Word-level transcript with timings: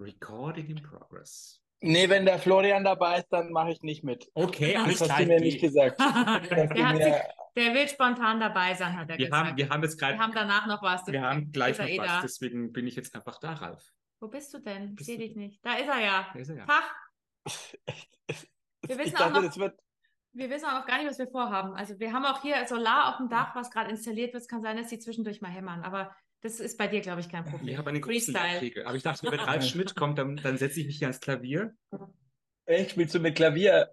Recording 0.00 0.66
in 0.66 0.82
progress. 0.82 1.62
Nee, 1.82 2.08
wenn 2.10 2.26
der 2.26 2.38
Florian 2.38 2.84
dabei 2.84 3.18
ist, 3.20 3.28
dann 3.30 3.52
mache 3.52 3.70
ich 3.72 3.82
nicht 3.82 4.04
mit. 4.04 4.28
Okay, 4.34 4.74
Das 4.74 4.82
alles 4.84 5.00
hast 5.00 5.06
klar. 5.08 5.18
du 5.20 5.26
mir 5.26 5.36
Die- 5.38 5.44
nicht 5.44 5.60
gesagt. 5.60 5.98
Das 6.00 6.14
hast 6.14 6.50
Der, 6.50 6.88
hat 6.88 6.96
sich, 6.96 7.06
mir, 7.06 7.22
der 7.56 7.74
will 7.74 7.88
spontan 7.88 8.38
dabei 8.40 8.74
sein, 8.74 8.96
hat 8.98 9.08
er 9.10 9.18
Wir 9.18 9.26
gesagt. 9.26 9.46
haben, 9.48 9.56
wir 9.56 9.68
haben 9.70 9.82
jetzt 9.82 10.00
Wir 10.00 10.08
gerade, 10.08 10.18
haben 10.18 10.32
danach 10.34 10.66
noch 10.66 10.82
was. 10.82 11.06
wir 11.06 11.22
haben 11.22 11.50
gleich 11.52 11.78
noch 11.78 11.86
eh 11.86 11.98
was, 11.98 12.06
da? 12.06 12.20
deswegen 12.22 12.72
bin 12.72 12.86
ich 12.86 12.96
jetzt 12.96 13.14
einfach 13.14 13.38
da, 13.40 13.52
Ralf. 13.54 13.82
Wo 14.20 14.28
bist 14.28 14.52
du 14.52 14.58
denn? 14.58 14.94
Ich 14.98 15.06
sehe 15.06 15.16
dich 15.18 15.34
nicht. 15.36 15.64
Da 15.64 15.74
ist 15.74 15.88
er 15.88 16.00
ja. 16.00 16.26
Da 16.34 16.38
ist 16.38 16.48
er 16.50 16.56
ja. 16.56 16.66
Tag. 16.66 16.94
Wir 18.86 18.98
wissen 18.98 19.16
auch 19.16 19.20
dachte, 19.20 19.32
noch- 19.34 19.42
das 19.44 19.58
wird. 19.58 19.78
Wir 20.32 20.48
wissen 20.48 20.66
auch 20.66 20.74
noch 20.80 20.86
gar 20.86 20.98
nicht, 20.98 21.08
was 21.10 21.18
wir 21.18 21.26
vorhaben. 21.28 21.74
Also 21.74 21.98
wir 21.98 22.12
haben 22.12 22.24
auch 22.24 22.40
hier 22.42 22.64
Solar 22.68 23.08
auf 23.10 23.16
dem 23.16 23.28
Dach, 23.28 23.54
was 23.56 23.70
gerade 23.70 23.90
installiert 23.90 24.32
wird. 24.32 24.42
Es 24.42 24.48
kann 24.48 24.62
sein, 24.62 24.76
dass 24.76 24.86
die 24.88 24.98
zwischendurch 25.00 25.40
mal 25.40 25.50
hämmern. 25.50 25.82
Aber 25.82 26.14
das 26.42 26.60
ist 26.60 26.78
bei 26.78 26.86
dir, 26.86 27.00
glaube 27.00 27.20
ich, 27.20 27.28
kein 27.28 27.44
Problem. 27.44 27.68
Ich 27.68 27.78
habe 27.78 27.90
eine 27.90 28.00
Freestyle. 28.00 28.86
Aber 28.86 28.96
ich 28.96 29.02
dachte, 29.02 29.30
wenn 29.30 29.40
Ralf 29.40 29.64
Schmidt 29.68 29.94
kommt, 29.94 30.18
dann, 30.18 30.36
dann 30.36 30.56
setze 30.58 30.80
ich 30.80 30.86
mich 30.86 30.98
hier 30.98 31.08
ans 31.08 31.20
Klavier. 31.20 31.74
Echt, 32.66 32.92
spielst 32.92 33.14
du 33.14 33.20
mit 33.20 33.34
Klavier? 33.36 33.90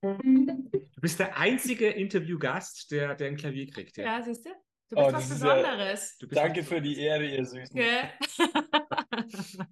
Du 0.00 1.00
bist 1.00 1.18
der 1.18 1.36
einzige 1.36 1.88
Interviewgast, 1.88 2.90
der, 2.90 3.14
der 3.14 3.28
ein 3.28 3.36
Klavier 3.36 3.68
kriegt. 3.70 3.96
Ja, 3.96 4.22
siehst 4.22 4.46
du? 4.46 4.50
Du 4.88 4.96
Oh, 4.96 5.06
bist 5.12 5.30
das 5.30 5.30
was 5.30 5.42
ja- 5.42 5.54
Besonderes. 5.56 6.16
Du 6.18 6.28
bist 6.28 6.40
Danke 6.40 6.62
für 6.62 6.80
die 6.80 6.98
Ehre, 7.00 7.26
ihr 7.26 7.44
Süßen. 7.44 7.74
Gell? 7.74 8.10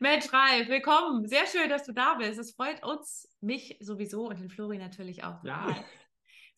Mensch, 0.00 0.32
Ralf, 0.32 0.68
willkommen. 0.68 1.26
Sehr 1.28 1.46
schön, 1.46 1.68
dass 1.68 1.84
du 1.84 1.92
da 1.92 2.14
bist. 2.14 2.38
Es 2.38 2.52
freut 2.54 2.82
uns, 2.84 3.28
mich 3.40 3.76
sowieso 3.80 4.28
und 4.28 4.38
den 4.40 4.48
Flori 4.48 4.78
natürlich 4.78 5.24
auch. 5.24 5.42
Ja. 5.44 5.84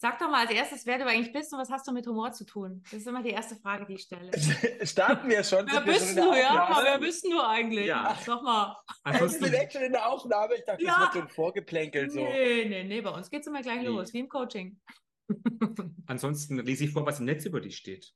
Sag 0.03 0.19
doch 0.19 0.31
mal 0.31 0.47
als 0.47 0.51
erstes, 0.51 0.87
wer 0.87 0.97
du 0.97 1.05
eigentlich 1.05 1.31
bist 1.31 1.53
und 1.53 1.59
was 1.59 1.69
hast 1.69 1.87
du 1.87 1.93
mit 1.93 2.07
Humor 2.07 2.33
zu 2.33 2.47
tun? 2.47 2.81
Das 2.85 2.95
ist 2.95 3.07
immer 3.07 3.23
die 3.23 3.31
erste 3.33 3.57
Frage, 3.57 3.85
die 3.85 3.97
ich 3.97 4.03
stelle. 4.03 4.31
Starten 4.87 5.29
wir 5.29 5.45
schon? 5.45 5.67
Wer 5.71 5.83
bist 5.83 6.17
du, 6.17 6.33
ja? 6.33 6.81
Wer 6.83 6.99
bist 6.99 7.23
du 7.27 7.39
eigentlich? 7.39 7.85
Ja. 7.85 8.17
Sag 8.25 8.43
mal. 8.43 8.69
Hey, 9.05 9.13
wir 9.13 9.13
Ansonsten, 9.13 9.45
sind 9.45 9.55
echt 9.55 9.73
schon 9.75 9.83
in 9.83 9.93
der 9.93 10.09
Aufnahme. 10.09 10.55
Ich 10.55 10.65
dachte, 10.65 10.83
Ja. 10.83 11.05
das 11.05 11.15
wird 11.17 11.29
so 11.29 11.35
Vorgeplänkelt. 11.35 12.13
So. 12.13 12.21
Nee, 12.21 12.65
nee, 12.65 12.85
nee, 12.85 13.03
bei 13.03 13.11
uns 13.11 13.29
geht's 13.29 13.47
immer 13.47 13.61
gleich 13.61 13.81
Nee. 13.81 13.89
los, 13.89 14.11
wie 14.15 14.21
im 14.21 14.29
Coaching. 14.31 14.81
ansonsten 16.07 16.57
lese 16.61 16.85
ich 16.87 16.93
vor, 16.93 17.05
was 17.05 17.21
im 17.21 17.27
Netz 17.27 17.45
über 17.45 17.61
dich 17.61 17.77
steht. 17.77 18.11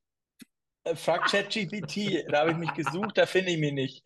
Äh, 0.85 0.95
Fuck 0.95 1.25
ChatGPT, 1.25 2.25
da 2.31 2.39
habe 2.39 2.51
ich 2.51 2.57
mich 2.57 2.73
gesucht, 2.73 3.15
da 3.15 3.27
finde 3.27 3.51
ich 3.51 3.59
mich 3.59 3.73
nicht. 3.73 4.03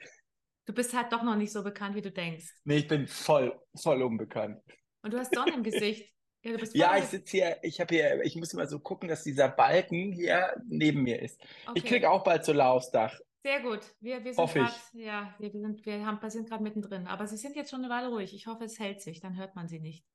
Du 0.66 0.73
bist 0.73 0.94
halt 0.94 1.13
doch 1.13 1.23
noch 1.23 1.38
nicht 1.38 1.53
so 1.53 1.63
bekannt, 1.63 1.95
wie 1.95 2.02
du 2.02 2.11
denkst. 2.11 2.45
Nee, 2.66 2.80
ich 2.80 2.88
bin 2.89 3.07
voll, 3.07 3.57
voll 3.81 4.02
unbekannt. 4.02 4.61
Und 5.02 5.13
du 5.13 5.17
hast 5.17 5.33
Sonne 5.33 5.53
im 5.53 5.63
Gesicht. 5.63 6.13
Ja, 6.41 6.55
Ja, 6.73 6.97
ich 6.97 7.05
sitze 7.05 7.31
hier, 7.37 7.57
ich 7.63 7.79
habe 7.81 7.93
hier, 7.93 8.23
ich 8.23 8.35
muss 8.37 8.53
immer 8.53 8.65
so 8.67 8.79
gucken, 8.79 9.09
dass 9.09 9.23
dieser 9.23 9.49
Balken 9.49 10.13
hier 10.13 10.53
neben 10.67 11.03
mir 11.03 11.21
ist. 11.21 11.39
Ich 11.41 11.69
Okay. 11.69 11.81
kriege 11.81 12.09
auch 12.09 12.23
bald 12.23 12.45
Solar 12.45 12.71
aufs 12.71 12.91
Dach. 12.91 13.13
Sehr 13.43 13.61
gut. 13.61 13.79
Wir, 13.99 14.23
wir 14.23 14.33
sind 14.33 14.45
ich. 14.45 14.53
gerade, 14.53 14.73
ja, 14.93 15.33
wir, 15.39 15.51
sind, 15.51 15.85
wir 15.85 16.05
haben, 16.05 16.21
wir 16.21 16.29
sind 16.29 16.49
gerade 16.49 16.63
mittendrin. 16.63 17.07
Aber 17.07 17.25
sie 17.27 17.37
sind 17.37 17.55
jetzt 17.55 17.71
schon 17.71 17.83
eine 17.83 17.93
Weile 17.93 18.09
ruhig. 18.09 18.33
Ich 18.33 18.47
hoffe, 18.47 18.63
es 18.65 18.79
hält 18.79 19.01
sich, 19.01 19.19
dann 19.21 19.37
hört 19.37 19.55
man 19.55 19.67
sie 19.67 19.79
nicht. 19.79 20.05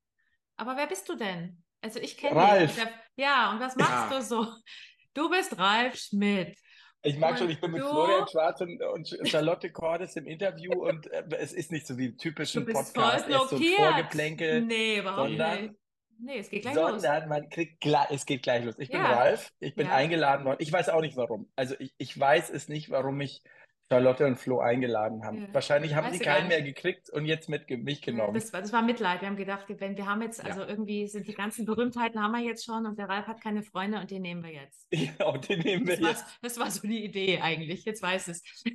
Aber 0.57 0.77
wer 0.77 0.87
bist 0.87 1.09
du 1.09 1.17
denn? 1.17 1.63
Also 1.81 2.01
ich 2.01 2.17
kenne 2.17 2.37
Ralf. 2.37 2.75
dich. 2.75 2.85
Ja, 3.17 3.51
und 3.53 3.61
was 3.61 3.77
machst 3.77 4.11
Ja. 4.11 4.19
du 4.19 4.23
so? 4.25 4.47
Du 5.15 5.29
bist 5.31 5.59
Ralf 5.59 5.97
Schmidt. 5.97 6.57
Ich 7.03 7.19
mag 7.19 7.33
Und 7.33 7.39
schon, 7.39 7.51
ich 7.51 7.61
bin 7.61 7.71
mit 7.71 7.83
du? 7.83 7.89
Florian 7.89 8.27
Schwarz 8.29 8.61
und, 8.63 8.83
und 8.83 9.15
Charlotte 9.29 9.71
Cordes 9.71 10.17
im 10.17 10.27
Interview 10.27 10.73
und 10.73 11.07
äh, 11.09 11.23
es 11.39 11.53
ist 11.53 11.71
nicht 11.71 11.87
so 11.87 11.99
wie 11.99 12.17
typischen 12.17 12.65
Podcast, 12.65 12.95
voll 12.97 13.05
erst 13.05 13.29
so 13.51 13.57
ein 13.57 13.61
blockiert. 13.61 13.77
Vorgeplänkel, 13.77 14.63
Nee, 14.63 14.99
überhaupt 15.01 15.29
sondern- 15.29 15.63
nicht. 15.63 15.75
Nee, 16.19 16.39
es 16.39 16.51
geht 16.51 16.63
gleich 16.63 16.75
los. 16.75 16.91
sondern 17.03 17.29
man 17.29 17.49
kriegt 17.51 17.81
gleich, 17.81 18.11
es 18.11 18.27
geht 18.27 18.43
gleich 18.43 18.65
los. 18.65 18.79
Ich 18.79 18.89
bin 18.91 19.01
Ja. 19.01 19.13
Ralf, 19.13 19.53
ich 19.61 19.75
bin 19.75 19.87
Ja. 19.87 19.95
eingeladen 19.95 20.45
worden. 20.45 20.59
Ich 20.61 20.73
weiß 20.73 20.89
auch 20.89 21.01
nicht 21.01 21.17
warum. 21.17 21.51
Also 21.57 21.75
ich, 21.79 21.95
ich 21.99 22.19
weiß 22.19 22.51
es 22.51 22.69
nicht, 22.69 22.91
warum 22.91 23.17
mich 23.17 23.43
Charlotte 23.95 24.27
und 24.27 24.37
Flo 24.37 24.61
eingeladen 24.61 25.25
haben. 25.25 25.43
Ja. 25.43 25.49
Wahrscheinlich 25.53 25.95
haben 25.95 26.07
Weiß 26.07 26.15
sie 26.19 26.25
keinen 26.25 26.49
mehr 26.49 26.63
gekriegt 26.63 27.11
und 27.11 27.27
jetzt 27.27 27.49
mit 27.49 27.69
mich 27.71 28.03
genommen. 28.03 28.35
Das 28.35 28.53
war, 28.53 28.61
das 28.61 28.73
war 28.73 28.83
Mitleid. 28.83 29.21
Wir 29.21 29.29
haben 29.29 29.37
gedacht, 29.37 29.65
wenn 29.69 29.97
wir 29.97 30.07
haben 30.07 30.23
jetzt, 30.23 30.39
Ja. 30.43 30.51
also 30.51 30.63
irgendwie 30.63 31.07
sind 31.09 31.27
die 31.27 31.35
ganzen 31.35 31.65
Berühmtheiten 31.67 32.23
haben 32.23 32.33
wir 32.33 32.41
jetzt 32.41 32.65
schon 32.65 32.87
und 32.87 32.99
der 32.99 33.09
Ralf 33.09 33.27
hat 33.27 33.41
keine 33.41 33.63
Freunde 33.63 34.01
und 34.01 34.11
den 34.11 34.23
nehmen 34.23 34.43
wir 34.43 34.53
jetzt. 34.53 34.87
Ja, 35.19 35.27
und 35.27 35.49
den 35.49 35.61
nehmen 35.61 35.87
wir 35.87 35.95
Das 35.97 36.03
war, 36.03 36.11
jetzt. 36.11 36.25
das 36.43 36.59
war 36.59 36.71
so 36.71 36.87
die 36.87 37.05
Idee 37.05 37.41
eigentlich. 37.41 37.85
Jetzt 37.85 38.03
weiß 38.03 38.29
es. 38.29 38.43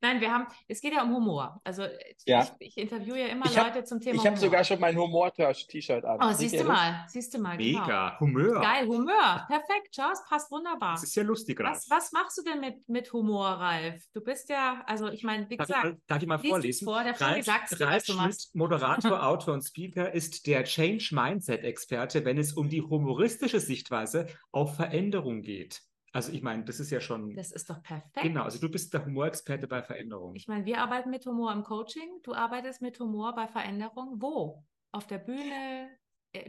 Nein, 0.00 0.20
wir 0.20 0.32
haben, 0.32 0.46
es 0.68 0.80
geht 0.80 0.92
ja 0.92 1.02
um 1.02 1.14
Humor. 1.14 1.60
Also 1.64 1.84
Ja. 2.26 2.46
ich, 2.58 2.68
ich 2.76 2.78
interviewe 2.78 3.18
ja 3.20 3.26
immer 3.26 3.46
Ich 3.46 3.56
hab- 3.58 3.74
Leute 3.74 3.84
zum 3.84 4.00
Thema 4.00 4.16
Ich 4.20 4.26
habe 4.26 4.36
sogar 4.36 4.64
schon 4.64 4.80
mein 4.80 4.96
Humor-T-Shirt 4.96 6.04
an. 6.04 6.18
Oh, 6.22 6.32
siehst 6.32 6.58
du 6.60 6.64
mal, 6.64 7.04
siehst 7.08 7.34
du 7.34 7.38
mal, 7.38 7.56
genau. 7.56 7.80
Mega. 7.80 8.20
Humor. 8.20 8.60
Geil, 8.60 8.86
Humor. 8.86 9.46
Perfekt, 9.48 9.92
Charles, 9.92 10.22
passt 10.28 10.50
wunderbar. 10.50 10.92
Das 10.94 11.04
ist 11.04 11.14
ja 11.16 11.22
lustig, 11.22 11.58
Ralf. 11.60 11.76
Was, 11.76 11.90
was 11.90 12.12
machst 12.12 12.38
du 12.38 12.42
denn 12.42 12.60
mit, 12.60 12.88
mit 12.88 13.12
Humor, 13.12 13.46
Ralf? 13.66 14.02
Du 14.12 14.20
bist 14.20 14.48
ja, 14.48 14.82
also 14.86 15.08
ich 15.08 15.22
meine, 15.22 15.48
wie 15.50 15.56
Darf 15.56 15.68
ich, 15.68 15.74
gesagt, 15.74 15.84
mal, 15.84 16.00
darf 16.06 16.22
ich 16.22 16.28
mal 16.28 16.38
vorlesen? 16.38 16.84
vor, 16.84 17.02
der 17.02 17.20
Ralf, 17.20 17.46
was 17.46 17.80
Ralf 17.80 18.04
Schmidt. 18.06 18.48
Moderator, 18.54 19.22
Autor 19.26 19.54
und 19.54 19.62
Speaker, 19.62 20.12
ist 20.12 20.46
der 20.46 20.64
Change 20.64 21.10
Mindset 21.12 21.64
Experte, 21.64 22.24
wenn 22.24 22.38
es 22.38 22.52
um 22.52 22.68
die 22.68 22.82
humoristische 22.82 23.60
Sichtweise 23.60 24.26
auf 24.52 24.76
Veränderung 24.76 25.42
geht. 25.42 25.82
Also 26.12 26.32
ich 26.32 26.42
meine, 26.42 26.64
das 26.64 26.80
ist 26.80 26.90
ja 26.90 27.00
schon 27.00 27.34
das 27.34 27.52
ist 27.52 27.68
doch 27.68 27.82
perfekt. 27.82 28.22
genau. 28.22 28.44
Also 28.44 28.58
du 28.58 28.70
bist 28.70 28.94
der 28.94 29.04
Humorexperte 29.04 29.68
bei 29.68 29.82
Veränderung. 29.82 30.34
Ich 30.34 30.48
meine, 30.48 30.64
wir 30.64 30.78
arbeiten 30.78 31.10
mit 31.10 31.26
Humor 31.26 31.52
im 31.52 31.62
Coaching. 31.62 32.20
Du 32.22 32.32
arbeitest 32.32 32.80
mit 32.80 32.98
Humor 32.98 33.34
bei 33.34 33.46
Veränderung. 33.48 34.14
Wo? 34.16 34.64
Auf 34.92 35.06
der 35.06 35.18
Bühne? 35.18 35.90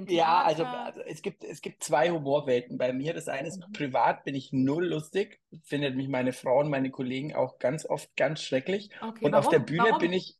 Ja, 0.07 0.43
also, 0.43 0.63
also 0.65 1.01
es 1.01 1.21
gibt, 1.21 1.43
es 1.43 1.61
gibt 1.61 1.83
zwei 1.83 2.09
Humorwelten 2.11 2.77
bei 2.77 2.93
mir. 2.93 3.13
Das 3.13 3.27
eine 3.27 3.47
ist 3.47 3.59
Mhm. 3.59 3.73
privat, 3.73 4.23
bin 4.23 4.35
ich 4.35 4.51
null 4.53 4.85
lustig, 4.87 5.39
findet 5.63 5.95
mich 5.95 6.07
meine 6.07 6.33
Frau 6.33 6.59
und 6.59 6.69
meine 6.69 6.91
Kollegen 6.91 7.35
auch 7.35 7.59
ganz 7.59 7.85
oft 7.85 8.15
ganz 8.15 8.41
schrecklich. 8.41 8.89
Okay, 9.01 9.31
Und 9.31 9.35
auf 9.35 9.49
der 9.49 9.59
warum? 9.59 9.59
Bühne 9.59 9.93
Warum? 9.93 9.99
bin 9.99 10.13
ich, 10.13 10.37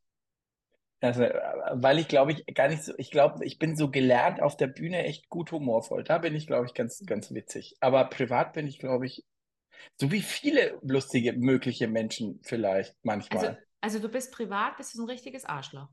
also, 1.00 1.20
weil 1.22 1.98
ich 1.98 2.08
glaube 2.08 2.32
ich 2.32 2.54
gar 2.54 2.68
nicht 2.68 2.82
so, 2.82 2.92
ich 2.98 3.10
glaube, 3.10 3.44
ich 3.44 3.58
bin 3.58 3.76
so 3.76 3.90
gelernt 3.90 4.40
auf 4.42 4.56
der 4.56 4.66
Bühne 4.66 5.04
echt 5.04 5.28
gut 5.28 5.52
humorvoll. 5.52 6.02
Da 6.04 6.18
bin 6.18 6.34
ich, 6.34 6.46
glaube 6.46 6.66
ich, 6.66 6.74
ganz, 6.74 7.04
ganz 7.06 7.30
witzig. 7.32 7.76
Aber 7.80 8.04
privat 8.06 8.52
bin 8.52 8.66
ich, 8.66 8.78
glaube 8.78 9.06
ich, 9.06 9.24
so 9.98 10.12
wie 10.12 10.22
viele 10.22 10.78
lustige, 10.82 11.34
mögliche 11.34 11.88
Menschen 11.88 12.40
vielleicht 12.44 12.96
manchmal. 13.02 13.56
Also, 13.56 13.58
also 13.80 13.98
du 14.00 14.08
bist 14.10 14.32
privat, 14.32 14.76
bist 14.76 14.92
du 14.94 14.98
so 14.98 15.04
ein 15.04 15.10
richtiges 15.10 15.44
Arschloch. 15.44 15.88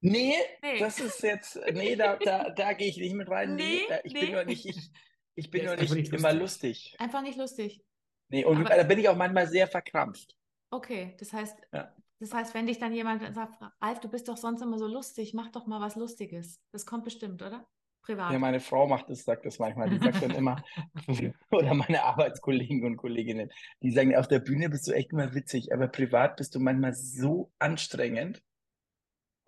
Nee, 0.00 0.34
Nee. 0.62 0.78
das 0.78 1.00
ist 1.00 1.22
jetzt, 1.22 1.58
nee, 1.72 1.96
da, 1.96 2.16
da, 2.16 2.50
da 2.50 2.72
gehe 2.72 2.88
ich 2.88 2.98
nicht 2.98 3.14
mit 3.14 3.28
rein. 3.28 3.54
Nee, 3.56 3.62
Nee, 3.64 3.80
da- 3.88 4.00
ich 4.04 4.12
nee. 4.12 4.20
bin 4.20 4.32
nur 4.32 4.44
nicht, 4.44 4.66
ich, 4.66 4.90
ich 5.34 5.50
bin 5.50 5.64
nur 5.64 5.76
nicht 5.76 5.92
nicht 5.94 6.12
immer 6.12 6.32
lustig. 6.32 6.92
lustig. 6.92 6.96
Einfach 7.00 7.22
nicht 7.22 7.38
lustig. 7.38 7.82
Nee, 8.30 8.44
und 8.44 8.66
Aber- 8.66 8.76
da 8.76 8.82
bin 8.84 8.98
ich 8.98 9.08
auch 9.08 9.16
manchmal 9.16 9.48
sehr 9.48 9.66
verkrampft. 9.66 10.36
Okay, 10.70 11.16
das 11.18 11.32
heißt, 11.32 11.56
Ja. 11.72 11.94
das 12.20 12.32
heißt, 12.34 12.54
wenn 12.54 12.66
dich 12.66 12.78
dann 12.78 12.92
jemand 12.92 13.22
sagt, 13.34 13.60
Ralf, 13.80 14.00
du 14.00 14.08
bist 14.08 14.28
doch 14.28 14.36
sonst 14.36 14.60
immer 14.62 14.78
so 14.78 14.86
lustig, 14.86 15.32
mach 15.34 15.48
doch 15.50 15.66
mal 15.66 15.80
was 15.80 15.96
Lustiges. 15.96 16.60
Das 16.72 16.84
kommt 16.86 17.04
bestimmt, 17.04 17.42
oder? 17.42 17.66
Privat. 18.02 18.32
Ja, 18.32 18.38
meine 18.38 18.60
Frau 18.60 18.86
macht 18.86 19.10
das, 19.10 19.24
sagt 19.24 19.44
das 19.44 19.58
manchmal. 19.58 19.90
Die 19.90 19.98
sagt 19.98 20.22
dann 20.22 20.30
immer, 20.30 20.62
oder 21.50 21.74
meine 21.74 22.04
Arbeitskollegen 22.04 22.84
und 22.84 22.96
Kolleginnen, 22.96 23.50
die 23.82 23.90
sagen, 23.90 24.14
auf 24.14 24.28
der 24.28 24.38
Bühne 24.38 24.68
bist 24.70 24.86
du 24.86 24.92
echt 24.92 25.10
immer 25.12 25.34
witzig, 25.34 25.72
aber 25.72 25.88
privat 25.88 26.36
bist 26.36 26.54
du 26.54 26.60
manchmal 26.60 26.94
so 26.94 27.50
anstrengend. 27.58 28.42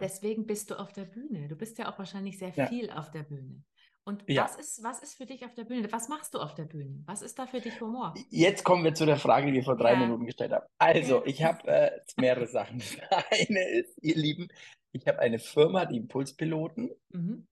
Deswegen 0.00 0.46
bist 0.46 0.70
du 0.70 0.78
auf 0.78 0.92
der 0.92 1.04
Bühne. 1.04 1.48
Du 1.48 1.56
bist 1.56 1.78
ja 1.78 1.92
auch 1.92 1.98
wahrscheinlich 1.98 2.38
sehr 2.38 2.52
Ja. 2.54 2.66
viel 2.66 2.90
auf 2.90 3.10
der 3.10 3.22
Bühne. 3.24 3.62
Und 4.04 4.24
Ja. 4.26 4.44
was 4.44 4.56
ist, 4.56 4.82
was 4.82 5.00
ist 5.02 5.14
für 5.14 5.26
dich 5.26 5.44
auf 5.44 5.54
der 5.54 5.64
Bühne? 5.64 5.92
Was 5.92 6.08
machst 6.08 6.34
du 6.34 6.38
auf 6.38 6.54
der 6.54 6.64
Bühne? 6.64 7.02
Was 7.06 7.20
ist 7.22 7.38
da 7.38 7.46
für 7.46 7.60
dich 7.60 7.80
Humor? 7.80 8.14
Jetzt 8.30 8.64
kommen 8.64 8.82
wir 8.82 8.94
zu 8.94 9.04
der 9.06 9.18
Frage, 9.18 9.46
die 9.48 9.52
wir 9.54 9.62
vor 9.62 9.76
drei 9.76 9.92
Ja. 9.92 9.98
Minuten 9.98 10.24
gestellt 10.26 10.52
haben. 10.52 10.66
Also, 10.78 11.22
ich 11.26 11.42
habe 11.42 11.66
äh, 11.68 11.90
mehrere 12.16 12.46
Sachen. 12.46 12.78
Das 12.78 13.24
eine 13.30 13.68
ist, 13.70 13.98
ihr 14.02 14.16
Lieben, 14.16 14.48
ich 14.92 15.06
habe 15.06 15.18
eine 15.20 15.38
Firma, 15.38 15.84
die 15.84 15.98
Impulspiloten, 15.98 16.90
Mhm. 17.12 17.46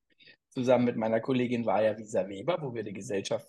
zusammen 0.48 0.86
mit 0.86 0.96
meiner 0.96 1.20
Kollegin 1.20 1.66
Vaja 1.66 1.96
Wieser 1.98 2.28
Weber, 2.28 2.58
wo 2.62 2.74
wir 2.74 2.82
die 2.82 2.94
Gesellschaft, 2.94 3.48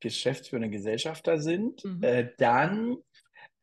geschäftsführende 0.00 0.68
Gesellschafter 0.68 1.40
sind. 1.40 1.84
Mhm. 1.84 2.02
Äh, 2.02 2.32
dann 2.38 2.96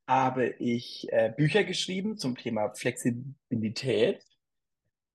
habe 0.07 0.47
ich 0.57 1.05
äh, 1.11 1.31
Bücher 1.35 1.65
geschrieben 1.65 2.17
zum 2.17 2.35
Thema 2.37 2.73
Flexibilität. 2.73 4.25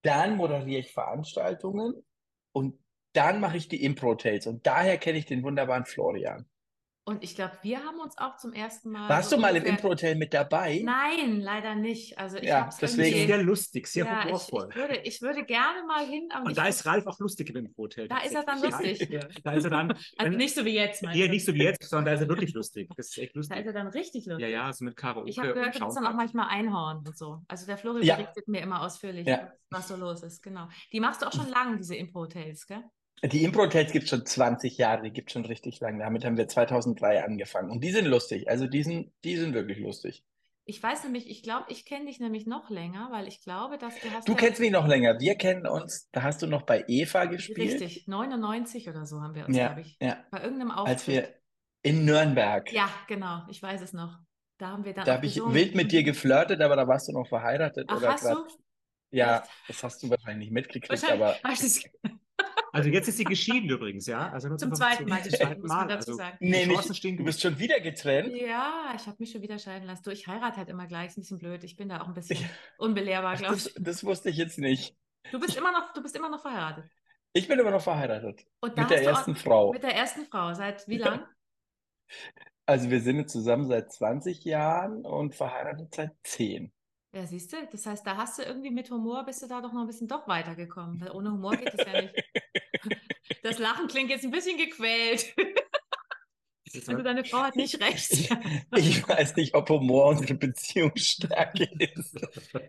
Dann 0.04 0.36
moderiere 0.36 0.80
ich 0.80 0.92
Veranstaltungen 0.92 2.04
und 2.52 2.78
dann 3.14 3.40
mache 3.40 3.56
ich 3.56 3.68
die 3.68 3.82
Impro-Tales. 3.82 4.46
Und 4.46 4.66
daher 4.66 4.98
kenne 4.98 5.18
ich 5.18 5.24
den 5.24 5.42
wunderbaren 5.42 5.86
Florian. 5.86 6.46
Und 7.06 7.22
ich 7.22 7.34
glaube, 7.34 7.52
wir 7.60 7.84
haben 7.84 8.00
uns 8.00 8.16
auch 8.16 8.38
zum 8.38 8.54
ersten 8.54 8.90
Mal. 8.90 9.10
Warst 9.10 9.28
so 9.28 9.36
du 9.36 9.42
mal 9.42 9.54
im 9.54 9.62
Impro-Hotel 9.62 10.14
mit 10.14 10.32
dabei? 10.32 10.80
Nein, 10.82 11.38
leider 11.38 11.74
nicht. 11.74 12.16
Also 12.18 12.38
ich 12.38 12.44
Ja, 12.44 12.70
deswegen-. 12.80 13.26
Sehr 13.26 13.42
lustig, 13.42 13.86
sehr 13.88 14.06
Ja, 14.06 14.20
ich, 14.20 14.24
humorvoll. 14.26 14.68
ich, 14.70 14.74
würde, 14.76 14.96
ich 15.04 15.20
würde 15.22 15.44
gerne 15.44 15.86
mal 15.86 16.06
hin, 16.06 16.28
aber 16.32 16.46
Und 16.46 16.52
ich, 16.52 16.56
da 16.56 16.66
ist 16.66 16.86
Ralf 16.86 17.06
auch 17.06 17.18
lustig 17.18 17.50
im 17.54 17.74
Hotel. 17.76 18.08
Da 18.08 18.20
ist 18.20 18.34
er 18.34 18.42
dann 18.44 18.62
lustig. 18.62 19.06
Ja, 19.10 19.20
da 19.42 19.52
ist 19.52 19.64
er 19.64 19.70
dann, 19.70 19.92
also 20.16 20.34
nicht 20.36 20.54
so 20.54 20.64
wie 20.64 20.74
jetzt, 20.74 21.02
meinst 21.02 21.20
du? 21.20 21.28
nicht 21.28 21.44
so 21.44 21.52
wie 21.52 21.62
jetzt, 21.62 21.82
sondern 21.90 22.06
da 22.06 22.12
ist 22.14 22.20
er 22.22 22.28
wirklich 22.28 22.54
lustig. 22.54 22.88
Das 22.96 23.08
ist 23.08 23.18
echt 23.18 23.36
Da 23.36 23.40
ist 23.40 23.50
lustig. 23.50 23.66
er 23.66 23.72
dann 23.74 23.88
richtig 23.88 24.24
lustig. 24.24 24.42
Ja, 24.42 24.48
ja, 24.48 24.72
so 24.72 24.84
mit 24.86 24.96
Karaoke 24.96 25.28
Ich 25.28 25.38
habe 25.38 25.52
gehört, 25.52 25.78
du 25.78 25.84
bist 25.84 25.96
dann 25.98 26.06
auch 26.06 26.14
manchmal 26.14 26.48
Einhorn 26.48 27.04
und 27.06 27.18
so. 27.18 27.42
Also 27.48 27.66
der 27.66 27.76
Flori 27.76 28.02
Ja. 28.06 28.16
berichtet 28.16 28.48
mir 28.48 28.62
immer 28.62 28.80
ausführlich, 28.80 29.26
Ja. 29.26 29.52
was 29.68 29.88
so 29.88 29.96
los 29.96 30.22
ist. 30.22 30.42
Genau. 30.42 30.68
Die 30.90 31.00
machst 31.00 31.20
du 31.20 31.26
auch 31.26 31.32
schon 31.34 31.50
lange, 31.50 31.76
diese 31.76 31.96
Impro-Hotels, 31.96 32.66
gell? 32.66 32.82
Die 33.24 33.42
Impro-Hotels 33.44 33.92
gibt 33.92 34.04
es 34.04 34.10
schon 34.10 34.26
20 34.26 34.76
Jahre, 34.78 35.02
die 35.02 35.10
gibt 35.10 35.30
es 35.30 35.32
schon 35.32 35.44
richtig 35.46 35.80
lange. 35.80 36.00
Damit 36.00 36.24
haben 36.24 36.36
wir 36.36 36.46
2003 36.46 37.24
angefangen. 37.24 37.70
Und 37.70 37.82
die 37.82 37.90
sind 37.90 38.06
lustig. 38.06 38.48
Also 38.48 38.66
die 38.66 38.82
sind, 38.82 39.12
die 39.24 39.36
sind 39.36 39.54
wirklich 39.54 39.78
lustig. 39.78 40.24
Ich 40.66 40.82
weiß 40.82 41.04
nämlich, 41.04 41.28
ich 41.28 41.42
glaube, 41.42 41.66
ich 41.68 41.84
kenne 41.84 42.06
dich 42.06 42.20
nämlich 42.20 42.46
noch 42.46 42.70
länger, 42.70 43.08
weil 43.12 43.28
ich 43.28 43.42
glaube, 43.42 43.76
dass 43.78 43.94
du 44.00 44.10
hast 44.10 44.26
Du 44.28 44.32
ja, 44.32 44.38
kennst 44.38 44.60
mich 44.60 44.70
noch 44.70 44.86
länger. 44.86 45.20
Wir 45.20 45.34
kennen 45.34 45.66
uns, 45.66 46.08
da 46.10 46.22
hast 46.22 46.40
du 46.42 46.46
noch 46.46 46.62
bei 46.62 46.84
Eva 46.88 47.26
gespielt. 47.26 47.80
richtig, 47.80 48.06
99 48.08 48.88
oder 48.88 49.04
so 49.04 49.20
haben 49.20 49.34
wir 49.34 49.46
uns, 49.46 49.56
Ja, 49.56 49.66
glaube 49.68 49.82
ich, 49.82 49.96
ja. 50.00 50.24
bei 50.30 50.42
irgendeinem 50.42 50.70
Als 50.70 51.02
Auftritt. 51.02 51.14
wir 51.14 51.34
in 51.82 52.04
Nürnberg. 52.06 52.72
Ja, 52.72 52.88
genau, 53.08 53.42
ich 53.50 53.62
weiß 53.62 53.82
es 53.82 53.92
noch. 53.92 54.18
Da 54.56 54.68
haben 54.68 54.84
wir 54.86 54.94
dann 54.94 55.04
Da 55.04 55.14
habe 55.14 55.26
ich 55.26 55.36
wild 55.36 55.74
mit 55.74 55.92
dir 55.92 56.02
geflirtet, 56.02 56.62
aber 56.62 56.76
da 56.76 56.88
warst 56.88 57.08
du 57.08 57.12
noch 57.12 57.26
verheiratet 57.28 57.86
Ach, 57.88 57.98
oder 57.98 58.12
hast 58.12 58.22
grad- 58.22 58.36
du? 58.36 58.46
Ja, 59.10 59.40
Echt? 59.40 59.50
das 59.68 59.82
hast 59.84 60.02
du 60.02 60.08
wahrscheinlich 60.10 60.48
nicht 60.48 60.52
mitgekriegt, 60.52 61.10
aber 61.10 61.36
hast 61.44 61.84
Also 62.74 62.90
jetzt 62.90 63.08
ist 63.08 63.16
sie 63.18 63.24
geschieden 63.24 63.70
übrigens, 63.70 64.06
ja? 64.06 64.30
Also 64.30 64.48
nur 64.48 64.58
Zum 64.58 64.70
zur 64.74 64.78
zweiten 64.86 65.08
Mal 65.08 65.22
geschieden, 65.22 65.60
muss 65.60 65.68
man 65.70 65.88
dazu 65.88 66.10
Also 66.10 66.14
sagen. 66.14 66.36
nee, 66.40 66.66
nicht. 66.66 66.96
stehen 66.96 67.16
Du 67.16 67.24
bist 67.24 67.40
schon 67.40 67.58
wieder 67.58 67.78
getrennt. 67.80 68.34
Ja, 68.36 68.92
ich 68.96 69.06
habe 69.06 69.16
mich 69.20 69.30
schon 69.30 69.42
wieder 69.42 69.58
scheiden 69.58 69.86
lassen. 69.86 70.02
Du, 70.02 70.10
ich 70.10 70.26
heirate 70.26 70.56
halt 70.56 70.68
immer 70.68 70.86
gleich, 70.86 71.08
ist 71.08 71.16
ein 71.18 71.20
bisschen 71.22 71.38
blöd. 71.38 71.62
Ich 71.64 71.76
bin 71.76 71.88
da 71.88 72.00
auch 72.02 72.08
ein 72.08 72.14
bisschen 72.14 72.38
unbelehrbar, 72.78 73.36
glaube 73.36 73.54
das, 73.54 73.66
ich. 73.68 73.74
das 73.78 74.04
wusste 74.04 74.28
ich 74.30 74.36
jetzt 74.36 74.58
nicht. 74.58 74.96
Du 75.30 75.38
bist 75.40 75.56
immer 75.56 75.72
noch, 75.72 75.92
du 75.92 76.02
bist 76.02 76.16
immer 76.16 76.28
noch 76.28 76.42
verheiratet. 76.42 76.84
Ich 77.32 77.48
bin 77.48 77.58
immer 77.58 77.70
noch 77.70 77.82
verheiratet. 77.82 78.44
Und 78.60 78.76
da 78.76 78.82
Mit 78.82 78.90
der 78.90 79.00
du 79.02 79.06
auch- 79.06 79.16
ersten 79.18 79.36
Frau. 79.36 79.72
Mit 79.72 79.82
der 79.82 79.94
ersten 79.94 80.24
Frau. 80.26 80.52
Seit 80.54 80.86
wie 80.88 80.98
lang? 80.98 81.24
Also 82.66 82.88
wir 82.90 83.00
sind 83.00 83.16
jetzt 83.18 83.32
zusammen 83.32 83.66
seit 83.66 83.92
20 83.92 84.42
Jahren 84.44 85.04
und 85.04 85.34
verheiratet 85.34 85.94
seit 85.94 86.12
10. 86.22 86.72
Ja, 87.14 87.26
siehst 87.26 87.52
du, 87.52 87.56
das 87.70 87.84
heißt, 87.86 88.06
da 88.06 88.16
hast 88.16 88.38
du 88.38 88.42
irgendwie 88.42 88.70
mit 88.70 88.90
Humor, 88.90 89.24
bist 89.24 89.42
du 89.42 89.46
da 89.46 89.60
doch 89.60 89.72
noch 89.72 89.82
ein 89.82 89.86
bisschen 89.86 90.08
doch 90.08 90.26
weitergekommen. 90.26 91.00
Weil 91.00 91.10
ohne 91.10 91.30
Humor 91.30 91.56
geht 91.56 91.74
es 91.74 91.86
ja 91.86 92.02
nicht. 92.02 92.14
Das 93.44 93.58
Lachen 93.58 93.88
klingt 93.88 94.08
jetzt 94.08 94.24
ein 94.24 94.30
bisschen 94.30 94.56
gequält. 94.56 95.34
Also 96.88 97.02
deine 97.02 97.24
Frau 97.24 97.38
hat 97.38 97.54
nicht 97.54 97.80
recht. 97.80 98.10
Ich, 98.10 98.30
ich 98.74 99.08
weiß 99.08 99.36
nicht, 99.36 99.54
ob 99.54 99.68
Humor 99.68 100.06
unsere 100.06 100.34
Beziehungsstärke 100.34 101.68
ist. 101.78 102.18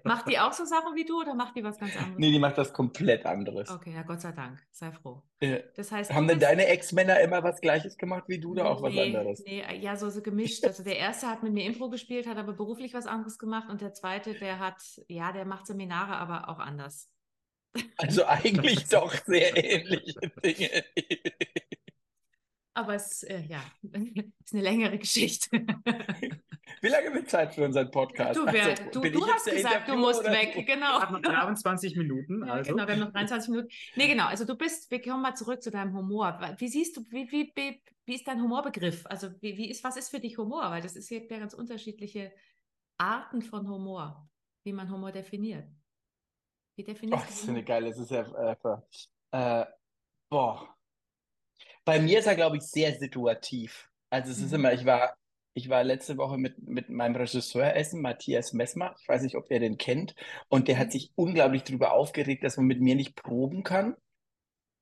Macht 0.04 0.30
die 0.30 0.38
auch 0.38 0.54
so 0.54 0.64
Sachen 0.64 0.94
wie 0.94 1.06
du 1.06 1.22
oder 1.22 1.34
macht 1.34 1.56
die 1.56 1.64
was 1.64 1.80
ganz 1.80 1.96
anderes? 1.96 2.20
Nee, 2.20 2.30
die 2.30 2.38
macht 2.38 2.56
was 2.58 2.72
komplett 2.72 3.26
anderes. 3.26 3.68
Okay, 3.68 3.96
ja, 3.96 4.04
Gott 4.04 4.22
sei 4.22 4.32
Dank. 4.32 4.62
Sei 4.70 4.92
froh. 4.92 5.24
Äh, 5.40 5.64
Das 5.76 5.92
heißt, 5.92 6.14
haben 6.14 6.28
denn 6.28 6.40
deine 6.40 6.68
Ex-Männer 6.68 7.20
immer 7.22 7.42
was 7.42 7.60
Gleiches 7.62 7.98
gemacht 7.98 8.26
wie 8.28 8.40
du 8.40 8.52
oder 8.52 8.70
auch 8.70 8.84
was 8.84 8.94
nee, 8.94 9.16
anderes? 9.16 9.44
Nee, 9.44 9.64
ja, 9.80 9.96
so, 9.96 10.12
so 10.12 10.22
gemischt. 10.22 10.64
Also 10.66 10.84
der 10.84 10.98
erste 10.98 11.26
hat 11.26 11.42
mit 11.42 11.54
mir 11.54 11.66
Impro 11.66 11.90
gespielt, 11.90 12.28
hat 12.28 12.38
aber 12.38 12.54
beruflich 12.54 12.94
was 12.94 13.08
anderes 13.08 13.40
gemacht 13.40 13.70
und 13.72 13.82
der 13.82 13.94
zweite, 13.94 14.36
der 14.36 14.60
hat, 14.60 14.84
ja, 15.08 15.32
der 15.32 15.46
macht 15.46 15.66
Seminare, 15.66 16.16
aber 16.18 16.48
auch 16.50 16.60
anders. 16.60 17.10
Also 17.98 18.26
eigentlich 18.26 18.86
doch 18.90 19.14
sehr 19.26 19.56
ähnliche 19.56 20.20
Dinge. 20.44 20.84
Aber 22.78 22.96
es, 22.96 23.24
äh, 23.24 23.42
ja, 23.48 23.64
ist 23.84 24.54
eine 24.54 24.62
längere 24.62 24.98
Geschichte. 24.98 25.50
Wie 26.82 26.88
lange 26.90 27.14
wird 27.14 27.30
Zeit 27.30 27.56
für 27.56 27.64
unseren 27.64 27.90
Podcast? 27.90 28.38
Du, 28.38 28.46
wer, 28.46 28.66
Also, 28.66 28.84
du, 28.92 29.10
du 29.10 29.28
hast 29.28 29.46
gesagt, 29.46 29.88
du 29.88 29.96
musst 29.96 30.20
oder 30.20 30.34
weg, 30.34 30.54
du? 30.56 30.66
genau. 30.66 31.00
Hat 31.00 31.10
noch 31.12 31.22
23 31.22 31.96
Minuten, 31.96 32.46
Ja, 32.46 32.54
also. 32.54 32.74
genau, 32.74 32.86
wir 32.86 32.94
haben 32.94 33.00
noch 33.00 33.12
23 33.14 33.50
Minuten. 33.50 33.70
Nee, 33.96 34.08
genau, 34.08 34.26
also 34.26 34.44
du 34.46 34.56
bist, 34.56 34.92
wir 34.92 35.02
kommen 35.02 35.22
mal 35.22 35.36
zurück 35.36 35.64
zu 35.64 35.72
deinem 35.72 35.96
Humor. 35.96 36.38
Wie 36.58 36.68
siehst 36.68 36.98
du, 36.98 37.06
wie, 37.10 37.32
wie, 37.32 37.52
wie, 37.56 37.82
wie 38.06 38.16
ist 38.16 38.28
dein 38.28 38.42
Humorbegriff? 38.42 39.06
Also 39.06 39.30
wie, 39.40 39.56
wie 39.58 39.70
ist, 39.70 39.84
was 39.86 39.96
ist 39.96 40.10
für 40.10 40.20
dich 40.20 40.38
Humor? 40.38 40.70
Weil 40.70 40.82
das 40.82 40.98
ist 40.98 41.08
hier 41.08 41.26
ja 41.26 41.40
ganz 41.40 41.54
unterschiedliche 41.54 42.34
Arten 42.98 43.42
von 43.42 43.70
Humor, 43.70 44.30
wie 44.66 44.74
man 44.74 44.92
Humor 44.92 45.14
definiert. 45.14 45.68
Wie 46.76 46.84
Oh, 47.12 47.22
definierst 47.24 47.28
das 47.28 47.42
du 47.42 47.48
ist 47.48 47.50
eine 47.50 47.64
geile, 47.64 47.90
das 47.90 48.00
ist 48.00 48.12
ja, 48.12 48.56
äh, 49.32 49.66
boah. 50.30 50.76
Bei 51.84 52.00
mir 52.00 52.20
ist 52.20 52.26
er, 52.28 52.36
glaube 52.36 52.58
ich, 52.58 52.64
sehr 52.64 52.96
situativ. 52.98 53.90
Also 54.10 54.32
es 54.32 54.42
ist 54.42 54.52
Mhm. 54.52 54.56
immer, 54.56 54.74
ich 54.74 54.86
war, 54.86 55.16
ich 55.54 55.70
war 55.70 55.84
letzte 55.84 56.18
Woche 56.18 56.38
mit, 56.38 56.58
mit 56.68 56.90
meinem 56.90 57.16
Regisseur 57.16 57.76
essen, 57.76 58.02
Matthias 58.02 58.54
Messmer. 58.54 58.96
Ich 59.02 59.08
weiß 59.08 59.22
nicht, 59.24 59.36
ob 59.36 59.50
ihr 59.52 59.60
den 59.60 59.78
kennt. 59.78 60.16
Und 60.50 60.68
der 60.68 60.78
hat 60.80 60.92
sich 60.92 61.12
unglaublich 61.16 61.64
darüber 61.64 61.94
aufgeregt, 61.94 62.44
dass 62.44 62.58
man 62.58 62.66
mit 62.66 62.82
mir 62.82 62.96
nicht 62.96 63.16
proben 63.16 63.64
kann. 63.64 63.96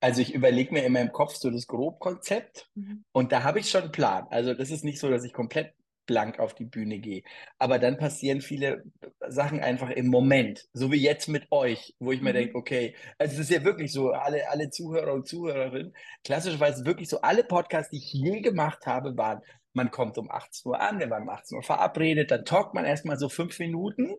Also 0.01 0.21
ich 0.21 0.33
überlege 0.33 0.73
mir 0.73 0.85
in 0.85 0.93
meinem 0.93 1.11
Kopf 1.13 1.35
so 1.35 1.51
das 1.51 1.67
Grobkonzept. 1.67 2.69
Mhm. 2.75 3.03
Und 3.13 3.31
da 3.31 3.43
habe 3.43 3.59
ich 3.59 3.69
schon 3.71 3.83
einen 3.83 3.91
Plan. 3.91 4.27
Also 4.29 4.53
das 4.53 4.71
ist 4.71 4.83
nicht 4.83 4.99
so, 4.99 5.09
dass 5.09 5.23
ich 5.25 5.33
komplett 5.33 5.73
blank 6.05 6.39
auf 6.39 6.53
die 6.53 6.65
Bühne 6.65 6.99
gehe. 6.99 7.23
Aber 7.59 7.79
dann 7.79 7.97
passieren 7.97 8.41
viele 8.41 8.83
Sachen 9.27 9.59
einfach 9.61 9.89
im 9.89 10.07
Moment. 10.07 10.67
So 10.73 10.91
wie 10.91 11.01
jetzt 11.01 11.27
mit 11.27 11.51
euch, 11.51 11.95
wo 11.99 12.11
ich 12.11 12.21
mir 12.21 12.31
Mhm. 12.31 12.37
denke, 12.37 12.55
okay, 12.55 12.95
also 13.17 13.33
es 13.35 13.39
ist 13.41 13.51
ja 13.51 13.63
wirklich 13.63 13.91
so, 13.91 14.11
alle, 14.11 14.49
alle 14.49 14.69
Zuhörer 14.69 15.13
und 15.13 15.27
Zuhörerinnen, 15.27 15.93
klassischerweise 16.23 16.85
wirklich 16.85 17.09
so, 17.09 17.21
alle 17.21 17.43
Podcasts, 17.43 17.91
die 17.91 17.97
ich 17.97 18.13
je 18.13 18.41
gemacht 18.41 18.85
habe, 18.85 19.15
waren, 19.17 19.41
man 19.73 19.91
kommt 19.91 20.17
um 20.17 20.29
18 20.29 20.69
Uhr 20.71 20.79
an, 20.79 20.99
wir 20.99 21.09
waren 21.09 21.23
um 21.23 21.29
18 21.29 21.57
Uhr 21.57 21.63
verabredet, 21.63 22.31
dann 22.31 22.45
talkt 22.45 22.73
man 22.73 22.85
erstmal 22.85 23.17
so 23.17 23.29
fünf 23.29 23.57
Minuten 23.59 24.15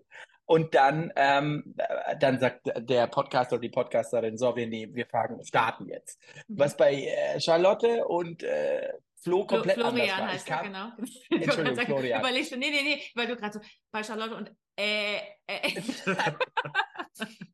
und 0.47 0.75
dann, 0.75 1.13
ähm, 1.17 1.75
äh, 1.79 2.17
dann 2.19 2.39
sagt 2.39 2.71
der 2.77 3.07
Podcaster 3.07 3.55
oder 3.57 3.63
die 3.63 3.71
Podcasterin, 3.71 4.37
so, 4.37 4.57
wir 4.57 4.67
nehmen, 4.67 4.95
wir 4.95 5.07
fangen, 5.07 5.43
starten 5.45 5.89
jetzt. 5.89 6.21
Mhm. 6.49 6.59
Was 6.59 6.77
bei 6.77 6.95
äh, 6.95 7.41
Charlotte 7.41 8.05
und 8.07 8.43
äh, 8.43 8.93
Flo 9.25 9.39
Flo- 9.39 9.47
komplett 9.47 9.79
anders 9.79 9.93
Florian. 9.95 10.29
Ich 10.29 10.35
heißt 10.35 10.51
er, 10.51 10.63
genau. 10.63 10.93
Entschuldigung, 11.31 11.75
Sagen, 11.75 11.87
Florian. 11.87 12.21
Überlegst 12.21 12.53
du, 12.53 12.57
nee, 12.57 12.71
nee, 12.71 12.83
nee, 12.83 13.03
weil 13.15 13.27
du 13.27 13.37
gerade 13.37 13.55
so 13.55 13.61
bei 13.91 14.03
Charlotte 14.03 14.37
und 14.37 14.53
äh, 14.77 15.17
äh, 15.47 15.69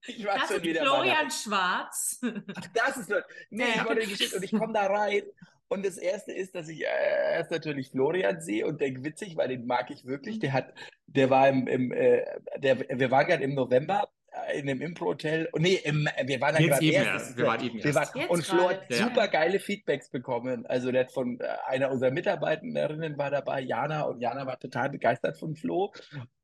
ich 0.07 0.25
war 0.27 0.39
das 0.39 0.49
schon 0.49 0.63
wieder 0.63 0.83
Florian 0.83 1.29
bei 1.29 1.31
Schwarz. 1.31 2.21
Ach, 2.23 2.67
das 2.75 2.97
ist 2.97 3.09
nur, 3.09 3.25
nee, 3.51 3.65
ich 3.77 3.85
wollte 3.85 4.03
die 4.03 4.11
Geschichte 4.11 4.37
und 4.37 4.43
ich 4.43 4.53
komme 4.53 4.73
da 4.73 4.87
rein 4.87 5.23
und 5.69 5.87
das 5.87 5.99
erste 5.99 6.33
ist, 6.33 6.55
dass 6.57 6.69
ich 6.69 6.83
äh, 6.83 7.35
erst 7.35 7.53
natürlich 7.53 7.91
Florian 7.91 8.41
sehe 8.41 8.67
und 8.67 8.81
denke 8.81 9.05
witzig, 9.05 9.37
weil 9.37 9.49
den 9.49 9.67
mag 9.67 9.91
ich 9.91 10.05
wirklich. 10.05 10.37
Mhm. 10.37 10.41
Der 10.41 10.53
hat, 10.53 10.75
der 11.07 11.31
war 11.31 11.49
im, 11.49 11.69
im 11.69 11.93
äh, 11.93 12.25
der, 12.59 12.81
wir 12.81 13.11
waren 13.13 13.27
gerade 13.27 13.45
im 13.45 13.55
November 13.55 14.09
in 14.55 14.69
einem 14.69 14.81
Impro-Hotel. 14.83 15.49
Und 15.53 15.63
Nee, 15.63 15.81
im, 15.85 16.09
wir 16.25 16.41
waren 16.41 16.55
da 16.55 16.61
Jetzt 16.61 16.71
gerade 16.71 16.85
eben 16.87 16.95
erst. 16.95 17.09
erst. 17.09 17.37
Wir 17.37 17.47
waren 17.47 17.65
eben 17.65 17.79
Wir 17.79 17.85
erst. 17.87 17.97
waren, 17.97 18.21
Jetzt 18.21 18.31
und 18.31 18.47
Flo 18.47 18.69
hat 18.71 18.91
ja. 18.91 18.97
super 18.97 19.29
geile 19.29 19.61
Feedbacks 19.61 20.11
bekommen. 20.11 20.67
Also 20.67 20.91
der 20.93 21.03
hat 21.05 21.13
von 21.13 21.39
äh, 21.41 21.45
einer 21.67 21.91
unserer 21.91 22.11
Mitarbeiterinnen 22.11 23.17
war 23.19 23.31
dabei, 23.31 23.61
Jana, 23.61 24.03
und 24.03 24.21
Jana 24.21 24.47
war 24.47 24.59
total 24.59 24.91
begeistert 24.91 25.39
von 25.39 25.55
Flo. 25.57 25.93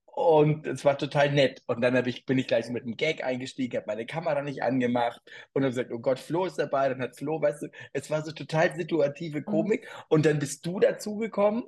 Und 0.05 0.67
es 0.67 0.83
war 0.85 0.97
total 0.97 1.31
nett. 1.31 1.63
Und 1.67 1.83
dann 1.83 1.95
ich, 2.07 2.25
bin 2.25 2.39
ich 2.39 2.47
gleich 2.47 2.67
mit 2.71 2.85
einem 2.85 2.97
Gag 2.97 3.23
eingestiegen, 3.23 3.77
habe 3.77 3.87
meine 3.87 4.07
Kamera 4.07 4.41
nicht 4.41 4.63
angemacht 4.63 5.21
und 5.53 5.63
habe 5.63 5.71
gesagt, 5.73 5.93
oh 5.93 5.99
Gott, 5.99 6.19
Flo 6.19 6.47
ist 6.47 6.59
dabei. 6.59 6.89
Dann 6.89 7.03
hat 7.03 7.17
Flo, 7.17 7.41
weißt 7.43 7.65
du, 7.65 7.69
es 7.93 8.11
war 8.11 8.25
so 8.25 8.33
total 8.33 8.75
situative 8.75 9.43
Komik. 9.43 9.87
Und 10.09 10.25
dann 10.25 10.39
bist 10.39 10.65
du 10.65 10.81
dazugekommen 10.81 11.65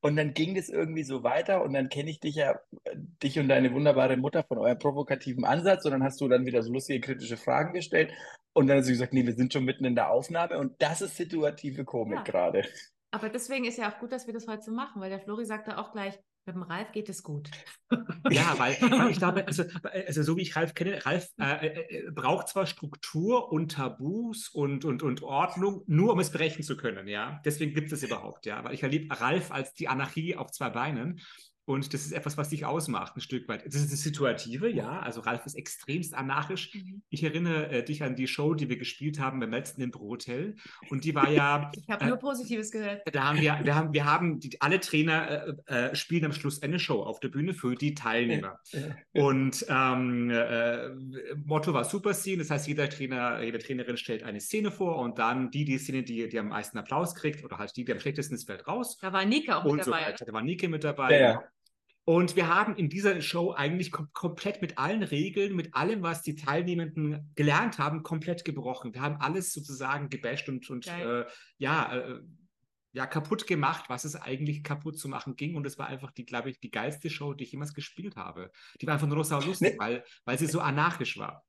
und 0.00 0.16
dann 0.16 0.34
ging 0.34 0.54
das 0.54 0.68
irgendwie 0.68 1.02
so 1.02 1.22
weiter. 1.22 1.62
Und 1.62 1.72
dann 1.72 1.88
kenne 1.88 2.10
ich 2.10 2.20
dich 2.20 2.34
ja, 2.34 2.60
dich 3.22 3.38
und 3.38 3.48
deine 3.48 3.72
wunderbare 3.72 4.18
Mutter 4.18 4.44
von 4.44 4.58
eurem 4.58 4.78
provokativen 4.78 5.44
Ansatz. 5.44 5.84
Und 5.86 5.92
dann 5.92 6.02
hast 6.02 6.20
du 6.20 6.28
dann 6.28 6.44
wieder 6.44 6.62
so 6.62 6.72
lustige 6.72 7.00
kritische 7.00 7.38
Fragen 7.38 7.72
gestellt. 7.72 8.12
Und 8.52 8.66
dann 8.66 8.78
hast 8.78 8.86
du 8.86 8.92
gesagt, 8.92 9.14
nee, 9.14 9.24
wir 9.24 9.34
sind 9.34 9.52
schon 9.52 9.64
mitten 9.64 9.86
in 9.86 9.94
der 9.94 10.10
Aufnahme. 10.10 10.58
Und 10.58 10.80
das 10.82 11.00
ist 11.00 11.16
situative 11.16 11.84
Komik 11.84 12.18
Ja. 12.18 12.22
gerade. 12.22 12.64
Aber 13.12 13.30
deswegen 13.30 13.64
ist 13.64 13.78
ja 13.78 13.90
auch 13.90 13.98
gut, 13.98 14.12
dass 14.12 14.26
wir 14.26 14.34
das 14.34 14.46
heute 14.46 14.62
so 14.62 14.72
machen, 14.72 15.00
weil 15.00 15.08
der 15.08 15.20
Flori 15.20 15.46
sagte 15.46 15.78
auch 15.78 15.92
gleich, 15.92 16.18
mit 16.46 16.56
dem 16.56 16.62
Ralf 16.62 16.92
geht 16.92 17.08
es 17.08 17.22
gut. 17.22 17.50
Ja, 18.30 18.54
weil, 18.58 18.74
weil 18.80 19.10
ich 19.10 19.18
glaube, 19.18 19.46
also, 19.46 19.64
also 19.82 20.22
so 20.22 20.36
wie 20.36 20.42
ich 20.42 20.56
Ralf 20.56 20.74
kenne, 20.74 21.04
Ralf 21.04 21.28
äh, 21.40 21.66
äh, 21.66 22.10
braucht 22.10 22.48
zwar 22.48 22.66
Struktur 22.66 23.52
und 23.52 23.72
Tabus 23.72 24.48
und, 24.48 24.84
und, 24.84 25.02
und 25.02 25.22
Ordnung, 25.22 25.82
nur 25.86 26.12
um 26.12 26.18
es 26.18 26.30
brechen 26.30 26.62
zu 26.62 26.76
können, 26.76 27.08
ja. 27.08 27.40
Deswegen 27.44 27.74
gibt 27.74 27.92
es 27.92 28.02
überhaupt, 28.02 28.46
ja. 28.46 28.62
Weil 28.64 28.74
ich 28.74 28.82
erlebe 28.82 29.18
Ralf 29.20 29.50
als 29.50 29.74
die 29.74 29.88
Anarchie 29.88 30.36
auf 30.36 30.50
zwei 30.50 30.70
Beinen. 30.70 31.20
Und 31.66 31.94
das 31.94 32.04
ist 32.04 32.12
etwas, 32.12 32.36
was 32.36 32.50
dich 32.50 32.64
ausmacht, 32.66 33.16
ein 33.16 33.20
Stück 33.20 33.48
weit. 33.48 33.64
Das 33.66 33.74
ist 33.76 33.92
das 33.92 34.02
Situative, 34.02 34.68
ja. 34.68 35.00
Also 35.00 35.20
Ralf 35.20 35.46
ist 35.46 35.54
extremst 35.54 36.14
anarchisch. 36.14 36.74
Mhm. 36.74 37.02
Ich 37.08 37.22
erinnere 37.24 37.68
äh, 37.70 37.84
dich 37.84 38.02
an 38.02 38.16
die 38.16 38.28
Show, 38.28 38.54
die 38.54 38.68
wir 38.68 38.76
gespielt 38.76 39.18
haben 39.18 39.40
beim 39.40 39.50
letzten 39.50 39.80
Impro-Hotel. 39.80 40.56
Und 40.90 41.04
die 41.04 41.14
war 41.14 41.30
ja, 41.30 41.70
Ich 41.76 41.88
habe 41.88 42.04
Äh, 42.04 42.08
nur 42.08 42.18
Positives 42.18 42.70
gehört. 42.70 43.02
da 43.12 43.24
haben 43.24 43.40
wir, 43.40 43.58
wir 43.62 43.74
haben, 43.74 43.92
wir 43.92 44.04
haben 44.04 44.40
die, 44.40 44.60
alle 44.60 44.78
Trainer 44.80 45.56
äh, 45.68 45.90
äh, 45.90 45.94
spielen 45.96 46.24
am 46.26 46.32
Schluss 46.32 46.62
eine 46.62 46.78
Show 46.78 47.02
auf 47.02 47.20
der 47.20 47.28
Bühne 47.28 47.54
für 47.54 47.74
die 47.74 47.94
Teilnehmer. 47.94 48.58
Und 49.12 49.64
ähm, 49.68 50.30
äh, 50.30 50.88
Motto 51.44 51.72
war 51.72 51.84
Super 51.84 52.12
Scene, 52.14 52.38
das 52.38 52.50
heißt, 52.50 52.68
jeder 52.68 52.88
Trainer, 52.90 53.42
jede 53.42 53.58
Trainerin 53.58 53.96
stellt 53.96 54.22
eine 54.22 54.40
Szene 54.40 54.70
vor 54.70 54.98
und 54.98 55.18
dann 55.18 55.50
die, 55.50 55.64
die 55.64 55.78
Szene, 55.78 56.02
die, 56.02 56.28
die 56.28 56.38
am 56.38 56.48
meisten 56.48 56.76
Applaus 56.78 57.14
kriegt 57.14 57.44
oder 57.44 57.58
halt 57.58 57.74
die, 57.76 57.84
die 57.84 57.92
am 57.92 58.00
schlechtesten 58.00 58.34
ist, 58.34 58.44
fällt 58.46 58.66
raus. 58.68 58.98
Da 59.00 59.12
war 59.12 59.24
Nika 59.24 59.58
auch 59.58 59.64
und 59.64 59.76
mit 59.76 59.84
so 59.84 59.90
dabei. 59.90 60.06
weiter. 60.06 60.24
Da 60.24 60.32
war 60.32 60.42
Nike 60.42 60.68
mit 60.68 60.84
dabei. 60.84 61.12
Ja, 61.18 61.18
ja. 61.32 61.42
Und 62.06 62.36
wir 62.36 62.54
haben 62.54 62.76
in 62.76 62.90
dieser 62.90 63.20
Show 63.22 63.52
eigentlich 63.52 63.90
kom 63.90 64.08
komplett 64.12 64.60
mit 64.60 64.76
allen 64.76 65.02
Regeln, 65.02 65.56
mit 65.56 65.74
allem, 65.74 66.02
was 66.02 66.20
die 66.20 66.34
Teilnehmenden 66.34 67.30
gelernt 67.34 67.78
haben, 67.78 68.02
komplett 68.02 68.44
gebrochen. 68.44 68.92
Wir 68.92 69.00
haben 69.00 69.16
alles 69.20 69.54
sozusagen 69.54 70.10
gebasht 70.10 70.48
und, 70.50 70.68
und 70.68 70.86
äh, 70.86 71.24
ja, 71.56 71.96
äh, 71.96 72.20
ja, 72.92 73.06
kaputt 73.06 73.46
gemacht, 73.46 73.86
was 73.88 74.04
es 74.04 74.16
eigentlich 74.16 74.62
kaputt 74.62 74.98
zu 74.98 75.08
machen 75.08 75.34
ging. 75.34 75.56
Und 75.56 75.66
es 75.66 75.78
war 75.78 75.88
einfach 75.88 76.12
die, 76.12 76.26
glaube 76.26 76.50
ich, 76.50 76.60
die 76.60 76.70
geilste 76.70 77.08
Show, 77.08 77.32
die 77.32 77.44
ich 77.44 77.52
jemals 77.52 77.72
gespielt 77.72 78.16
habe. 78.16 78.52
Die 78.80 78.86
war 78.86 78.94
einfach 78.94 79.08
nur 79.08 79.24
sau 79.24 79.40
lustig, 79.40 79.72
Nee. 79.72 79.78
weil, 79.78 80.04
weil 80.26 80.38
sie 80.38 80.46
so 80.46 80.60
anarchisch 80.60 81.18
war. 81.18 81.44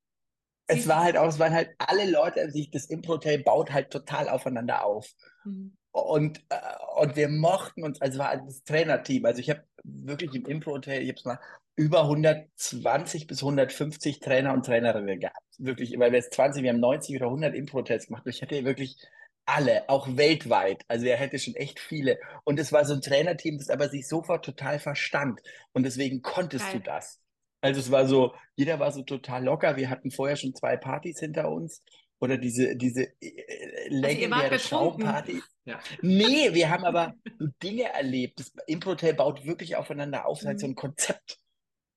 Es 0.67 0.87
war 0.87 1.03
halt 1.03 1.17
auch, 1.17 1.27
es 1.27 1.37
waren 1.37 1.53
halt 1.53 1.75
alle 1.77 2.09
Leute, 2.09 2.49
sich 2.49 2.71
das 2.71 2.85
Impro-Hotel 2.85 3.43
baut 3.43 3.71
halt 3.71 3.91
total 3.91 4.29
aufeinander 4.29 4.83
auf. 4.83 5.11
Mhm. 5.43 5.77
Und, 5.91 6.39
äh, 6.49 6.55
und 6.97 7.15
wir 7.15 7.29
mochten 7.29 7.83
uns, 7.83 8.01
also 8.01 8.17
war 8.19 8.35
das 8.37 8.63
Trainerteam. 8.63 9.25
Also 9.25 9.39
ich 9.39 9.49
habe 9.49 9.63
wirklich 9.85 10.33
im 10.35 10.45
Impro-Hotel, 10.45 11.01
ich 11.01 11.09
habe 11.09 11.17
es 11.17 11.25
mal 11.25 11.39
über 11.75 12.03
120 12.03 13.27
bis 13.27 13.41
150 13.41 14.19
Trainer 14.19 14.53
und 14.53 14.65
Trainerinnen 14.65 15.19
gehabt. 15.19 15.37
Wirklich, 15.57 15.97
weil 15.99 16.11
wir 16.11 16.19
jetzt 16.19 16.33
20, 16.33 16.63
wir 16.63 16.71
haben 16.71 16.79
90 16.79 17.17
oder 17.17 17.25
100 17.25 17.55
Impro-Hotels 17.55 18.07
gemacht. 18.07 18.23
Ich 18.27 18.41
hatte 18.41 18.63
wirklich 18.65 18.97
alle, 19.45 19.87
auch 19.89 20.07
weltweit. 20.17 20.83
Also 20.87 21.05
er 21.05 21.17
hätte 21.17 21.37
schon 21.37 21.55
echt 21.55 21.79
viele. 21.79 22.19
Und 22.43 22.59
es 22.59 22.71
war 22.71 22.85
so 22.85 22.93
ein 22.93 23.01
Trainerteam, 23.01 23.57
das 23.57 23.69
aber 23.69 23.89
sich 23.89 24.07
sofort 24.07 24.43
total 24.43 24.79
verstand. 24.79 25.41
Und 25.73 25.83
deswegen 25.83 26.21
konntest 26.21 26.65
Geil. 26.65 26.79
du 26.79 26.85
das. 26.85 27.19
Also 27.61 27.79
es 27.79 27.91
war 27.91 28.07
so, 28.07 28.33
jeder 28.55 28.79
war 28.79 28.91
so 28.91 29.03
total 29.03 29.43
locker. 29.43 29.75
Wir 29.75 29.89
hatten 29.89 30.11
vorher 30.11 30.35
schon 30.35 30.55
zwei 30.55 30.77
Partys 30.77 31.19
hinter 31.19 31.51
uns. 31.51 31.81
Oder 32.19 32.37
diese, 32.37 32.75
diese 32.75 33.03
äh, 33.21 33.89
legendäre 33.89 34.51
also 34.51 34.67
Schauparty. 34.67 35.41
Ja. 35.65 35.79
Nee, 36.01 36.53
wir 36.53 36.69
haben 36.69 36.85
aber 36.85 37.13
so 37.39 37.47
Dinge 37.63 37.91
erlebt. 37.93 38.39
Das 38.39 38.53
Improtel 38.67 39.13
baut 39.13 39.45
wirklich 39.45 39.75
aufeinander 39.75 40.25
auf, 40.25 40.43
mhm. 40.43 40.47
halt 40.47 40.59
so 40.59 40.67
ein 40.67 40.75
Konzept, 40.75 41.39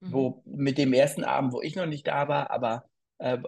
mhm. 0.01 0.13
wo 0.13 0.43
mit 0.45 0.79
dem 0.79 0.93
ersten 0.93 1.25
Abend, 1.25 1.53
wo 1.53 1.63
ich 1.63 1.77
noch 1.77 1.87
nicht 1.87 2.07
da 2.07 2.29
war, 2.29 2.51
aber 2.51 2.85
äh, 3.19 3.39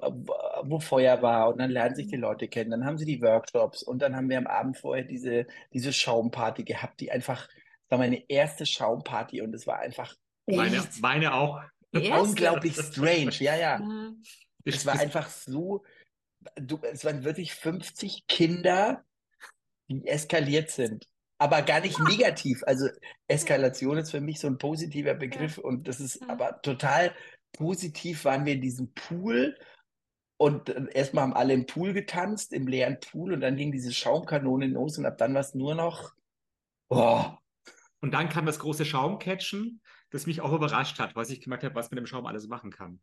wo 0.63 0.81
Feuer 0.81 1.23
war 1.23 1.49
und 1.49 1.59
dann 1.59 1.71
lernen 1.71 1.95
sich 1.95 2.09
die 2.09 2.17
mhm. 2.17 2.23
Leute 2.23 2.49
kennen, 2.49 2.71
dann 2.71 2.85
haben 2.85 2.99
sie 2.99 3.05
die 3.05 3.23
Workshops 3.23 3.83
und 3.83 4.01
dann 4.01 4.15
haben 4.15 4.29
wir 4.29 4.39
am 4.39 4.47
Abend 4.47 4.77
vorher 4.77 5.05
diese, 5.05 5.47
diese 5.73 5.93
Schaumparty 5.93 6.65
gehabt, 6.65 7.01
die 7.01 7.11
einfach, 7.11 7.47
das 7.49 7.91
war 7.91 7.99
meine 7.99 8.29
erste 8.29 8.67
Schaumparty 8.67 9.43
und 9.43 9.55
es 9.55 9.67
war 9.67 9.79
einfach 9.79 10.15
meine, 10.47 10.83
meine 11.01 11.35
auch. 11.35 11.61
Unglaublich 11.93 12.77
strange, 12.77 13.35
ja, 13.41 13.57
ja. 13.57 13.81
Es 14.65 14.87
war 14.87 14.99
einfach 14.99 15.29
so, 15.29 15.83
du, 16.57 16.79
es 16.83 17.05
waren 17.05 17.25
wirklich 17.25 17.55
50 17.55 18.27
Kinder, 18.27 19.05
die 19.89 20.07
eskaliert 20.07 20.71
sind. 20.71 21.07
Aber 21.39 21.63
gar 21.63 21.81
nicht 21.81 21.99
negativ. 22.01 22.63
Also 22.67 22.89
Eskalation 23.27 23.97
ist 23.97 24.11
für 24.11 24.21
mich 24.21 24.41
so 24.41 24.47
ein 24.47 24.59
positiver 24.59 25.15
Begriff 25.15 25.57
und 25.59 25.89
das 25.89 26.01
ist 26.01 26.23
aber 26.29 26.61
total 26.61 27.15
positiv 27.53 28.25
waren 28.25 28.45
wir 28.45 28.55
in 28.55 28.61
diesem 28.61 28.93
Pool 28.93 29.57
und 30.37 30.69
erstmal 30.95 31.25
haben 31.25 31.35
alle 31.35 31.53
im 31.53 31.67
Pool 31.67 31.93
getanzt, 31.93 32.53
im 32.53 32.67
leeren 32.67 32.99
Pool 33.01 33.33
und 33.33 33.41
dann 33.41 33.57
ging 33.57 33.73
diese 33.73 33.93
Schaumkanone 33.93 34.67
los 34.67 34.99
und 34.99 35.07
ab 35.07 35.19
dann 35.19 35.35
war 35.35 35.41
es 35.41 35.55
nur 35.55 35.75
noch. 35.75 36.13
Oh. 36.89 37.25
Und 38.01 38.13
dann 38.13 38.29
kam 38.29 38.47
das 38.47 38.59
große 38.59 38.85
Schaumcatchen, 38.85 39.81
das 40.11 40.27
mich 40.27 40.41
auch 40.41 40.53
überrascht 40.53 40.99
hat, 40.99 41.15
was 41.15 41.31
ich 41.31 41.41
gemerkt 41.41 41.65
habe, 41.65 41.75
was 41.75 41.91
man 41.91 41.97
mit 41.97 42.05
dem 42.05 42.07
Schaum 42.07 42.27
alles 42.27 42.49
machen 42.49 42.71
kann. 42.71 43.01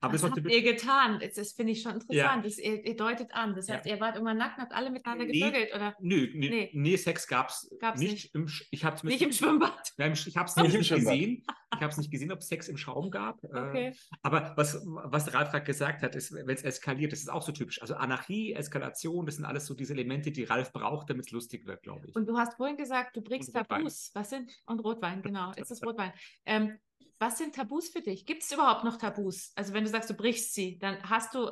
Aber 0.00 0.14
Was 0.14 0.22
habt 0.22 0.38
ihr 0.38 0.62
getan? 0.62 1.20
Das, 1.20 1.52
finde 1.52 1.72
ich 1.72 1.82
schon 1.82 1.94
interessant. 1.94 2.14
Ja. 2.14 2.40
Das, 2.42 2.58
ihr, 2.58 2.84
ihr, 2.84 2.96
deutet 2.96 3.32
an. 3.32 3.54
Das 3.54 3.68
heißt, 3.68 3.86
ja. 3.86 3.94
ihr 3.94 4.00
wart 4.00 4.16
irgendwann 4.16 4.38
nackt 4.38 4.58
und 4.58 4.64
habt 4.64 4.72
alle 4.72 4.90
miteinander 4.90 5.24
nee, 5.26 5.38
gevögelt, 5.38 5.74
oder? 5.74 5.94
Nö, 6.00 6.28
nee, 6.34 6.48
nee. 6.48 6.70
nee 6.72 6.96
Sex 6.96 7.26
gab 7.28 7.48
es 7.48 7.68
nicht. 7.96 8.12
nicht. 8.12 8.34
Im, 8.34 8.48
ich 8.70 8.84
hab's 8.84 9.02
nicht 9.02 9.22
im 9.22 9.32
Schwimmbad? 9.32 9.92
Nein, 9.96 10.12
ich 10.12 10.36
habe 10.36 10.48
es 10.48 10.56
nicht, 10.56 10.76
nicht 10.76 10.94
gesehen. 10.94 11.44
Ich 11.74 11.82
habe 11.82 11.90
es 11.90 11.98
nicht 11.98 12.10
gesehen, 12.10 12.32
ob 12.32 12.38
es 12.38 12.48
Sex 12.48 12.68
im 12.68 12.76
Schaum 12.76 13.10
gab. 13.10 13.42
Äh, 13.44 13.48
okay. 13.48 13.92
aber 14.22 14.54
was, 14.56 14.80
was 14.84 15.32
Ralf 15.34 15.50
gerade 15.50 15.64
gesagt 15.64 16.02
hat, 16.02 16.14
ist, 16.14 16.32
wenn 16.32 16.48
es 16.48 16.62
eskaliert, 16.62 17.12
das 17.12 17.20
ist 17.20 17.30
auch 17.30 17.42
so 17.42 17.52
typisch. 17.52 17.82
Also 17.82 17.94
Anarchie, 17.96 18.54
Eskalation, 18.54 19.26
das 19.26 19.36
sind 19.36 19.44
alles 19.44 19.66
so 19.66 19.74
diese 19.74 19.92
Elemente, 19.92 20.30
die 20.30 20.44
Ralf 20.44 20.72
braucht, 20.72 21.10
damit 21.10 21.26
es 21.26 21.32
lustig 21.32 21.66
wird, 21.66 21.82
glaube 21.82 22.08
ich. 22.08 22.16
Und 22.16 22.26
du 22.26 22.38
hast 22.38 22.54
vorhin 22.54 22.76
gesagt, 22.76 23.16
du 23.16 23.20
bringst 23.20 23.52
Tabus. 23.52 24.10
Was 24.14 24.30
sind? 24.30 24.50
Und 24.66 24.80
Rotwein, 24.80 25.22
genau. 25.22 25.52
Ist 25.52 25.70
das 25.70 25.82
Rotwein? 25.82 26.12
Ähm, 26.46 26.78
was 27.18 27.38
sind 27.38 27.54
Tabus 27.54 27.88
für 27.88 28.00
dich? 28.00 28.26
Gibt 28.26 28.42
es 28.42 28.52
überhaupt 28.52 28.84
noch 28.84 28.96
Tabus? 28.98 29.52
Also 29.54 29.72
wenn 29.72 29.84
du 29.84 29.90
sagst, 29.90 30.10
du 30.10 30.14
brichst 30.14 30.54
sie, 30.54 30.78
dann 30.78 31.02
hast 31.08 31.34
du, 31.34 31.50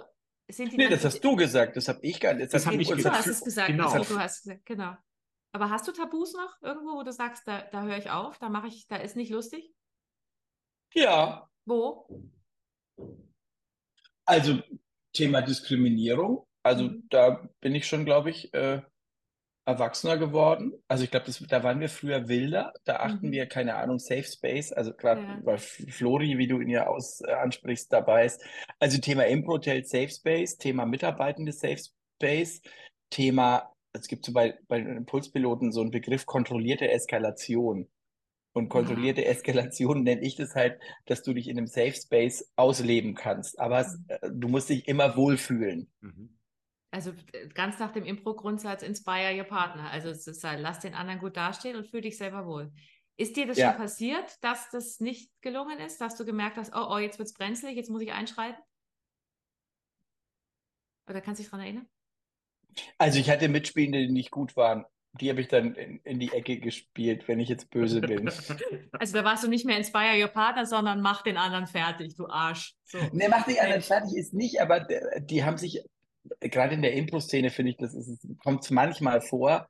sind 0.49 0.73
die 0.73 0.77
Nee, 0.77 0.89
das 0.89 1.05
hast 1.05 1.21
du 1.21 1.37
gesagt, 1.37 1.77
das 1.77 1.89
habe 1.89 2.01
ich 2.03 2.21
gar 2.21 2.35
nicht. 2.35 2.53
Das, 2.53 2.65
das 2.65 2.67
habe 2.67 2.81
ich 2.81 2.89
gesagt. 2.89 3.15
Du 3.15 3.19
hast 3.19 3.27
es 3.27 3.41
gesagt, 3.43 3.69
genau. 3.69 3.89
Also, 3.89 4.15
du 4.15 4.21
hast 4.21 4.43
gesagt, 4.43 4.67
genau. 4.67 4.97
Aber 5.53 5.71
hast 5.71 5.87
du 5.87 5.93
Tabus 5.93 6.33
noch 6.35 6.61
irgendwo, 6.63 6.99
wo 6.99 7.03
du 7.03 7.13
sagst, 7.13 7.47
da, 7.47 7.63
da 7.63 7.85
höre 7.85 7.99
ich 7.99 8.11
auf, 8.11 8.39
da 8.39 8.49
mache 8.49 8.67
ich, 8.67 8.87
da 8.89 8.97
ist 8.97 9.17
nicht 9.17 9.31
lustig? 9.31 9.73
Ja. 10.93 11.49
Wo? 11.65 12.09
Also 14.27 14.63
Thema 15.13 15.43
Diskriminierung. 15.43 16.47
Also 16.63 16.85
mhm. 16.85 17.07
da 17.09 17.49
bin 17.61 17.75
ich 17.75 17.87
schon, 17.87 18.05
glaube 18.05 18.31
ich, 18.31 18.53
äh, 18.53 18.83
erwachsener 19.67 20.19
geworden. 20.19 20.73
Also 20.89 21.05
ich 21.05 21.11
glaube, 21.11 21.33
da 21.49 21.63
waren 21.63 21.81
wir 21.81 21.89
früher 21.89 22.29
wilder. 22.29 22.73
Da 22.85 22.97
achten 22.97 23.29
mhm. 23.29 23.33
wir, 23.33 23.47
keine 23.47 23.77
Ahnung, 23.77 23.99
Safe 23.99 24.25
Space. 24.25 24.73
Also 24.73 24.93
gerade 24.93 25.23
ja. 25.23 25.41
weil 25.43 25.59
Flori, 25.59 26.37
wie 26.39 26.47
du 26.47 26.61
ihn 26.61 26.69
ja 26.69 26.87
aus, 26.87 27.21
äh, 27.23 27.33
ansprichst, 27.33 27.93
dabei 27.93 28.27
ist. 28.27 28.43
Also 28.79 28.99
Thema 28.99 29.27
Improtel 29.27 29.85
Safe 29.85 30.11
Space, 30.11 30.59
Thema 30.59 30.85
Mitarbeitende 30.85 31.53
Safe 31.53 31.79
Space, 31.79 32.61
Thema, 33.11 33.73
es 33.93 34.09
gibt 34.09 34.27
so 34.27 34.33
bei, 34.33 34.59
bei 34.69 34.79
Impulspiloten 34.79 35.73
so 35.73 35.81
einen 35.81 35.91
Begriff 35.91 36.27
kontrollierte 36.27 36.91
Eskalation. 36.91 37.89
Und 38.53 38.69
kontrollierte 38.69 39.23
ja. 39.23 39.29
Eskalation 39.29 40.05
nenne 40.05 40.23
ich 40.23 40.37
das 40.37 40.55
halt, 40.55 40.79
dass 41.07 41.23
du 41.23 41.33
dich 41.33 41.49
in 41.49 41.59
einem 41.59 41.67
Safe 41.67 41.93
Space 41.93 42.53
ausleben 42.55 43.15
kannst. 43.15 43.59
Aber 43.59 43.83
mhm. 43.83 44.05
äh, 44.09 44.31
du 44.31 44.49
musst 44.49 44.69
dich 44.69 44.87
immer 44.87 45.17
wohlfühlen. 45.17 45.91
Mhm 46.01 46.37
also 46.95 47.13
äh, 47.33 47.49
ganz 47.49 47.79
nach 47.81 47.91
dem 47.91 48.05
Impro-Grundsatz 48.05 48.83
Inspire 48.83 49.37
Your 49.37 49.45
Partner. 49.45 49.91
Also 49.91 50.09
es 50.09 50.27
ist 50.27 50.45
halt, 50.45 50.61
lass 50.61 50.79
den 50.79 50.95
anderen 50.95 51.19
gut 51.19 51.37
dastehen 51.37 51.77
und 51.77 51.89
fühl 51.89 52.01
dich 52.01 52.17
selber 52.17 52.47
wohl. 52.47 52.73
Ist 53.17 53.37
dir 53.37 53.47
das 53.47 53.59
ja. 53.59 53.71
schon 53.71 53.81
passiert, 53.81 54.43
dass 54.43 54.71
das 54.71 55.01
nicht 55.01 55.31
gelungen 55.41 55.81
ist, 55.81 56.01
dass 56.01 56.17
du 56.17 56.25
gemerkt 56.25 56.57
hast, 56.57 56.73
oh, 56.75 56.87
oh, 56.91 56.99
jetzt 56.99 57.19
wird 57.19 57.29
es 57.29 57.35
brenzlig, 57.35 57.77
jetzt 57.77 57.91
muss 57.91 58.03
ich 58.03 58.13
einschreiten? 58.13 58.63
Oder 61.09 61.21
kannst 61.21 61.41
du 61.41 61.43
dich 61.43 61.51
daran 61.51 61.67
erinnern? 61.67 61.89
Also 62.99 63.19
ich 63.19 63.29
hatte 63.29 63.49
Mitspielende, 63.49 64.07
die 64.07 64.13
nicht 64.13 64.31
gut 64.31 64.57
waren. 64.57 64.85
Die 65.21 65.31
habe 65.31 65.41
ich 65.41 65.49
dann 65.49 65.75
in, 65.75 66.01
in, 66.01 66.19
die 66.19 66.33
Ecke 66.33 66.59
gespielt, 66.59 67.29
wenn 67.29 67.39
ich 67.39 67.49
jetzt 67.49 67.71
böse 67.71 68.01
bin. 68.01 68.29
Also 68.99 69.15
da 69.15 69.25
warst 69.25 69.45
du 69.45 69.49
nicht 69.49 69.65
mehr 69.65 69.77
Inspire 69.77 70.21
Your 70.21 70.29
Partner, 70.29 70.67
sondern 70.67 71.01
mach 71.01 71.23
den 71.23 71.37
anderen 71.37 71.67
fertig, 71.67 72.17
du 72.17 72.27
Arsch. 72.27 72.75
So. 72.85 72.99
Ne, 73.13 73.29
mach 73.29 73.45
den 73.45 73.59
anderen 73.59 73.83
fertig 73.83 74.17
ist 74.17 74.35
nicht, 74.35 74.61
aber 74.61 74.87
die 75.21 75.45
haben 75.45 75.57
sich 75.57 75.85
gerade 76.41 76.75
in 76.75 76.83
der 76.83 76.95
Impro-Szene 76.95 77.51
finde 77.51 77.73
ich, 77.73 77.77
das 77.77 77.97
kommt 78.43 78.65
es 78.65 78.71
manchmal 78.71 79.21
vor, 79.21 79.69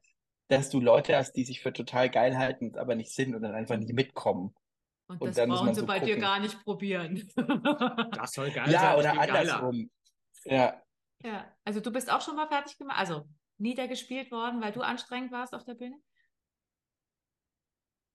dass 0.48 0.70
du 0.70 0.80
Leute 0.80 1.16
hast, 1.16 1.32
die 1.32 1.44
sich 1.44 1.60
für 1.60 1.72
total 1.72 2.10
geil 2.10 2.36
halten, 2.36 2.76
aber 2.76 2.94
nicht 2.94 3.12
sind 3.12 3.34
und 3.34 3.42
dann 3.42 3.54
einfach 3.54 3.76
nicht 3.76 3.92
mitkommen. 3.92 4.54
Und, 5.06 5.20
und 5.20 5.36
das 5.36 5.46
brauchen 5.46 5.74
sie 5.74 5.80
so 5.80 5.86
bei 5.86 6.00
gucken. 6.00 6.14
dir 6.14 6.20
gar 6.20 6.40
nicht 6.40 6.62
probieren. 6.64 7.30
das 8.12 8.32
soll 8.32 8.50
geil 8.50 8.70
ja, 8.70 8.80
sein. 8.80 8.90
Ja, 8.90 8.96
oder 8.96 9.20
andersrum. 9.20 9.90
Ja. 10.44 10.80
Ja, 11.22 11.50
also 11.64 11.80
du 11.80 11.90
bist 11.90 12.10
auch 12.10 12.20
schon 12.20 12.36
mal 12.36 12.48
fertig 12.48 12.76
gemacht, 12.78 12.98
also 12.98 13.26
niedergespielt 13.58 14.30
worden, 14.30 14.60
weil 14.60 14.72
du 14.72 14.82
anstrengend 14.82 15.32
warst 15.32 15.54
auf 15.54 15.64
der 15.64 15.74
Bühne? 15.74 15.96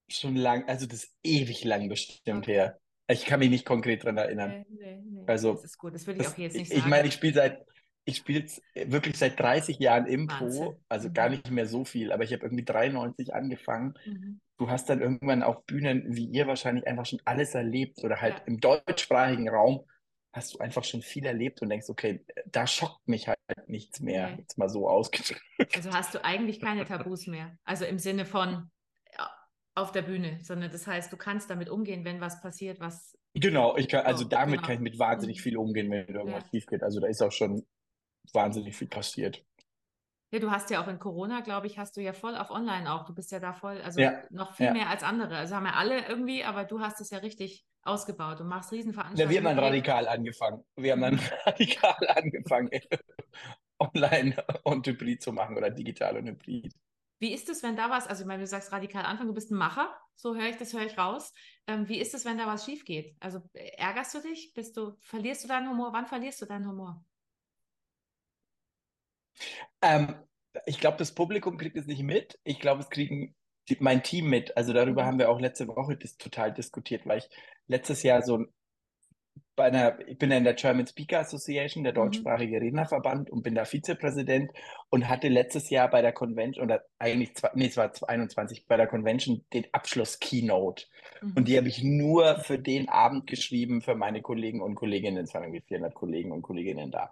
Schon 0.08 0.36
lang, 0.36 0.68
also 0.68 0.86
das 0.86 1.04
ist 1.04 1.16
ewig 1.22 1.64
lang 1.64 1.88
bestimmt 1.88 2.44
okay. 2.44 2.52
her. 2.52 2.80
Ich 3.08 3.24
kann 3.24 3.40
mich 3.40 3.50
nicht 3.50 3.66
konkret 3.66 4.04
daran 4.04 4.18
erinnern. 4.18 4.64
Nee, 4.68 4.96
nee, 4.96 5.02
nee. 5.04 5.24
Also, 5.26 5.52
das 5.52 5.64
ist 5.64 5.78
gut, 5.78 5.94
das 5.94 6.06
würde 6.06 6.20
ich 6.20 6.26
das, 6.26 6.34
auch 6.34 6.38
jetzt 6.38 6.52
nicht 6.52 6.62
ich, 6.62 6.68
sagen. 6.68 6.80
Ich 6.80 6.86
meine, 6.86 7.08
ich 7.08 7.14
spiele 7.14 7.34
seit 7.34 7.64
ich 8.04 8.16
spiele 8.16 8.46
wirklich 8.74 9.16
seit 9.16 9.38
30 9.38 9.78
Jahren 9.78 10.06
Impro, 10.06 10.46
Wahnsinn. 10.46 10.76
also 10.88 11.08
mhm. 11.08 11.14
gar 11.14 11.28
nicht 11.28 11.50
mehr 11.50 11.66
so 11.66 11.84
viel, 11.84 12.12
aber 12.12 12.24
ich 12.24 12.32
habe 12.32 12.44
irgendwie 12.44 12.64
93 12.64 13.34
angefangen. 13.34 13.94
Mhm. 14.04 14.40
Du 14.58 14.70
hast 14.70 14.88
dann 14.90 15.00
irgendwann 15.00 15.42
auf 15.42 15.64
Bühnen, 15.64 16.04
wie 16.08 16.26
ihr 16.26 16.46
wahrscheinlich, 16.46 16.86
einfach 16.86 17.06
schon 17.06 17.20
alles 17.24 17.54
erlebt 17.54 18.02
oder 18.04 18.20
halt 18.20 18.38
ja. 18.38 18.44
im 18.46 18.60
deutschsprachigen 18.60 19.48
Raum 19.48 19.84
hast 20.32 20.54
du 20.54 20.58
einfach 20.58 20.84
schon 20.84 21.02
viel 21.02 21.26
erlebt 21.26 21.60
und 21.60 21.70
denkst, 21.70 21.88
okay, 21.88 22.24
da 22.46 22.66
schockt 22.66 23.06
mich 23.08 23.26
halt 23.26 23.38
nichts 23.66 24.00
mehr, 24.00 24.26
okay. 24.26 24.36
jetzt 24.38 24.58
mal 24.58 24.68
so 24.68 24.88
ausgedrückt. 24.88 25.42
Also 25.74 25.90
hast 25.92 26.14
du 26.14 26.24
eigentlich 26.24 26.60
keine 26.60 26.84
Tabus 26.84 27.26
mehr, 27.26 27.56
also 27.64 27.84
im 27.84 27.98
Sinne 27.98 28.24
von 28.24 28.70
auf 29.74 29.92
der 29.92 30.02
Bühne, 30.02 30.38
sondern 30.42 30.70
das 30.70 30.86
heißt, 30.86 31.12
du 31.12 31.16
kannst 31.16 31.50
damit 31.50 31.68
umgehen, 31.68 32.04
wenn 32.04 32.20
was 32.20 32.40
passiert, 32.40 32.80
was 32.80 33.16
Genau, 33.34 33.76
ich 33.76 33.88
kann, 33.88 34.04
also 34.04 34.24
damit 34.24 34.56
genau. 34.56 34.66
kann 34.66 34.74
ich 34.74 34.80
mit 34.80 34.98
wahnsinnig 34.98 35.38
mhm. 35.38 35.42
viel 35.42 35.56
umgehen, 35.56 35.90
wenn 35.90 36.08
irgendwas 36.08 36.42
ja. 36.44 36.50
schief 36.50 36.66
geht. 36.66 36.82
Also 36.82 36.98
da 37.00 37.06
ist 37.06 37.22
auch 37.22 37.30
schon 37.30 37.64
wahnsinnig 38.34 38.76
viel 38.76 38.88
passiert. 38.88 39.44
Ja, 40.32 40.38
du 40.38 40.50
hast 40.50 40.70
ja 40.70 40.82
auch 40.82 40.86
in 40.86 41.00
Corona, 41.00 41.40
glaube 41.40 41.66
ich, 41.66 41.78
hast 41.78 41.96
du 41.96 42.00
ja 42.00 42.12
voll 42.12 42.36
auf 42.36 42.50
Online 42.50 42.92
auch. 42.92 43.04
Du 43.04 43.12
bist 43.12 43.32
ja 43.32 43.40
da 43.40 43.52
voll, 43.52 43.80
also 43.82 44.00
ja, 44.00 44.22
noch 44.30 44.54
viel 44.54 44.66
ja. 44.66 44.72
mehr 44.72 44.88
als 44.88 45.02
andere. 45.02 45.36
Also 45.36 45.56
haben 45.56 45.66
ja 45.66 45.72
alle 45.72 46.06
irgendwie, 46.06 46.44
aber 46.44 46.64
du 46.64 46.80
hast 46.80 47.00
es 47.00 47.10
ja 47.10 47.18
richtig 47.18 47.66
ausgebaut 47.82 48.40
und 48.40 48.46
machst 48.46 48.70
Riesenveranstaltungen. 48.70 49.34
Ja, 49.34 49.42
wir 49.42 49.48
haben 49.48 49.56
dann 49.56 49.64
radikal 49.64 50.06
angefangen. 50.06 50.64
Wir 50.76 50.92
haben 50.92 51.00
dann 51.00 51.20
radikal 51.46 52.08
angefangen, 52.14 52.70
online 53.80 54.36
und 54.62 54.86
Hybrid 54.86 55.20
zu 55.20 55.32
machen 55.32 55.56
oder 55.56 55.70
digital 55.70 56.16
und 56.18 56.28
Hybrid. 56.28 56.72
Wie 57.18 57.34
ist 57.34 57.48
es, 57.48 57.62
wenn 57.62 57.76
da 57.76 57.90
was, 57.90 58.06
also 58.06 58.22
ich 58.22 58.26
meine, 58.26 58.42
du 58.42 58.46
sagst 58.46 58.72
radikal 58.72 59.04
anfangen, 59.04 59.28
du 59.28 59.34
bist 59.34 59.50
ein 59.50 59.58
Macher, 59.58 59.94
so 60.14 60.36
höre 60.36 60.48
ich 60.48 60.56
das, 60.56 60.72
höre 60.72 60.86
ich 60.86 60.96
raus. 60.96 61.32
Ähm, 61.66 61.88
wie 61.88 61.98
ist 61.98 62.14
es, 62.14 62.24
wenn 62.24 62.38
da 62.38 62.46
was 62.46 62.64
schief 62.64 62.84
geht? 62.84 63.16
Also 63.20 63.42
ärgerst 63.52 64.14
du 64.14 64.20
dich? 64.20 64.52
Bist 64.54 64.76
du, 64.76 64.96
verlierst 65.00 65.44
du 65.44 65.48
deinen 65.48 65.68
Humor? 65.68 65.92
Wann 65.92 66.06
verlierst 66.06 66.40
du 66.40 66.46
deinen 66.46 66.66
Humor? 66.66 67.04
Ähm, 69.82 70.14
ich 70.66 70.80
glaube, 70.80 70.98
das 70.98 71.14
Publikum 71.14 71.58
kriegt 71.58 71.76
es 71.76 71.86
nicht 71.86 72.02
mit. 72.02 72.38
Ich 72.44 72.60
glaube, 72.60 72.82
es 72.82 72.90
kriegen 72.90 73.34
die, 73.68 73.76
mein 73.80 74.02
Team 74.02 74.28
mit. 74.28 74.56
Also 74.56 74.72
darüber 74.72 75.02
mhm. 75.02 75.06
haben 75.06 75.18
wir 75.18 75.30
auch 75.30 75.40
letzte 75.40 75.68
Woche 75.68 75.96
das 75.96 76.16
total 76.16 76.52
diskutiert, 76.52 77.06
weil 77.06 77.18
ich 77.18 77.28
letztes 77.66 78.02
Jahr 78.02 78.22
so 78.22 78.46
bei 79.56 79.66
einer, 79.66 79.98
ich 80.08 80.16
bin 80.16 80.30
in 80.30 80.44
der 80.44 80.54
German 80.54 80.86
Speaker 80.86 81.20
Association, 81.20 81.84
der 81.84 81.92
Mhm. 81.92 81.96
deutschsprachige 81.96 82.60
Rednerverband 82.60 83.30
und 83.30 83.42
bin 83.42 83.54
da 83.54 83.64
Vizepräsident 83.64 84.50
und 84.88 85.08
hatte 85.08 85.28
letztes 85.28 85.68
Jahr 85.68 85.90
bei 85.90 86.00
der 86.00 86.12
Convention, 86.12 86.64
oder 86.64 86.82
eigentlich, 86.98 87.34
zwei, 87.34 87.50
nee, 87.54 87.66
es 87.66 87.76
war 87.76 87.92
21, 88.06 88.66
bei 88.66 88.78
der 88.78 88.86
Convention 88.86 89.44
den 89.52 89.66
Abschluss-Keynote. 89.72 90.86
Mhm. 91.20 91.32
Und 91.36 91.48
die 91.48 91.58
habe 91.58 91.68
ich 91.68 91.82
nur 91.82 92.38
für 92.40 92.58
den 92.58 92.88
Abend 92.88 93.26
geschrieben, 93.26 93.82
für 93.82 93.94
meine 93.94 94.22
Kollegen 94.22 94.62
und 94.62 94.76
Kolleginnen. 94.76 95.24
Es 95.24 95.34
waren 95.34 95.42
irgendwie 95.42 95.60
400 95.66 95.94
Kollegen 95.94 96.32
und 96.32 96.42
Kolleginnen 96.42 96.90
da. 96.90 97.10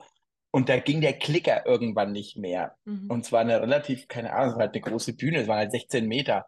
Und 0.51 0.69
da 0.69 0.79
ging 0.79 1.01
der 1.01 1.13
Klicker 1.15 1.67
irgendwann 1.67 2.13
nicht 2.13 2.37
mehr. 2.37 2.77
Mhm. 2.85 3.11
Und 3.11 3.25
zwar 3.25 3.41
eine 3.41 3.61
relativ, 3.61 4.09
keine 4.09 4.33
Ahnung, 4.33 4.49
es 4.51 4.55
war 4.55 4.61
halt 4.63 4.75
eine 4.75 4.81
große 4.83 5.13
Bühne, 5.15 5.41
es 5.41 5.49
waren 5.49 5.59
halt 5.59 5.73
16 5.73 6.07
Meter. 6.07 6.47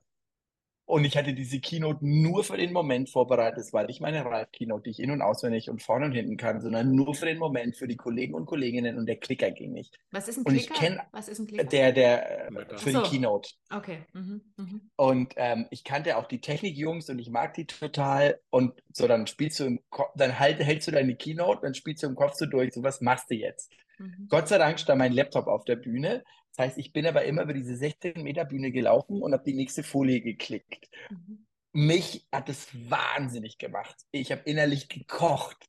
Und 0.87 1.05
ich 1.05 1.17
hatte 1.17 1.35
diese 1.35 1.61
Keynote 1.61 1.99
nur 2.05 2.43
für 2.43 2.57
den 2.57 2.73
Moment 2.73 3.11
vorbereitet. 3.11 3.61
Es 3.61 3.73
war 3.73 3.85
nicht 3.87 4.01
meine 4.01 4.25
Ralf-Keynote, 4.25 4.83
die 4.83 4.91
ich 4.91 4.99
in- 4.99 5.13
und 5.13 5.23
auswendig 5.23 5.71
und 5.71 5.81
vorne 5.81 6.07
und 6.07 6.13
hinten 6.13 6.37
kann, 6.37 6.61
sondern 6.61 6.97
nur 6.97 7.15
für 7.15 7.27
den 7.27 7.39
Moment, 7.39 7.77
für 7.77 7.87
die 7.87 7.95
Kollegen 7.95 8.35
und 8.35 8.47
Kolleginnen 8.47 8.99
und 8.99 9.07
der 9.07 9.15
Klicker 9.15 9.53
ging 9.53 9.71
nicht. 9.71 9.97
Was 10.11 10.27
ist 10.27 10.39
ein 10.39 10.45
Und 10.47 10.57
ich 10.57 10.69
Klicker? 10.69 10.95
kenn- 10.97 11.01
Was 11.13 11.29
ist 11.29 11.39
ein 11.39 11.47
Klicker? 11.47 11.63
Der, 11.63 11.93
der, 11.93 12.49
für 12.79 12.91
so. 12.91 13.03
die 13.03 13.09
Keynote. 13.09 13.51
Okay. 13.73 13.99
Mhm. 14.15 14.41
Mhm. 14.57 14.91
Und 14.97 15.35
ähm, 15.37 15.69
ich 15.71 15.85
kannte 15.85 16.17
auch 16.17 16.27
die 16.27 16.41
Technikjungs 16.41 17.09
und 17.09 17.21
ich 17.21 17.31
mag 17.31 17.55
die 17.55 17.67
total. 17.67 18.41
Und 18.51 18.73
so, 18.93 19.07
dann 19.07 19.29
spielst 19.29 19.61
du 19.61 19.67
im 19.67 19.81
Kopf, 19.91 20.11
dann 20.17 20.41
halt, 20.41 20.59
hältst 20.59 20.89
du 20.89 20.91
deine 20.93 21.15
Keynote, 21.15 21.61
dann 21.63 21.75
spielst 21.75 22.03
du 22.03 22.09
im 22.09 22.17
Kopf 22.17 22.35
so 22.35 22.47
durch, 22.47 22.73
so 22.75 22.83
was 22.83 23.01
machst 23.01 23.31
du 23.31 23.37
jetzt? 23.37 23.71
Mhm. 24.01 24.27
Gott 24.29 24.49
sei 24.49 24.59
Dank 24.59 24.81
stand 24.81 24.99
mein 24.99 25.13
Laptop 25.13 25.47
auf 25.47 25.65
der 25.65 25.77
Bühne. 25.77 26.25
Das 26.57 26.67
heißt, 26.67 26.79
ich 26.79 26.93
bin 26.93 27.07
aber 27.07 27.25
immer 27.25 27.43
über 27.43 27.53
diese 27.53 27.77
16 27.77 28.23
Meter 28.23 28.45
Bühne 28.45 28.73
gelaufen 28.73 29.23
und 29.23 29.33
habe 29.33 29.45
die 29.45 29.55
nächste 29.55 29.83
Folie 29.83 30.21
geklickt. 30.21 30.89
Mhm. 31.11 31.47
Mich 31.73 32.27
hat 32.33 32.49
es 32.49 32.69
wahnsinnig 32.91 33.59
gemacht. 33.59 33.95
Ich 34.11 34.33
habe 34.33 34.43
innerlich 34.47 34.89
gekocht. 34.89 35.67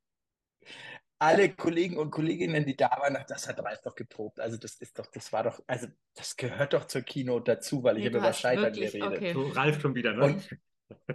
Alle 1.20 1.50
Kollegen 1.54 1.98
und 1.98 2.10
Kolleginnen, 2.10 2.66
die 2.66 2.76
da 2.76 2.90
waren, 2.90 3.16
ach, 3.16 3.26
das 3.26 3.48
hat 3.48 3.60
Ralf 3.60 3.82
doch 3.84 3.94
geprobt. 3.94 4.40
Also 4.40 4.58
das 4.58 4.76
ist 4.76 4.98
doch, 4.98 5.06
das 5.06 5.32
war 5.32 5.44
doch, 5.44 5.62
also 5.68 5.86
das 6.16 6.36
gehört 6.36 6.74
doch 6.74 6.86
zur 6.86 7.04
Keynote 7.04 7.52
dazu, 7.52 7.84
weil 7.84 7.98
ich 7.98 8.06
Nee, 8.06 8.10
über 8.18 8.34
Scheitern 8.34 8.74
wirklich- 8.74 8.94
geredet. 8.94 9.18
okay. 9.18 9.34
So, 9.34 9.48
Ralf 9.50 9.80
schon 9.80 9.94
wieder, 9.94 10.14
ne? 10.14 10.24
Und 10.26 10.50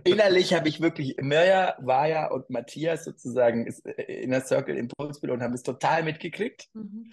innerlich 0.04 0.54
habe 0.54 0.68
ich 0.68 0.80
wirklich 0.80 1.16
Mirja, 1.20 1.76
Vaja 1.80 2.28
und 2.30 2.50
Matthias 2.50 3.04
sozusagen 3.04 3.66
ist, 3.66 3.84
äh, 3.86 4.02
in 4.02 4.30
der 4.30 4.44
Circle 4.44 4.76
Impulsbild 4.76 5.32
und 5.32 5.42
haben 5.42 5.54
es 5.54 5.62
total 5.62 6.02
mitgekriegt. 6.02 6.68
Mhm. 6.74 7.10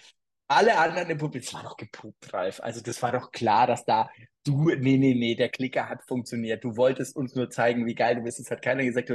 Alle 0.48 0.78
anderen 0.78 1.10
im 1.10 1.18
Publikum, 1.18 1.46
das 1.46 1.54
war 1.54 1.64
doch 1.64 1.78
geprobt, 1.78 2.32
Ralf. 2.34 2.60
Also 2.62 2.82
das 2.82 3.02
war 3.02 3.12
doch 3.12 3.32
klar, 3.32 3.66
dass 3.66 3.86
da 3.86 4.10
du, 4.46 4.70
nee, 4.70 4.98
nee, 4.98 5.16
nee, 5.16 5.36
der 5.36 5.50
Klicker 5.50 5.90
hat 5.90 6.04
funktioniert. 6.04 6.64
Du 6.64 6.76
wolltest 6.76 7.16
uns 7.16 7.34
nur 7.34 7.50
zeigen, 7.50 7.86
wie 7.86 7.96
geil 7.96 8.16
du 8.16 8.22
bist. 8.24 8.40
Das 8.40 8.52
hat 8.52 8.62
keiner 8.62 8.84
gesagt. 8.84 9.12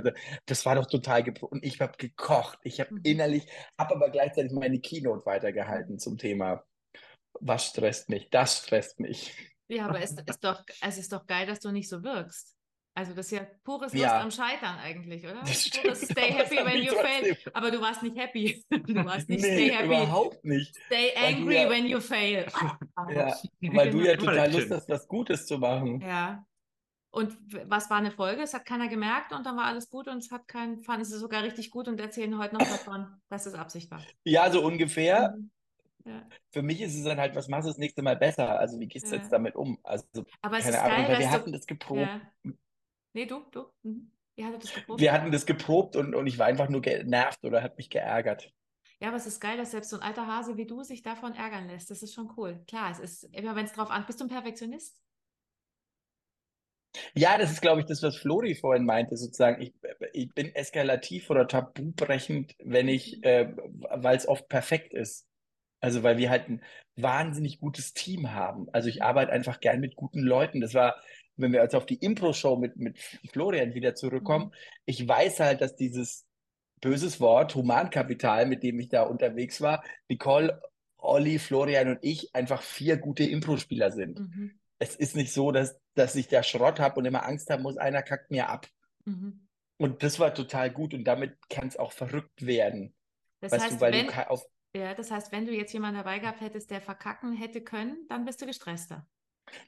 Das 0.46 0.66
war 0.66 0.74
doch 0.74 0.86
total 0.86 1.22
geprobt. 1.22 1.52
Und 1.52 1.64
ich 1.64 1.80
habe 1.80 1.92
gekocht. 1.98 2.58
Ich 2.62 2.80
habe 2.80 2.94
Mhm. 2.94 3.00
innerlich, 3.04 3.46
habe 3.78 3.94
aber 3.94 4.10
gleichzeitig 4.10 4.52
meine 4.52 4.80
Keynote 4.80 5.26
weitergehalten 5.26 5.98
zum 5.98 6.18
Thema, 6.18 6.64
was 7.40 7.66
stresst 7.66 8.08
mich? 8.08 8.30
Das 8.30 8.58
stresst 8.58 8.98
mich. 8.98 9.34
Ja, 9.68 9.86
aber 9.86 10.00
es 10.00 10.12
ist 10.12 10.44
doch, 10.44 10.64
es 10.80 10.98
ist 10.98 11.12
doch 11.12 11.26
geil, 11.26 11.46
dass 11.46 11.60
du 11.60 11.70
nicht 11.70 11.88
so 11.88 12.02
wirkst. 12.02 12.57
Also 12.98 13.14
das 13.14 13.26
ist 13.26 13.30
ja 13.38 13.46
pures 13.62 13.92
Lust 13.92 14.04
Ja. 14.04 14.20
am 14.20 14.30
Scheitern 14.32 14.76
eigentlich, 14.82 15.22
oder? 15.24 15.34
Das 15.42 15.70
Pures 15.70 16.00
stimmt, 16.00 16.18
stay 16.18 16.32
aber 16.32 16.38
happy 16.42 16.56
when 16.56 16.82
you 16.82 16.92
fail. 16.94 17.36
Aber 17.54 17.70
du 17.70 17.80
warst 17.80 18.02
nicht 18.02 18.16
happy. 18.16 18.64
Du 18.70 19.04
warst 19.04 19.28
nicht 19.28 19.40
Nee, 19.40 19.52
stay 19.54 19.70
happy. 19.70 19.86
überhaupt 19.86 20.44
nicht. 20.44 20.74
Stay 20.86 21.12
angry 21.16 21.54
ja- 21.62 21.70
when 21.70 21.86
you 21.86 22.00
fail. 22.00 22.46
Ja, 23.14 23.36
weil 23.72 23.90
du 23.90 24.00
ja 24.00 24.16
total 24.16 24.50
Lust 24.52 24.68
hast, 24.72 24.88
was 24.88 25.06
Gutes 25.06 25.46
zu 25.46 25.58
machen. 25.58 26.00
Ja. 26.00 26.44
Und 27.10 27.36
was 27.66 27.88
war 27.88 27.98
eine 27.98 28.10
Folge? 28.10 28.42
Es 28.42 28.52
hat 28.52 28.66
keiner 28.66 28.88
gemerkt 28.88 29.32
und 29.32 29.46
dann 29.46 29.56
war 29.56 29.66
alles 29.66 29.88
gut 29.90 30.08
und 30.08 30.18
es 30.18 30.32
hat 30.32 30.48
keinen, 30.48 30.82
fanden 30.82 31.04
sie 31.04 31.18
sogar 31.18 31.44
richtig 31.44 31.70
gut 31.70 31.86
und 31.86 32.00
erzählen 32.00 32.36
heute 32.36 32.54
noch 32.56 32.62
davon, 32.66 33.06
dass 33.30 33.46
es 33.46 33.54
Absicht 33.54 33.92
war. 33.92 34.02
Ja, 34.24 34.50
so 34.50 34.60
ungefähr. 34.64 35.36
Mhm. 35.38 35.50
Ja. 36.04 36.22
Für 36.52 36.62
mich 36.62 36.80
ist 36.80 36.96
es 36.96 37.04
dann 37.04 37.18
halt, 37.18 37.34
was 37.34 37.48
machst 37.48 37.66
du 37.66 37.70
das 37.70 37.76
nächste 37.78 38.00
Mal 38.02 38.16
besser? 38.16 38.58
Also 38.58 38.80
wie 38.80 38.86
gehst 38.88 39.06
du 39.10 39.14
Ja. 39.16 39.20
jetzt 39.20 39.30
damit 39.30 39.56
um? 39.56 39.78
Also 39.82 40.04
Aber 40.40 40.56
es 40.56 40.64
keine 40.64 40.76
ist 40.76 40.82
Ahnung, 40.82 40.96
geil, 40.96 41.08
weil 41.08 41.18
wir 41.18 41.30
hatten 41.30 41.52
du. 41.52 41.58
das 41.58 41.66
geprobt. 41.66 42.00
Ja. 42.00 42.20
Nee, 43.12 43.26
du, 43.26 43.44
du. 43.50 43.66
Mhm. 43.82 44.12
Ihr 44.36 44.46
hattet 44.46 44.64
das 44.64 44.74
geprobt. 44.74 45.00
Wir 45.00 45.12
hatten 45.12 45.32
das 45.32 45.46
geprobt 45.46 45.96
und, 45.96 46.14
und 46.14 46.26
ich 46.26 46.38
war 46.38 46.46
einfach 46.46 46.68
nur 46.68 46.80
genervt 46.80 47.44
oder 47.44 47.62
hat 47.62 47.76
mich 47.76 47.90
geärgert. 47.90 48.52
Ja, 49.00 49.08
aber 49.08 49.16
es 49.16 49.26
ist 49.26 49.40
geil, 49.40 49.56
dass 49.56 49.70
selbst 49.70 49.90
so 49.90 49.96
ein 49.96 50.02
alter 50.02 50.26
Hase 50.26 50.56
wie 50.56 50.66
du 50.66 50.82
sich 50.82 51.02
davon 51.02 51.34
ärgern 51.34 51.68
lässt. 51.68 51.90
Das 51.90 52.02
ist 52.02 52.14
schon 52.14 52.32
cool. 52.36 52.62
Klar, 52.66 52.90
es 52.90 52.98
ist 52.98 53.24
immer, 53.34 53.54
wenn 53.54 53.64
es 53.64 53.72
drauf 53.72 53.90
an. 53.90 54.04
Bist 54.06 54.20
du 54.20 54.24
ein 54.24 54.28
Perfektionist? 54.28 55.00
Ja, 57.14 57.38
das 57.38 57.52
ist, 57.52 57.60
glaube 57.60 57.80
ich, 57.80 57.86
das, 57.86 58.02
was 58.02 58.16
Flori 58.16 58.54
vorhin 58.54 58.84
meinte, 58.84 59.16
sozusagen. 59.16 59.60
Ich, 59.62 59.74
ich 60.12 60.32
bin 60.34 60.54
eskalativ 60.54 61.30
oder 61.30 61.46
tabubrechend, 61.46 62.54
wenn 62.58 62.88
ich, 62.88 63.22
äh, 63.24 63.54
weil 63.90 64.16
es 64.16 64.26
oft 64.26 64.48
perfekt 64.48 64.94
ist. 64.94 65.26
Also, 65.80 66.02
weil 66.02 66.18
wir 66.18 66.30
halt 66.30 66.48
ein 66.48 66.62
wahnsinnig 66.96 67.60
gutes 67.60 67.92
Team 67.92 68.32
haben. 68.32 68.68
Also, 68.72 68.88
ich 68.88 69.02
arbeite 69.02 69.32
einfach 69.32 69.60
gern 69.60 69.80
mit 69.80 69.94
guten 69.94 70.20
Leuten. 70.20 70.60
Das 70.60 70.74
war, 70.74 70.96
wenn 71.38 71.52
wir 71.52 71.62
jetzt 71.62 71.74
auf 71.74 71.86
die 71.86 71.96
Impro-Show 71.96 72.56
mit, 72.56 72.76
mit 72.76 72.98
Florian 73.30 73.74
wieder 73.74 73.94
zurückkommen, 73.94 74.52
ich 74.84 75.06
weiß 75.06 75.40
halt, 75.40 75.60
dass 75.60 75.76
dieses 75.76 76.26
böses 76.80 77.20
Wort, 77.20 77.54
Humankapital, 77.54 78.46
mit 78.46 78.62
dem 78.62 78.78
ich 78.78 78.88
da 78.88 79.02
unterwegs 79.02 79.60
war, 79.60 79.82
Nicole, 80.08 80.60
Olli, 80.98 81.38
Florian 81.38 81.88
und 81.88 81.98
ich 82.02 82.34
einfach 82.34 82.62
vier 82.62 82.96
gute 82.96 83.24
Impro-Spieler 83.24 83.92
sind. 83.92 84.20
Mhm. 84.20 84.58
Es 84.78 84.94
ist 84.96 85.16
nicht 85.16 85.32
so, 85.32 85.50
dass, 85.52 85.80
dass 85.94 86.14
ich 86.14 86.28
da 86.28 86.42
Schrott 86.42 86.80
habe 86.80 86.96
und 87.00 87.06
immer 87.06 87.24
Angst 87.24 87.50
haben 87.50 87.62
muss, 87.62 87.76
einer 87.76 88.02
kackt 88.02 88.30
mir 88.30 88.48
ab. 88.48 88.66
Mhm. 89.04 89.48
Und 89.76 90.02
das 90.02 90.18
war 90.18 90.34
total 90.34 90.70
gut 90.70 90.92
und 90.92 91.04
damit 91.04 91.36
kann 91.48 91.68
es 91.68 91.76
auch 91.76 91.92
verrückt 91.92 92.44
werden. 92.44 92.94
Das 93.40 93.52
weißt 93.52 93.64
heißt, 93.64 93.74
du, 93.76 93.80
weil 93.80 93.92
wenn, 93.92 94.06
du 94.06 94.30
auf. 94.30 94.44
ja, 94.74 94.94
das 94.94 95.10
heißt, 95.10 95.30
wenn 95.30 95.46
du 95.46 95.52
jetzt 95.52 95.72
jemanden 95.72 95.98
dabei 95.98 96.18
gehabt 96.18 96.40
hättest, 96.40 96.70
der 96.70 96.80
verkacken 96.80 97.32
hätte 97.32 97.60
können, 97.60 97.96
dann 98.08 98.24
bist 98.24 98.42
du 98.42 98.46
gestresster. 98.46 99.06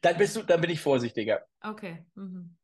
Dann 0.03 0.17
bist 0.19 0.37
du, 0.37 0.43
dann 0.43 0.61
bin 0.61 0.71
ich 0.71 0.81
vorsichtiger. 0.81 1.45
Okay. 1.61 2.05
Mhm. 2.15 2.57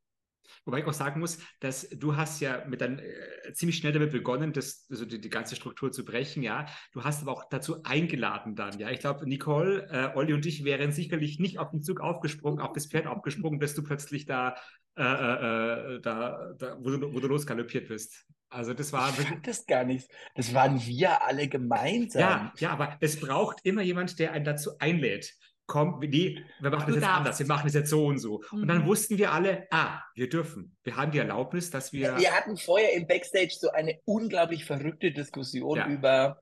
Wobei 0.64 0.80
ich 0.80 0.86
auch 0.86 0.92
sagen 0.92 1.20
muss, 1.20 1.38
dass 1.60 1.88
du 1.90 2.16
hast 2.16 2.40
ja 2.40 2.64
mit 2.66 2.80
dann 2.80 2.98
äh, 2.98 3.52
ziemlich 3.52 3.78
schnell 3.78 3.92
damit 3.92 4.12
begonnen, 4.12 4.52
das, 4.52 4.86
also 4.90 5.04
die, 5.04 5.20
die 5.20 5.28
ganze 5.28 5.56
Struktur 5.56 5.92
zu 5.92 6.04
brechen, 6.04 6.42
ja. 6.42 6.66
Du 6.92 7.04
hast 7.04 7.22
aber 7.22 7.32
auch 7.32 7.48
dazu 7.48 7.82
eingeladen 7.84 8.54
dann, 8.54 8.78
ja. 8.78 8.90
Ich 8.90 9.00
glaube, 9.00 9.28
Nicole, 9.28 9.88
äh, 9.90 10.16
Olli 10.16 10.32
und 10.32 10.46
ich 10.46 10.64
wären 10.64 10.92
sicherlich 10.92 11.38
nicht 11.38 11.58
auf 11.58 11.70
den 11.70 11.82
Zug 11.82 12.00
aufgesprungen, 12.00 12.60
auf 12.60 12.72
das 12.72 12.86
Pferd 12.86 13.06
aufgesprungen, 13.06 13.58
bis 13.58 13.74
du 13.74 13.82
plötzlich 13.82 14.26
da, 14.26 14.56
äh, 14.96 15.02
äh, 15.02 15.96
äh, 15.96 16.00
da, 16.00 16.52
da 16.58 16.76
wo, 16.80 16.90
du, 16.90 17.12
wo 17.12 17.20
du 17.20 17.28
losgaloppiert 17.28 17.88
bist. 17.88 18.26
Also 18.48 18.74
das 18.74 18.92
war 18.92 19.10
Ich 19.10 19.26
fand 19.26 19.46
das 19.46 19.66
gar 19.66 19.84
nicht. 19.84 20.08
Das 20.34 20.54
waren 20.54 20.80
wir 20.80 21.22
alle 21.24 21.48
gemeinsam. 21.48 22.20
ja, 22.20 22.52
ja, 22.58 22.70
aber 22.70 22.96
es 23.00 23.18
braucht 23.18 23.58
immer 23.64 23.82
jemand, 23.82 24.18
der 24.18 24.32
einen 24.32 24.44
dazu 24.44 24.78
einlädt. 24.78 25.34
Komm, 25.68 25.98
nee, 26.00 26.44
wir 26.60 26.70
machen 26.70 26.86
das 26.86 26.94
jetzt 26.96 27.02
darfst. 27.04 27.18
anders, 27.18 27.38
wir 27.40 27.46
machen 27.46 27.66
das 27.66 27.74
jetzt 27.74 27.90
so 27.90 28.06
und 28.06 28.18
so. 28.18 28.40
Und 28.52 28.68
dann 28.68 28.82
Mhm. 28.82 28.86
wussten 28.86 29.18
wir 29.18 29.32
alle, 29.32 29.66
ah, 29.72 30.00
wir 30.14 30.28
dürfen. 30.28 30.76
Wir 30.84 30.96
haben 30.96 31.10
die 31.10 31.18
Erlaubnis, 31.18 31.70
dass 31.70 31.92
wir. 31.92 32.16
Wir 32.18 32.32
hatten 32.32 32.56
vorher 32.56 32.92
im 32.92 33.06
Backstage 33.08 33.54
so 33.58 33.70
eine 33.70 34.00
unglaublich 34.04 34.64
verrückte 34.64 35.10
Diskussion 35.10 35.76
Ja. 35.78 35.88
über, 35.88 36.40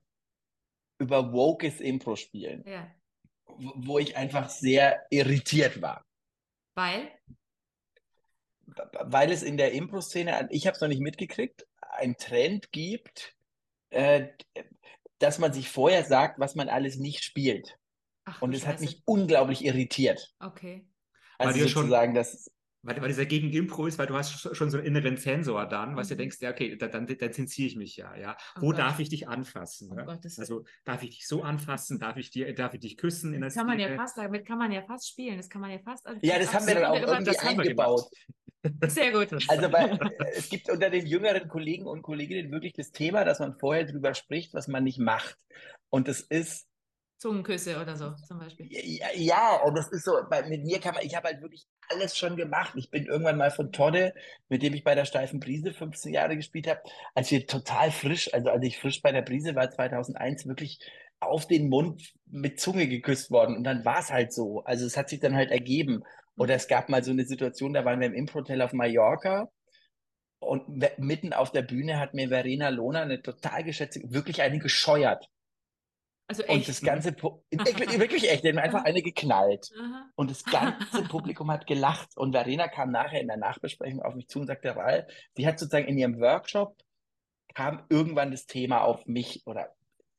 über 0.99 1.33
wokes 1.33 1.81
Impro-Spielen, 1.81 2.63
Ja. 2.67 2.91
wo 3.47 3.73
wo 3.75 3.99
ich 3.99 4.15
einfach 4.15 4.49
sehr 4.49 5.05
irritiert 5.09 5.81
war. 5.81 6.03
Weil? 6.75 7.09
weil 9.05 9.31
es 9.31 9.43
in 9.43 9.57
der 9.57 9.71
Impro-Szene, 9.73 10.47
ich 10.51 10.65
habe 10.67 10.75
es 10.75 10.81
noch 10.81 10.87
nicht 10.87 10.99
mitgekriegt, 11.01 11.65
einen 11.81 12.17
Trend 12.17 12.71
gibt, 12.71 13.33
äh, 13.91 14.29
dass 15.19 15.39
man 15.39 15.53
sich 15.53 15.69
vorher 15.69 16.03
sagt, 16.03 16.39
was 16.39 16.55
man 16.55 16.67
alles 16.67 16.97
nicht 16.97 17.23
spielt. 17.23 17.77
Ach, 18.25 18.41
Und 18.41 18.51
du 18.51 18.57
es 18.57 18.65
hat 18.67 18.81
mich 18.81 19.01
unglaublich 19.05 19.63
irritiert. 19.63 20.33
Okay. 20.39 20.87
Weil 21.37 21.47
Also 21.47 21.59
du 21.59 21.67
schon- 21.69 21.83
sozusagen, 21.83 22.13
das, 22.13 22.51
Weil, 22.87 23.01
weil 23.01 23.07
dieser 23.07 23.25
Gegen-Impro 23.25 23.87
ist, 23.87 23.97
weil 23.97 24.05
du 24.05 24.13
hast 24.15 24.31
sch- 24.35 24.53
schon 24.53 24.69
so 24.69 24.77
einen 24.77 24.85
inneren 24.85 25.17
Sensor 25.17 25.65
dann, 25.65 25.95
was 25.95 26.07
du 26.09 26.13
Mhm. 26.13 26.19
denkst, 26.19 26.37
ja, 26.41 26.51
okay, 26.51 26.75
da, 26.77 26.87
dann, 26.87 27.07
dann 27.07 27.33
zensiere 27.33 27.67
ich 27.67 27.75
mich 27.75 27.97
ja, 27.97 28.15
ja. 28.15 28.37
Oh 28.57 28.61
Wo 28.61 28.67
Gott. 28.67 28.77
darf 28.77 28.99
ich 28.99 29.09
dich 29.09 29.27
anfassen? 29.27 29.89
Oh 29.91 29.95
ne? 29.95 30.05
Gottes 30.05 30.37
also 30.37 30.65
darf 30.83 31.01
ich 31.01 31.09
dich 31.09 31.27
so 31.27 31.41
anfassen? 31.41 31.97
Darf 31.99 32.17
ich 32.17 32.29
dir, 32.29 32.53
darf 32.53 32.75
ich 32.75 32.81
dich 32.81 32.95
küssen 32.97 33.33
in 33.33 33.41
der 33.41 33.47
Das 33.49 33.55
kann 33.55 33.65
man 33.65 33.79
ja 33.79 33.95
fast, 33.95 34.17
damit 34.19 34.45
kann 34.45 34.59
man 34.59 34.71
ja 34.71 34.83
fast 34.83 35.09
spielen. 35.09 35.37
Das 35.37 35.49
kann 35.49 35.61
man 35.61 35.71
ja 35.71 35.79
fast. 35.79 36.05
als- 36.05 36.19
ja, 36.21 36.37
das 36.37 36.53
haben 36.53 36.67
wir 36.67 36.75
dann 36.75 36.85
auch 36.85 36.95
irgendwie 36.95 37.23
das 37.23 37.43
haben 37.43 37.57
wir 37.57 37.61
eingebaut. 37.63 38.03
Sehr 38.87 39.11
gut. 39.11 39.31
Also 39.49 39.69
bei, 39.69 39.99
es 40.35 40.49
gibt 40.49 40.69
unter 40.69 40.89
den 40.91 41.05
jüngeren 41.07 41.47
Kollegen 41.47 41.87
und 41.87 42.01
Kolleginnen 42.03 42.51
wirklich 42.51 42.73
das 42.73 42.91
Thema, 42.91 43.23
dass 43.25 43.39
man 43.39 43.57
vorher 43.59 43.85
drüber 43.85 44.13
spricht, 44.13 44.53
was 44.53 44.67
man 44.67 44.83
nicht 44.83 44.99
macht. 44.99 45.37
Und 45.89 46.07
das 46.07 46.21
ist 46.21 46.67
Zungenküsse 47.25 47.81
oder 47.81 47.95
so 47.95 48.11
zum 48.27 48.37
Beispiel. 48.37 48.67
Ja, 48.69 49.07
ja, 49.15 49.61
und 49.63 49.75
das 49.75 49.91
ist 49.91 50.05
so, 50.05 50.13
bei, 50.29 50.43
mit 50.43 50.63
mir 50.63 50.79
kann 50.79 50.93
man, 50.93 51.03
ich 51.03 51.15
habe 51.15 51.29
halt 51.29 51.41
wirklich 51.41 51.65
alles 51.89 52.15
schon 52.15 52.35
gemacht. 52.35 52.73
Ich 52.75 52.91
bin 52.91 53.07
irgendwann 53.07 53.37
mal 53.37 53.49
von 53.49 53.71
Todde, 53.71 54.13
mit 54.47 54.61
dem 54.61 54.75
ich 54.75 54.83
bei 54.83 54.93
der 54.93 55.05
Steifen 55.05 55.39
Brise 55.39 55.73
15 55.73 56.13
Jahre 56.13 56.35
gespielt 56.35 56.67
habe, 56.67 56.81
als 57.15 57.31
wir 57.31 57.47
total 57.47 57.89
frisch, 57.89 58.31
also 58.31 58.49
als 58.49 58.63
ich 58.63 58.77
frisch 58.79 59.01
bei 59.01 59.11
der 59.11 59.23
Brise 59.23 59.55
war 59.55 59.71
2001, 59.71 60.45
wirklich 60.47 60.79
auf 61.19 61.47
den 61.47 61.67
Mund 61.69 62.13
mit 62.27 62.59
Zunge 62.59 62.87
geküsst 62.87 63.31
worden. 63.31 63.57
Und 63.57 63.63
dann 63.63 63.85
war 63.85 63.99
es 63.99 64.11
halt 64.11 64.31
so. 64.31 64.63
Also 64.63 64.85
es 64.85 64.95
hat 64.95 65.09
sich 65.09 65.19
dann 65.19 65.35
halt 65.35 65.49
ergeben. 65.49 66.03
Oder 66.37 66.53
es 66.55 66.67
gab 66.67 66.89
mal 66.89 67.03
so 67.03 67.11
eine 67.11 67.25
Situation, 67.25 67.73
da 67.73 67.85
waren 67.85 67.99
wir 68.01 68.07
im 68.07 68.13
Impro-Hotel 68.13 68.61
auf 68.61 68.73
Mallorca 68.73 69.49
Und 70.39 70.67
mitten 70.99 71.33
auf 71.33 71.51
der 71.51 71.63
Bühne 71.63 71.99
hat 71.99 72.13
mir 72.13 72.29
Verena 72.29 72.69
Lohner, 72.69 73.01
eine 73.01 73.21
total 73.21 73.63
geschätzte, 73.63 74.01
wirklich 74.11 74.41
eine 74.43 74.59
gescheuert. 74.59 75.29
Also 76.27 76.43
Und 76.43 76.49
echt. 76.49 76.69
das 76.69 76.81
ganze, 76.81 77.09
Pu- 77.11 77.41
wirklich, 77.99 78.29
echt, 78.31 78.43
die 78.43 78.49
haben 78.49 78.57
einfach 78.57 78.83
eine 78.83 79.01
geknallt. 79.03 79.69
Aha. 79.79 80.09
Und 80.15 80.31
das 80.31 80.43
ganze 80.43 81.03
Publikum 81.03 81.51
hat 81.51 81.67
gelacht. 81.67 82.17
Und 82.17 82.31
Verena 82.31 82.67
kam 82.67 82.91
nachher 82.91 83.21
in 83.21 83.27
der 83.27 83.37
Nachbesprechung 83.37 84.01
auf 84.01 84.15
mich 84.15 84.27
zu 84.27 84.39
und 84.39 84.47
sagte, 84.47 84.75
Ralf, 84.75 85.05
sie 85.35 85.45
hat 85.45 85.59
sozusagen 85.59 85.87
in 85.87 85.97
ihrem 85.97 86.19
Workshop 86.19 86.75
kam 87.53 87.85
irgendwann 87.89 88.31
das 88.31 88.47
Thema 88.47 88.81
auf 88.81 89.05
mich 89.05 89.43
oder 89.45 89.73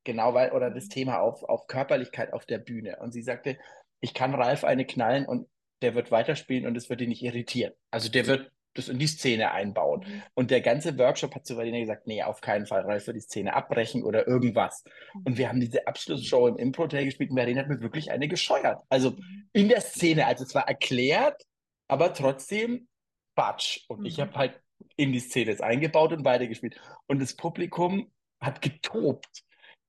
genau, 0.05 0.33
weil, 0.33 0.53
oder 0.53 0.71
das 0.71 0.89
Thema 0.89 1.21
auf, 1.21 1.43
auf 1.43 1.67
Körperlichkeit 1.67 2.33
auf 2.33 2.47
der 2.47 2.59
Bühne. 2.59 2.97
Und 3.01 3.13
sie 3.13 3.23
sagte, 3.23 3.59
ich 4.01 4.15
kann 4.15 4.35
Ralf 4.35 4.65
eine 4.65 4.87
knallen 4.87 5.27
und 5.27 5.49
der 5.83 5.95
wird 5.95 6.11
weiterspielen 6.11 6.67
und 6.67 6.77
es 6.77 6.89
wird 6.89 7.03
ihn 7.03 7.11
nicht 7.11 7.23
irritieren. 7.23 7.75
Also 7.91 8.09
der 8.09 8.27
wird 8.27 8.51
das 8.79 8.89
in 8.89 8.99
die 8.99 9.07
Szene 9.07 9.51
einbauen. 9.53 10.01
Mhm. 10.07 10.23
Und 10.35 10.51
der 10.51 10.61
ganze 10.61 10.97
Workshop 10.99 11.35
hat 11.35 11.47
zu 11.47 11.55
Verena 11.57 11.79
gesagt, 11.79 12.07
nee, 12.07 12.23
auf 12.23 12.41
keinen 12.41 12.67
Fall, 12.67 12.83
Ralf 12.83 13.07
wird 13.07 13.17
die 13.17 13.21
Szene 13.21 13.55
abbrechen 13.55 14.03
oder 14.03 14.27
irgendwas. 14.27 14.85
Und 15.25 15.39
wir 15.39 15.49
haben 15.49 15.61
diese 15.61 15.87
Abschlussshow 15.87 16.47
im 16.49 16.57
Impro-Hotel 16.57 17.05
gespielt 17.05 17.31
und 17.31 17.37
Verena 17.37 17.61
hat 17.63 17.69
mir 17.69 17.81
wirklich 17.81 18.11
eine 18.11 18.29
gescheuert. 18.29 18.83
Also 18.89 19.11
Mhm. 19.13 19.49
in 19.53 19.69
der 19.69 19.81
Szene, 19.81 20.27
also 20.27 20.45
es 20.45 20.55
war 20.55 20.69
erklärt, 20.69 21.43
aber 21.89 22.13
trotzdem 22.13 22.89
Quatsch. 23.35 23.81
Und 23.89 24.05
ich 24.07 24.17
Mhm. 24.17 24.23
habe 24.23 24.35
halt 24.35 24.61
in 24.97 25.13
die 25.13 25.21
Szene 25.21 25.51
jetzt 25.51 25.63
eingebaut 25.63 26.13
und 26.13 26.25
weitergespielt. 26.25 26.81
Und 27.07 27.21
das 27.21 27.35
Publikum 27.35 28.11
hat 28.41 28.61
getobt. 28.63 29.43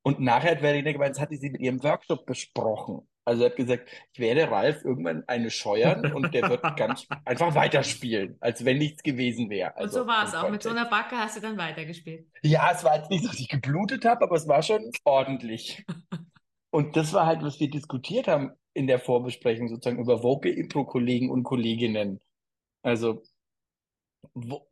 Und 0.03 0.19
nachher 0.21 0.51
hat 0.51 0.59
Verena 0.59 0.91
gemeint, 0.93 1.15
das 1.15 1.21
hatte 1.21 1.35
sie 1.35 1.49
mit 1.49 1.59
ihrem 1.61 1.83
Workshop 1.83 2.25
besprochen. 2.25 3.07
Also 3.27 3.43
er 3.43 3.49
hat 3.49 3.57
gesagt, 3.57 3.89
ich 4.13 4.19
werde 4.19 4.49
Ralf 4.49 4.85
irgendwann 4.85 5.25
eine 5.27 5.49
scheuern 5.51 6.13
und 6.13 6.33
der 6.33 6.49
wird 6.49 6.61
ganz 6.77 7.05
einfach 7.25 7.53
weiterspielen, 7.55 8.37
als 8.39 8.63
wenn 8.63 8.77
nichts 8.77 9.03
gewesen 9.03 9.49
wäre. 9.49 9.71
Und 9.71 9.81
Also 9.81 10.03
so 10.03 10.07
war 10.07 10.25
es 10.25 10.33
auch. 10.33 10.49
Mit 10.49 10.63
so 10.63 10.69
einer 10.69 10.85
Backe 10.89 11.17
hast 11.17 11.35
du 11.35 11.41
dann 11.41 11.57
weitergespielt. 11.57 12.25
Ja, 12.41 12.71
es 12.71 12.85
war 12.85 12.95
jetzt 12.95 13.09
nicht 13.09 13.23
so, 13.23 13.29
dass 13.29 13.39
ich 13.39 13.49
geblutet 13.49 14.05
habe, 14.05 14.23
aber 14.23 14.37
es 14.37 14.47
war 14.47 14.63
schon 14.63 14.91
ordentlich. 15.03 15.85
Und 16.69 16.95
das 16.95 17.11
war 17.11 17.25
halt, 17.25 17.41
was 17.43 17.59
wir 17.59 17.69
diskutiert 17.69 18.29
haben 18.29 18.51
in 18.73 18.87
der 18.87 18.99
Vorbesprechung, 18.99 19.67
sozusagen 19.67 19.99
über 19.99 20.23
woke 20.23 20.49
Impro-Kollegen 20.49 21.29
und 21.29 21.43
Kolleginnen. 21.43 22.21
Also, 22.83 23.23
wo, 24.33 24.67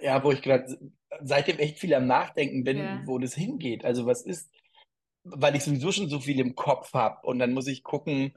ja, 0.00 0.22
wo 0.22 0.32
ich 0.32 0.42
gerade 0.42 0.76
seitdem 1.22 1.58
echt 1.58 1.78
viel 1.78 1.94
am 1.94 2.06
Nachdenken 2.06 2.64
bin, 2.64 2.78
Ja. 2.78 3.02
wo 3.06 3.18
das 3.18 3.34
hingeht. 3.34 3.84
Also, 3.86 4.04
was 4.04 4.22
ist, 4.22 4.50
weil 5.28 5.56
ich 5.56 5.64
sowieso 5.64 5.92
schon 5.92 6.08
so 6.08 6.20
viel 6.20 6.38
im 6.40 6.54
Kopf 6.54 6.92
habe 6.94 7.26
und 7.26 7.38
dann 7.38 7.52
muss 7.52 7.66
ich 7.66 7.82
gucken, 7.82 8.32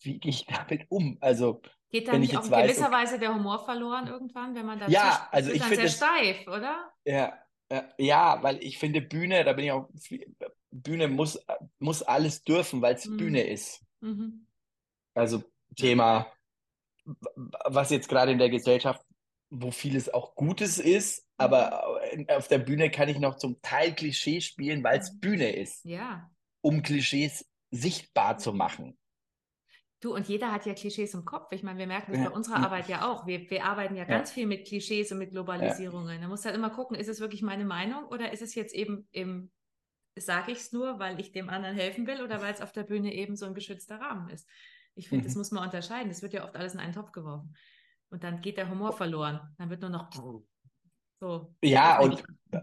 wie 0.00 0.18
gehe 0.18 0.30
ich 0.30 0.46
damit 0.46 0.86
um? 0.90 1.18
Also, 1.20 1.60
Geht 1.90 2.06
da 2.06 2.12
Wenn 2.12 2.20
nicht 2.20 2.32
in 2.34 2.50
weiß, 2.50 2.72
gewisser. 2.74 2.92
Weise 2.92 3.18
der 3.18 3.34
Humor 3.34 3.64
verloren 3.64 4.08
irgendwann, 4.08 4.54
wenn 4.54 4.66
man 4.66 4.78
da 4.78 4.88
Ja, 4.88 5.26
also 5.32 5.50
ich 5.50 5.60
dann 5.60 5.68
finde 5.68 5.88
sehr 5.88 6.08
steif, 6.08 6.46
oder? 6.46 6.92
Ja, 7.04 7.38
ja, 7.72 7.88
ja, 7.96 8.42
weil 8.42 8.62
ich 8.62 8.78
finde 8.78 9.00
Bühne, 9.00 9.42
da 9.44 9.54
bin 9.54 9.64
ich 9.64 9.72
auch, 9.72 9.88
Bühne 10.70 11.08
muss, 11.08 11.42
muss 11.78 12.02
alles 12.02 12.44
dürfen, 12.44 12.82
weil 12.82 12.94
es 12.94 13.06
Mhm. 13.06 13.16
Bühne 13.16 13.42
ist. 13.42 13.82
Mhm. 14.00 14.46
Also 15.14 15.42
Thema, 15.76 16.26
was 17.64 17.90
jetzt 17.90 18.08
gerade 18.08 18.32
in 18.32 18.38
der 18.38 18.50
Gesellschaft, 18.50 19.02
wo 19.50 19.70
vieles 19.70 20.12
auch 20.12 20.34
Gutes 20.34 20.78
ist, 20.78 21.26
aber 21.38 21.97
in- 21.97 21.97
auf 22.28 22.48
der 22.48 22.58
Bühne 22.58 22.90
kann 22.90 23.08
ich 23.08 23.18
noch 23.18 23.36
zum 23.36 23.60
Teil 23.62 23.94
Klischee 23.94 24.40
spielen, 24.40 24.82
weil 24.84 24.98
es. 24.98 25.18
Bühne 25.18 25.54
ist, 25.54 25.84
Ja. 25.84 26.30
um 26.60 26.82
Klischees 26.82 27.44
sichtbar 27.70 28.38
zu 28.38 28.52
machen. 28.52 28.98
Du, 30.00 30.14
und 30.14 30.28
jeder 30.28 30.52
hat 30.52 30.64
ja 30.64 30.74
Klischees 30.74 31.12
im 31.14 31.24
Kopf. 31.24 31.50
Ich 31.50 31.64
meine, 31.64 31.78
wir 31.78 31.86
merken 31.88 32.12
das 32.12 32.20
Ja. 32.22 32.28
bei 32.28 32.34
unserer 32.34 32.56
Arbeit 32.64 32.88
ja 32.88 33.10
auch. 33.10 33.26
Wir, 33.26 33.50
wir 33.50 33.64
arbeiten 33.64 33.96
ja 33.96 34.02
Ja. 34.04 34.08
ganz 34.08 34.30
viel 34.30 34.46
mit 34.46 34.66
Klischees 34.66 35.10
und 35.10 35.18
mit 35.18 35.32
Globalisierungen. 35.32 36.20
Da 36.20 36.28
musst 36.28 36.44
du 36.44 36.46
halt 36.48 36.56
immer 36.56 36.70
gucken, 36.70 36.96
ist 36.96 37.08
es 37.08 37.18
wirklich 37.20 37.42
meine 37.42 37.64
Meinung 37.64 38.04
oder 38.06 38.32
ist 38.32 38.40
es 38.42 38.54
jetzt 38.54 38.74
eben 38.74 39.08
im, 39.10 39.50
sage 40.16 40.52
ich 40.52 40.58
es 40.58 40.72
nur, 40.72 41.00
weil 41.00 41.18
ich 41.20 41.32
dem 41.32 41.48
anderen 41.48 41.74
helfen 41.74 42.06
will 42.06 42.22
oder 42.22 42.40
weil 42.40 42.54
es 42.54 42.60
auf 42.60 42.70
der 42.72 42.84
Bühne 42.84 43.12
eben 43.12 43.34
so 43.34 43.46
ein 43.46 43.54
geschützter 43.54 44.00
Rahmen 44.00 44.28
ist. 44.30 44.48
Ich 44.94 45.08
finde, 45.08 45.24
das 45.24 45.34
Mhm. 45.34 45.40
muss 45.40 45.50
man 45.50 45.64
unterscheiden. 45.64 46.08
Das 46.10 46.22
wird 46.22 46.32
ja 46.32 46.44
oft 46.44 46.56
alles 46.56 46.74
in 46.74 46.80
einen 46.80 46.92
Topf 46.94 47.10
geworfen. 47.12 47.56
Und 48.10 48.22
dann 48.24 48.40
geht 48.40 48.56
der 48.56 48.70
Humor 48.70 48.92
verloren. 48.92 49.40
Dann 49.58 49.68
wird 49.68 49.80
nur 49.80 49.90
noch 49.90 50.10
so. 51.20 51.54
Ja, 51.62 52.00
und. 52.00 52.22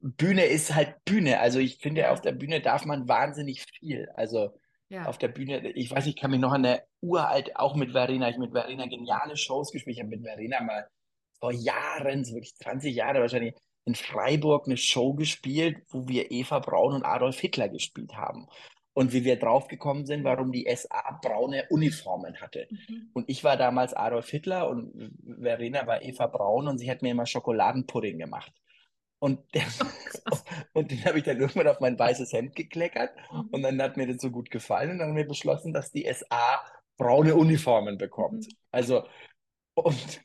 Bühne 0.00 0.44
ist 0.44 0.74
halt 0.74 1.04
Bühne. 1.04 1.40
Also 1.40 1.58
ich 1.58 1.78
finde, 1.78 2.10
auf 2.10 2.20
der 2.20 2.32
Bühne 2.32 2.60
darf 2.60 2.84
man 2.84 3.08
wahnsinnig 3.08 3.64
viel. 3.78 4.08
Also 4.14 4.50
ja. 4.88 5.06
auf 5.06 5.18
der 5.18 5.28
Bühne, 5.28 5.70
ich 5.70 5.90
weiß, 5.90 6.06
ich 6.06 6.16
kann 6.16 6.30
mich 6.30 6.40
noch 6.40 6.52
an 6.52 6.64
eine 6.64 6.82
uralt, 7.00 7.56
auch 7.56 7.74
mit 7.74 7.92
Verena, 7.92 8.28
ich 8.28 8.36
mit 8.36 8.52
Verena 8.52 8.86
geniale 8.86 9.36
Shows 9.36 9.72
gespielt. 9.72 9.96
Ich 9.96 10.02
habe 10.02 10.10
mit 10.10 10.22
Verena 10.22 10.62
mal 10.62 10.86
vor 11.40 11.52
Jahren, 11.52 12.24
so 12.24 12.34
wirklich 12.34 12.54
20 12.56 12.94
Jahre 12.94 13.20
wahrscheinlich, 13.20 13.54
in 13.86 13.94
Freiburg 13.94 14.66
eine 14.66 14.76
Show 14.76 15.14
gespielt, 15.14 15.82
wo 15.90 16.08
wir 16.08 16.30
Eva 16.30 16.58
Braun 16.58 16.94
und 16.94 17.04
Adolf 17.04 17.38
Hitler 17.38 17.68
gespielt 17.68 18.14
haben. 18.14 18.46
Und 18.94 19.12
wie 19.12 19.24
wir 19.24 19.36
draufgekommen 19.38 20.06
sind, 20.06 20.24
warum 20.24 20.52
die 20.52 20.66
SA 20.74 21.18
braune 21.20 21.66
Uniformen 21.68 22.40
hatte. 22.40 22.68
Mhm. 22.70 23.10
Und 23.12 23.28
ich 23.28 23.42
war 23.44 23.56
damals 23.56 23.92
Adolf 23.92 24.30
Hitler 24.30 24.68
und 24.68 25.12
Verena 25.40 25.86
war 25.86 26.02
Eva 26.02 26.28
Braun 26.28 26.68
und 26.68 26.78
sie 26.78 26.90
hat 26.90 27.02
mir 27.02 27.10
immer 27.10 27.26
Schokoladenpudding 27.26 28.18
gemacht. 28.18 28.52
Und, 29.18 29.40
der, 29.54 29.64
und 30.74 30.90
den 30.90 31.04
habe 31.04 31.18
ich 31.18 31.24
dann 31.24 31.40
irgendwann 31.40 31.68
auf 31.68 31.80
mein 31.80 31.98
weißes 31.98 32.32
Hemd 32.32 32.54
gekleckert 32.56 33.10
Mhm. 33.32 33.48
und 33.50 33.62
dann 33.62 33.82
hat 33.82 33.96
mir 33.96 34.06
das 34.06 34.20
so 34.22 34.30
gut 34.30 34.50
gefallen 34.50 34.92
und 34.92 34.98
dann 34.98 35.08
haben 35.08 35.16
wir 35.16 35.26
beschlossen, 35.28 35.72
dass 35.72 35.90
die 35.90 36.06
SA 36.12 36.60
braune 36.96 37.34
Uniformen 37.34 37.98
bekommt. 37.98 38.46
Mhm. 38.46 38.56
Also, 38.70 39.04
und 39.74 40.22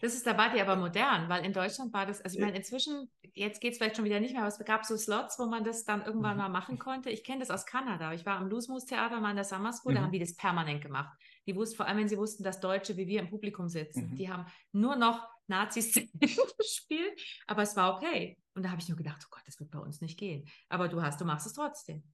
Das 0.00 0.14
ist, 0.14 0.26
da 0.26 0.38
war 0.38 0.52
die 0.52 0.60
aber 0.60 0.76
modern, 0.76 1.28
weil 1.28 1.44
in 1.44 1.52
Deutschland 1.52 1.92
war 1.92 2.06
das, 2.06 2.20
also 2.22 2.38
ich 2.38 2.44
meine, 2.44 2.56
inzwischen, 2.56 3.10
jetzt 3.34 3.60
geht 3.60 3.72
es 3.72 3.78
vielleicht 3.78 3.96
schon 3.96 4.04
wieder 4.04 4.20
nicht 4.20 4.32
mehr, 4.32 4.42
aber 4.42 4.48
es 4.48 4.58
gab 4.64 4.84
so 4.84 4.96
Slots, 4.96 5.38
wo 5.38 5.46
man 5.46 5.64
das 5.64 5.84
dann 5.84 6.04
irgendwann 6.04 6.36
Mhm. 6.36 6.42
mal 6.42 6.48
machen 6.48 6.78
konnte. 6.78 7.10
Ich 7.10 7.24
kenne 7.24 7.40
das 7.40 7.50
aus 7.50 7.66
Kanada. 7.66 8.12
Ich 8.12 8.24
war 8.24 8.36
am 8.38 8.48
Loose 8.48 8.72
Theater 8.86 9.20
mal 9.20 9.30
in 9.30 9.36
der 9.36 9.44
Summer 9.44 9.72
School, 9.72 9.94
da 9.94 10.00
Mhm. 10.00 10.04
haben 10.04 10.12
die 10.12 10.20
das 10.20 10.36
permanent 10.36 10.80
gemacht. 10.82 11.18
Die 11.46 11.56
wussten, 11.56 11.76
vor 11.76 11.86
allem 11.86 11.98
wenn 11.98 12.08
sie 12.08 12.18
wussten, 12.18 12.44
dass 12.44 12.60
Deutsche 12.60 12.96
wie 12.96 13.08
wir 13.08 13.20
im 13.20 13.30
Publikum 13.30 13.68
sitzen, 13.68 14.10
Mhm. 14.12 14.16
die 14.16 14.30
haben 14.30 14.46
nur 14.72 14.94
noch 14.96 15.28
Nazi-Szenen 15.48 16.10
gespielt, 16.58 17.20
aber 17.48 17.62
es 17.62 17.74
war 17.76 17.96
okay. 17.96 18.38
Und 18.54 18.64
da 18.64 18.70
habe 18.70 18.80
ich 18.80 18.88
nur 18.88 18.96
gedacht, 18.96 19.22
oh 19.24 19.28
Gott, 19.30 19.42
das 19.46 19.58
wird 19.58 19.70
bei 19.72 19.80
uns 19.80 20.00
nicht 20.00 20.18
gehen. 20.18 20.46
Aber 20.68 20.88
du 20.88 21.02
hast, 21.02 21.20
du 21.20 21.24
machst 21.24 21.46
es 21.46 21.54
trotzdem. 21.54 22.04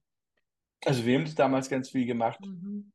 also 0.85 1.05
wir 1.05 1.15
haben 1.17 1.25
das 1.25 1.35
damals 1.35 1.69
ganz 1.69 1.89
viel 1.89 2.05
gemacht. 2.07 2.39
Mhm. 2.43 2.91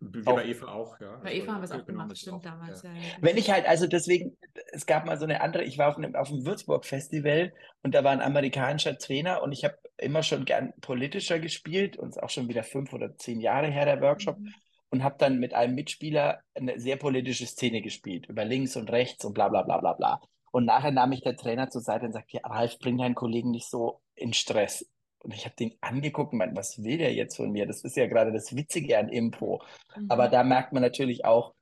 Wie 0.00 0.26
Auch- 0.26 0.34
bei 0.36 0.46
Eva 0.46 0.66
auch, 0.72 1.00
ja. 1.00 1.16
Bei 1.18 1.30
Also, 1.30 1.42
Eva 1.42 1.52
haben 1.52 1.60
wir 1.60 1.64
es 1.64 1.70
auch 1.72 1.86
genau, 1.86 2.02
gemacht, 2.02 2.18
stimmt 2.18 2.44
damals. 2.44 2.82
ja. 2.82 2.90
Ja, 2.92 2.96
ja, 2.96 3.02
Wenn 3.20 3.36
ich 3.36 3.50
halt, 3.50 3.66
also 3.68 3.86
deswegen, 3.86 4.36
es 4.72 4.86
gab 4.86 5.06
mal 5.06 5.18
so 5.18 5.24
eine 5.24 5.40
andere, 5.40 5.64
ich 5.64 5.78
war 5.78 5.88
auf 5.88 5.96
einem, 5.96 6.14
auf 6.14 6.28
dem 6.28 6.44
Würzburg-Festival 6.46 7.52
und 7.82 7.94
da 7.94 8.04
war 8.04 8.12
ein 8.12 8.20
amerikanischer 8.20 8.96
Trainer 8.98 9.42
und 9.42 9.52
ich 9.52 9.64
habe 9.64 9.78
immer 9.98 10.22
schon 10.22 10.44
gern 10.44 10.72
politischer 10.80 11.38
gespielt 11.38 11.96
und 11.96 12.10
es 12.10 12.16
ist 12.16 12.22
auch 12.22 12.30
schon 12.30 12.48
wieder 12.48 12.62
fünf 12.62 12.92
oder 12.92 13.16
zehn 13.16 13.40
Jahre 13.40 13.68
her, 13.68 13.84
der 13.84 14.00
Workshop. 14.00 14.38
Mhm. 14.38 14.54
und 14.92 15.04
habe 15.04 15.14
dann 15.18 15.38
mit 15.38 15.54
einem 15.54 15.76
Mitspieler 15.76 16.40
eine 16.54 16.80
sehr 16.80 16.96
politische 16.96 17.46
Szene 17.46 17.80
gespielt, 17.80 18.26
über 18.28 18.44
links 18.44 18.74
und 18.74 18.90
rechts 18.90 19.24
und 19.24 19.34
bla 19.34 19.48
bla 19.48 19.62
bla 19.62 19.78
bla 19.78 19.92
bla. 19.92 20.20
Und 20.50 20.64
nachher 20.64 20.90
nahm 20.90 21.10
mich 21.10 21.20
der 21.22 21.36
Trainer 21.36 21.70
zur 21.70 21.80
Seite 21.80 22.06
und 22.06 22.12
sagte, 22.12 22.38
ja, 22.38 22.40
Ralf, 22.48 22.76
bring 22.80 22.98
deinen 22.98 23.14
Kollegen 23.14 23.52
nicht 23.52 23.70
so 23.70 24.00
in 24.16 24.32
Stress. 24.32 24.84
Und 25.22 25.34
ich 25.34 25.44
habe 25.44 25.54
den 25.56 25.76
angeguckt 25.80 26.32
und 26.32 26.38
meinte, 26.38 26.56
was 26.56 26.82
will 26.82 26.98
der 26.98 27.12
jetzt 27.12 27.36
von 27.36 27.50
mir? 27.52 27.66
Das 27.66 27.82
ist 27.82 27.96
ja 27.96 28.06
gerade 28.06 28.32
das 28.32 28.56
Witzige 28.56 28.98
an 28.98 29.08
Impro. 29.10 29.62
Mhm. 29.96 30.06
Aber 30.10 30.28
da 30.28 30.42
merkt 30.44 30.72
man 30.72 30.82
natürlich 30.82 31.24
auch, 31.24 31.54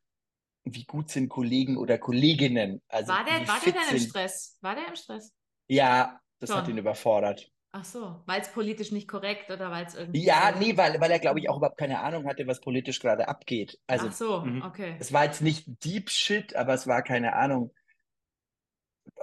wie 0.64 0.84
gut 0.84 1.10
sind 1.10 1.28
Kollegen 1.28 1.76
oder 1.76 1.98
Kolleginnen. 1.98 2.82
Also 2.88 3.12
war 3.12 3.24
der, 3.24 3.46
war 3.48 3.60
der 3.64 3.72
dann 3.72 3.88
im. 3.90 3.98
Stress? 3.98 4.58
War 4.60 4.74
der 4.74 4.88
im 4.88 4.96
Stress? 4.96 5.32
Ja, 5.66 6.20
das 6.38 6.50
Schon. 6.50 6.58
hat 6.58 6.68
ihn 6.68 6.78
überfordert. 6.78 7.50
Ach 7.72 7.84
so, 7.84 8.22
weil 8.26 8.40
es 8.40 8.48
politisch 8.48 8.92
nicht 8.92 9.08
korrekt 9.08 9.50
oder 9.50 9.70
weil 9.70 9.84
es 9.84 9.94
irgendwie. 9.94 10.24
Ja, 10.24 10.54
nee, 10.58 10.76
weil, 10.76 11.00
weil 11.00 11.10
er, 11.10 11.18
glaube 11.18 11.38
ich, 11.40 11.50
auch 11.50 11.58
überhaupt 11.58 11.78
keine 11.78 12.00
Ahnung 12.00 12.26
hatte, 12.26 12.46
was 12.46 12.60
politisch 12.60 13.00
gerade 13.00 13.28
abgeht. 13.28 13.78
Also 13.86 14.08
Ach 14.08 14.12
so, 14.12 14.40
Mhm. 14.40 14.62
okay. 14.62 14.96
Es 14.98 15.12
war 15.12 15.24
jetzt 15.24 15.42
nicht 15.42 15.66
Deep 15.84 16.10
Shit, 16.10 16.56
aber 16.56 16.74
es 16.74 16.86
war 16.86 17.02
keine 17.02 17.34
Ahnung, 17.34 17.74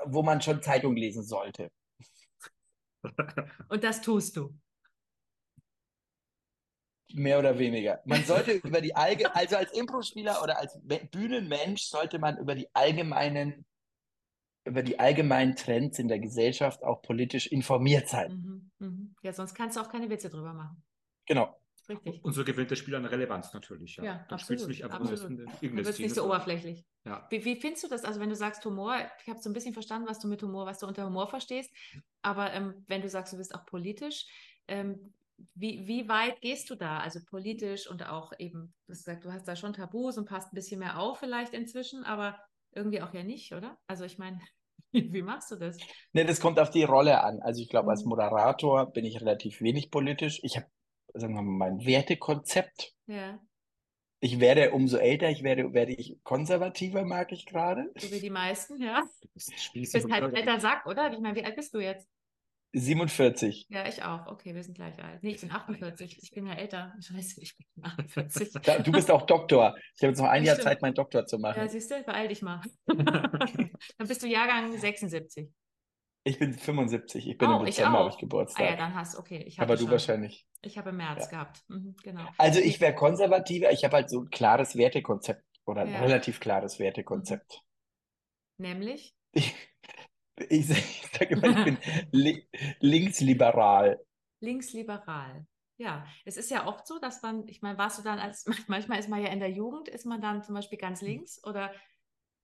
wo 0.05 0.21
man 0.21 0.41
schon 0.41 0.61
Zeitung 0.61 0.95
lesen 0.95 1.23
sollte. 1.23 1.71
Und 3.69 3.83
das 3.83 4.01
tust 4.01 4.35
du. 4.37 4.53
Mehr 7.13 7.39
oder 7.39 7.57
weniger. 7.57 8.01
Man 8.05 8.23
sollte 8.23 8.51
über 8.63 8.81
die 8.81 8.95
Allge 8.95 9.33
also 9.35 9.55
als 9.55 9.71
Impro-Spieler 9.73 10.41
oder 10.43 10.59
als 10.59 10.77
Me- 10.83 11.07
Bühnenmensch 11.11 11.83
sollte 11.83 12.19
man 12.19 12.37
über 12.37 12.55
die 12.55 12.67
allgemeinen, 12.73 13.65
über 14.65 14.83
die 14.83 14.99
allgemeinen 14.99 15.55
Trends 15.55 15.99
in 15.99 16.07
der 16.07 16.19
Gesellschaft 16.19 16.83
auch 16.83 17.01
politisch 17.01 17.47
informiert 17.47 18.09
sein. 18.09 18.71
Mhm, 18.79 18.87
mhm. 18.87 19.15
Ja, 19.21 19.31
sonst 19.33 19.53
kannst 19.53 19.77
du 19.77 19.81
auch 19.81 19.89
keine 19.89 20.09
Witze 20.09 20.29
drüber 20.29 20.53
machen. 20.53 20.83
Genau. 21.25 21.55
Richtig. 21.89 22.23
Und 22.23 22.33
so 22.33 22.43
gewinnt 22.43 22.71
der 22.71 22.75
Spieler 22.75 22.97
an 22.97 23.05
Relevanz 23.05 23.53
natürlich. 23.53 23.95
Ja, 23.97 24.03
Ja, 24.03 24.25
Dann 24.29 24.39
spielst 24.39 24.63
du 24.65 24.67
absolut, 24.67 24.69
nicht 24.69 24.83
einfach 24.85 24.99
absolut. 24.99 25.61
wird 25.61 25.87
es 25.87 25.99
nicht 25.99 26.15
so 26.15 26.25
oberflächlich. 26.25 26.85
Ja. 27.05 27.27
Wie, 27.29 27.45
wie 27.45 27.55
findest 27.55 27.83
du 27.83 27.87
das? 27.87 28.03
Also, 28.03 28.19
wenn 28.19 28.29
du 28.29 28.35
sagst 28.35 28.65
Humor, 28.65 28.97
ich 29.21 29.29
habe 29.29 29.39
so 29.39 29.49
ein 29.49 29.53
bisschen 29.53 29.73
verstanden, 29.73 30.07
was 30.07 30.19
du 30.19 30.27
mit 30.27 30.41
Humor, 30.41 30.65
was 30.65 30.79
du 30.79 30.87
unter 30.87 31.05
Humor 31.05 31.27
verstehst, 31.27 31.71
aber 32.21 32.51
ähm, 32.53 32.83
wenn 32.87 33.01
du 33.01 33.09
sagst, 33.09 33.33
du 33.33 33.37
bist 33.37 33.53
auch 33.53 33.65
politisch, 33.65 34.25
ähm, 34.67 35.13
wie, 35.53 35.85
wie 35.87 36.07
weit 36.07 36.41
gehst 36.41 36.69
du 36.69 36.75
da? 36.75 36.99
Also 36.99 37.19
politisch 37.29 37.89
und 37.89 38.07
auch 38.07 38.31
eben, 38.39 38.73
du 38.87 38.93
hast 38.93 39.05
gesagt, 39.05 39.25
du 39.25 39.31
hast 39.33 39.47
da 39.47 39.55
schon 39.55 39.73
Tabus 39.73 40.17
und 40.17 40.25
passt 40.29 40.51
ein 40.51 40.55
bisschen 40.55 40.79
mehr 40.79 40.99
auf 40.99 41.19
vielleicht 41.19 41.53
inzwischen, 41.53 42.03
aber 42.03 42.39
irgendwie 42.71 43.01
auch 43.01 43.13
ja 43.13 43.23
nicht, 43.23 43.53
oder? 43.53 43.77
Also 43.87 44.05
ich 44.05 44.17
meine, 44.17 44.39
wie 44.91 45.21
machst 45.21 45.51
du 45.51 45.55
das? 45.57 45.77
Ne, 46.13 46.25
das 46.25 46.39
kommt 46.39 46.59
auf 46.59 46.69
die 46.69 46.83
Rolle 46.83 47.21
an. 47.21 47.41
Also 47.41 47.61
ich 47.61 47.69
glaube, 47.69 47.91
als 47.91 48.03
Mhm. 48.03 48.09
Moderator 48.09 48.91
bin 48.91 49.05
ich 49.05 49.19
relativ 49.19 49.61
wenig 49.61 49.91
politisch. 49.91 50.39
Ich 50.43 50.55
habe, 50.57 50.67
sagen 51.15 51.33
wir 51.35 51.41
mal, 51.41 51.69
mein 51.71 51.85
Wertekonzept. 51.85 52.93
Ja, 53.07 53.39
Ich 54.19 54.39
werde, 54.39 54.71
umso 54.71 54.97
älter 54.97 55.29
ich 55.29 55.43
werde, 55.43 55.73
werde 55.73 55.93
ich 55.93 56.17
konservativer, 56.23 57.05
mag 57.05 57.31
ich 57.31 57.45
gerade. 57.45 57.91
so 57.97 58.11
wie 58.11 58.19
die 58.19 58.29
meisten, 58.29 58.81
ja. 58.81 59.03
Du 59.21 59.29
bist 59.81 59.93
halt 60.11 60.23
ein 60.23 60.35
alter 60.35 60.59
Sack, 60.59 60.85
oder? 60.85 61.11
Ich 61.13 61.19
meine, 61.19 61.35
wie 61.35 61.45
alt 61.45 61.55
bist 61.55 61.73
du 61.73 61.79
jetzt? 61.79 62.07
47. 62.77 63.67
Ja, 63.69 63.87
ich 63.87 64.03
auch. 64.03 64.27
Okay, 64.27 64.53
wir 64.53 64.61
sind 64.61 64.73
gleich 64.75 65.01
alt. 65.01 65.23
Nee, 65.23 65.31
ich 65.31 65.39
bin 65.41 65.49
48. 65.51 66.19
Ich 66.21 66.31
bin 66.31 66.45
ja 66.45 66.55
älter. 66.55 66.93
Scheiße, 66.99 67.41
ich 67.41 67.55
bin 67.55 67.85
48. 67.85 68.51
Da, 68.63 68.79
du 68.79 68.91
bist 68.91 69.09
auch 69.09 69.21
Doktor. 69.25 69.77
Ich 69.95 70.01
habe 70.03 70.11
jetzt 70.11 70.19
noch 70.19 70.27
ein 70.27 70.43
Ja, 70.43 70.53
Jahr. 70.53 70.61
Zeit, 70.61 70.81
meinen 70.81 70.93
Doktor 70.93 71.25
zu 71.25 71.37
Ja, 71.37 71.41
machen. 71.41 71.69
siehst 71.69 71.89
du, 71.91 72.03
beeil 72.03 72.27
dich 72.27 72.41
mal. 72.41 72.61
Dann 72.87 74.07
bist 74.07 74.21
du 74.23 74.27
Jahrgang 74.27 74.77
76. 74.77 75.49
Ich 76.27 76.39
bin 76.39 76.53
75. 76.53 77.27
Ich 77.27 77.37
bin 77.37 77.49
Oh, 77.49 77.59
im 77.59 77.65
Dezember, 77.65 77.99
habe 77.99 78.09
ich 78.09 78.15
Ah 78.15 78.17
ja, 78.17 78.21
Geburtstag. 78.21 78.77
dann 78.77 78.95
hast 78.95 79.15
okay. 79.17 79.43
Ich 79.45 79.59
Aber 79.59 79.75
du 79.75 79.83
schon. 79.83 79.91
wahrscheinlich. 79.91 80.47
Ich 80.63 80.77
habe 80.77 80.89
im 80.89 80.97
März 80.97 81.25
Ja. 81.25 81.29
gehabt. 81.29 81.63
Mhm, 81.67 81.95
genau. 82.03 82.25
Also 82.37 82.59
ich 82.59 82.81
wäre 82.81 82.95
konservativer. 82.95 83.71
Ich 83.71 83.83
habe 83.85 83.95
halt 83.97 84.09
so 84.09 84.21
ein 84.21 84.29
klares 84.31 84.75
Wertekonzept 84.75 85.45
oder 85.65 85.81
ein 85.81 85.91
Ja. 85.91 85.99
relativ 85.99 86.39
klares 86.39 86.79
Wertekonzept. 86.79 87.61
Nämlich? 88.57 89.15
Ich, 90.37 90.49
ich, 90.49 90.69
ich 90.69 91.07
sage 91.17 91.35
immer, 91.35 91.47
ich 91.47 91.63
bin 91.63 91.77
li 92.11 92.45
linksliberal. 92.81 94.03
Linksliberal. 94.41 95.45
Ja, 95.77 96.05
es 96.25 96.37
ist 96.37 96.51
ja 96.51 96.67
oft 96.67 96.87
so, 96.87 96.99
dass 96.99 97.21
man, 97.21 97.47
ich 97.47 97.61
meine, 97.61 97.77
warst 97.77 97.99
du 97.99 98.03
dann 98.03 98.19
als, 98.19 98.45
manchmal 98.67 98.99
ist 98.99 99.09
man 99.09 99.21
ja 99.21 99.29
in 99.29 99.39
der 99.39 99.51
Jugend, 99.51 99.87
ist 99.87 100.05
man 100.05 100.21
dann 100.21 100.43
zum 100.43 100.55
Beispiel 100.55 100.77
ganz 100.77 101.01
links 101.01 101.41
oder 101.45 101.73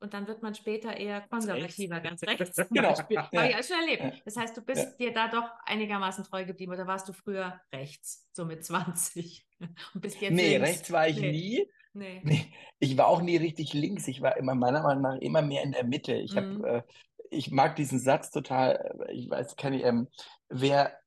und 0.02 0.14
dann 0.14 0.28
wird 0.28 0.42
man 0.42 0.56
später 0.56 0.96
eher 0.98 1.22
konservativer, 1.22 2.00
ganz 2.02 2.24
rechts 2.24 2.56
zum 2.56 2.68
Genau, 2.72 2.90
Beispiel. 2.90 3.16
ja. 3.18 3.32
Habe 3.32 3.48
ich 3.48 3.56
alles 3.56 3.68
schon 3.68 3.80
erlebt. 3.80 4.04
Ja. 4.04 4.12
Das 4.26 4.36
heißt, 4.38 4.58
du 4.58 4.62
bist 4.62 5.00
dir 5.00 5.14
da 5.14 5.28
doch 5.30 5.50
einigermaßen 5.66 6.24
treu 6.26 6.44
geblieben 6.46 6.74
oder 6.74 6.88
warst 6.88 7.08
du 7.08 7.14
früher 7.14 7.62
rechts, 7.74 8.28
so 8.34 8.46
mit 8.46 8.66
20 8.66 9.46
und 9.94 10.02
bist 10.02 10.20
jetzt 10.22 10.34
Nee, 10.34 10.58
links? 10.58 10.70
rechts 10.70 10.92
war 10.92 11.08
ich 11.08 11.18
Nee. 11.18 11.32
nie. 11.32 11.68
Nee. 11.94 12.22
Nee, 12.24 12.46
ich 12.80 12.98
war 12.98 13.08
auch 13.08 13.22
nie 13.22 13.36
richtig 13.38 13.74
links. 13.74 14.08
Ich 14.08 14.22
war 14.22 14.38
immer 14.38 14.56
meiner 14.56 14.82
Meinung 14.82 15.04
nach 15.04 15.16
immer 15.20 15.42
mehr 15.42 15.64
in 15.64 15.74
der 15.74 15.84
Mitte. 15.84 16.14
Ich 16.14 16.34
Mhm. 16.34 16.38
habe, 16.66 16.68
äh, 16.70 16.82
ich 17.30 17.52
mag 17.52 17.76
diesen 17.76 18.00
Satz 18.00 18.32
total. 18.32 19.06
äh, 19.08 19.14
Ich 19.14 19.30
weiß, 19.30 19.56
kann 19.58 19.74
ich, 19.74 19.84
ähm, 19.84 20.08
wer, 20.50 20.98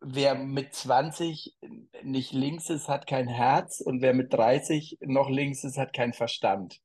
wer 0.00 0.34
mit 0.34 0.74
20 0.74 1.56
nicht 2.02 2.32
links 2.32 2.68
ist, 2.68 2.88
hat 2.88 3.06
kein 3.06 3.28
Herz 3.28 3.80
und 3.80 4.02
wer 4.02 4.12
mit 4.12 4.32
30 4.32 4.98
noch 5.00 5.30
links 5.30 5.62
ist, 5.64 5.78
hat 5.78 5.92
keinen 5.92 6.12
Verstand. 6.12 6.80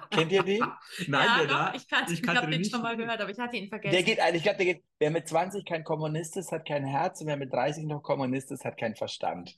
Kennt 0.10 0.32
ihr 0.32 0.42
den? 0.42 0.78
Nein, 1.06 1.32
ja, 1.32 1.38
der 1.38 1.46
doch, 1.46 1.66
da. 1.66 1.74
ich, 1.74 1.88
kannte, 1.88 2.12
ich 2.12 2.20
ich 2.20 2.22
kannte 2.22 2.42
habe 2.42 2.50
den 2.50 2.62
den 2.62 2.70
schon 2.70 2.82
mal 2.82 2.96
gehört, 2.96 3.20
aber 3.20 3.30
ich 3.30 3.38
hatte 3.38 3.56
ihn 3.56 3.68
vergessen. 3.68 3.92
Der 3.92 4.02
geht 4.02 4.20
eigentlich, 4.20 4.36
ich 4.36 4.42
glaube, 4.44 4.58
der 4.58 4.66
geht, 4.74 4.84
wer 4.98 5.10
mit 5.10 5.28
20 5.28 5.64
kein 5.64 5.84
Kommunist 5.84 6.36
ist, 6.36 6.52
hat 6.52 6.66
kein 6.66 6.84
Herz 6.84 7.20
und 7.20 7.26
wer 7.28 7.36
mit 7.36 7.52
30 7.52 7.84
noch 7.84 8.02
Kommunist 8.02 8.50
ist, 8.50 8.64
hat 8.64 8.76
keinen 8.76 8.96
Verstand. 8.96 9.54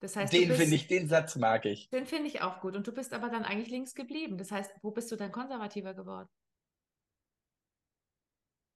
das 0.00 0.16
heißt, 0.16 0.32
Den 0.32 0.52
finde 0.52 0.76
ich, 0.76 0.86
den 0.86 1.08
Satz 1.08 1.36
mag 1.36 1.64
ich. 1.66 1.88
Den 1.90 2.06
finde 2.06 2.28
ich 2.28 2.42
auch 2.42 2.60
gut. 2.60 2.76
Und 2.76 2.86
du 2.86 2.92
bist 2.92 3.12
aber 3.12 3.28
dann 3.30 3.44
eigentlich 3.44 3.70
links 3.70 3.94
geblieben. 3.94 4.38
Das 4.38 4.50
heißt, 4.50 4.70
wo 4.82 4.90
bist 4.90 5.10
du 5.12 5.16
dann 5.16 5.32
konservativer 5.32 5.94
geworden? 5.94 6.28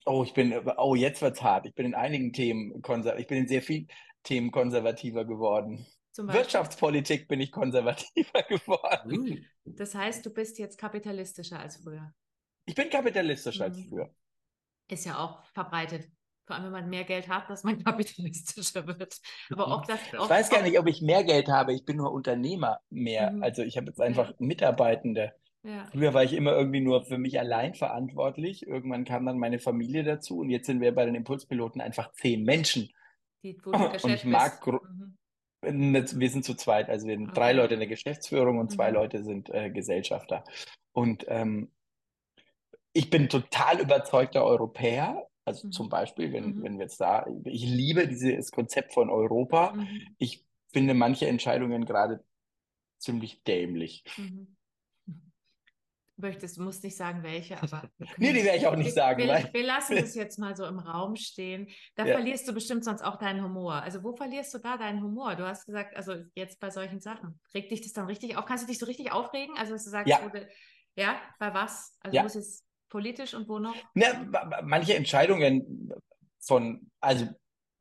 Oh, 0.05 0.25
ich 0.25 0.35
bin, 0.35 0.53
oh, 0.79 0.95
jetzt 0.97 1.23
wird's 1.23 1.43
hart. 1.43 1.67
Ich 1.67 1.75
bin 1.75 1.87
in 1.87 1.95
einigen 1.95 2.33
Themen 2.33 2.83
konser, 2.83 3.19
ich 3.19 3.27
bin 3.29 3.39
in 3.39 3.49
sehr 3.49 3.63
vielen 3.63 3.89
Themen 4.25 4.51
konservativer 4.51 5.25
geworden. 5.25 5.87
Wirtschaftspolitik 6.17 7.29
bin 7.29 7.41
ich 7.41 7.51
konservativer 7.53 8.43
geworden. 8.49 9.47
Das 9.65 9.95
heißt, 9.95 10.25
du 10.27 10.31
bist 10.31 10.59
jetzt 10.59 10.79
kapitalistischer 10.79 11.59
als 11.59 11.77
früher. 11.79 12.13
Ich 12.67 12.75
bin 12.75 12.91
kapitalistischer 12.91 13.65
als 13.65 13.79
Mhm. 13.79 13.89
früher. 13.89 14.15
Ist 14.89 15.07
ja 15.07 15.19
auch 15.19 15.45
verbreitet. 15.53 16.09
Vor 16.47 16.57
allem, 16.57 16.67
wenn 16.67 16.73
man 16.73 16.91
mehr 16.91 17.05
Geld 17.05 17.29
hat, 17.29 17.49
dass 17.49 17.63
man 17.65 17.83
kapitalistischer 17.85 18.87
wird. 18.87 19.19
Aber 19.51 19.75
ob 19.77 19.87
das. 19.87 20.01
Ich 20.07 20.19
ob, 20.19 20.25
Ich 20.25 20.31
weiß 20.31 20.51
gar 20.51 20.63
nicht, 20.63 20.79
ob 20.79 20.87
ich 20.87 21.01
mehr 21.01 21.25
Geld 21.25 21.49
habe. 21.49 21.73
Ich 21.73 21.85
bin 21.85 21.97
nur 21.97 22.13
Unternehmer 22.13 22.81
mehr. 22.91 23.31
Mhm. 23.33 23.43
Also 23.43 23.63
ich 23.63 23.77
habe 23.77 23.87
jetzt 23.87 24.01
einfach 24.01 24.33
Mitarbeitende. 24.39 25.33
Ja. 25.65 25.87
Früher 25.93 26.13
war 26.13 26.25
ich 26.25 26.33
immer 26.33 26.53
irgendwie 26.53 26.81
nur 26.81 27.05
für 27.05 27.19
mich 27.19 27.39
allein 27.39 27.75
verantwortlich. 27.75 28.67
Irgendwann 28.67 29.05
kam 29.05 29.25
dann 29.25 29.39
meine 29.39 29.61
Familie 29.61 30.03
dazu 30.03 30.39
und 30.39 30.51
jetzt 30.51 30.67
sind 30.67 30.81
wir 30.81 30.93
bei 30.93 31.05
den 31.05 31.15
Impulspiloten 31.15 31.81
einfach 31.81 32.11
zehn 32.13 32.43
Menschen. 32.43 32.91
Die, 33.45 33.57
Und 33.63 34.05
ich 34.05 34.25
mag 34.25 34.67
Mhm. 34.67 35.17
Wir 35.63 36.31
sind 36.31 36.45
zu 36.45 36.55
zweit, 36.55 36.89
also 36.91 37.07
wir 37.07 37.17
sind 37.17 37.37
drei. 37.37 37.53
Leute 37.53 37.75
in 37.75 37.81
der 37.81 37.89
Geschäftsführung 37.89 38.59
und 38.59 38.73
zwei 38.73 38.89
Mhm. 38.91 38.95
Leute 38.97 39.25
sind 39.25 39.49
äh, 39.51 39.71
Gesellschafter. 39.71 40.45
Und 40.93 41.25
ähm, 41.29 41.71
ich 42.93 43.11
bin 43.11 43.29
total 43.29 43.81
überzeugter 43.81 44.45
Europäer. 44.45 45.27
Also 45.45 45.67
Mhm. 45.69 45.73
zum 45.73 45.89
Beispiel, 45.89 46.33
wenn, 46.33 46.57
Mhm. 46.57 46.63
wenn 46.63 46.79
wir 46.79 46.85
jetzt 46.85 47.01
da, 47.01 47.27
ich 47.45 47.65
liebe 47.65 48.07
dieses 48.09 48.51
Konzept 48.51 48.93
von 48.93 49.09
Europa. 49.11 49.73
Mhm. 49.73 50.15
Ich 50.19 50.45
finde 50.73 50.95
manche 50.95 51.27
Entscheidungen 51.27 51.85
gerade 51.85 52.25
ziemlich 52.99 53.43
dämlich. 53.45 54.05
Mhm. 54.17 54.57
Möchtest, 56.23 56.57
du 56.57 56.63
musst 56.63 56.83
nicht 56.85 56.97
sagen, 56.97 57.23
welche, 57.23 57.61
aber. 57.63 57.83
Nee, 58.17 58.33
die 58.33 58.45
werde 58.45 58.59
ich 58.59 58.67
auch 58.67 58.77
nicht 58.77 58.95
sagen, 58.95 59.19
Wir, 59.23 59.29
weil 59.29 59.51
wir 59.53 59.67
lassen 59.67 59.97
das 60.01 60.15
jetzt 60.15 60.39
mal 60.39 60.57
so 60.57 60.65
im 60.65 60.79
Raum 60.79 61.17
stehen. 61.17 61.69
Da 61.97 62.07
Ja. 62.07 62.15
verlierst 62.15 62.49
du 62.49 62.53
bestimmt 62.55 62.85
sonst 62.85 63.03
auch 63.03 63.17
deinen 63.19 63.43
Humor. 63.45 63.75
Also, 63.75 64.03
wo 64.03 64.15
verlierst 64.17 64.55
du 64.55 64.59
da 64.59 64.77
deinen 64.79 65.03
Humor? 65.03 65.35
Du 65.37 65.45
hast 65.47 65.67
gesagt, 65.67 65.97
also 65.97 66.15
jetzt 66.35 66.61
bei 66.61 66.71
solchen 66.71 67.01
Sachen. 67.01 67.39
Regt 67.55 67.71
dich 67.71 67.83
das 67.83 67.93
dann 67.93 68.07
richtig 68.07 68.37
auf? 68.39 68.47
Kannst 68.47 68.65
du 68.65 68.69
dich 68.69 68.79
so 68.79 68.87
richtig 68.87 69.13
aufregen? 69.13 69.55
Also, 69.59 69.73
dass 69.75 69.85
du 69.85 69.91
sagst, 69.91 70.09
Ja. 70.09 70.21
du, 70.27 70.49
ja, 70.97 71.21
bei 71.39 71.53
was? 71.53 71.97
Also, 72.01 72.17
Ja. 72.17 72.25
ist 72.25 72.37
es 72.37 72.65
politisch 72.89 73.35
und 73.35 73.49
wo 73.49 73.59
noch? 73.59 73.75
ma- 73.95 74.61
manche 74.63 74.95
Entscheidungen 74.95 75.93
von, 76.41 76.91
also 77.01 77.27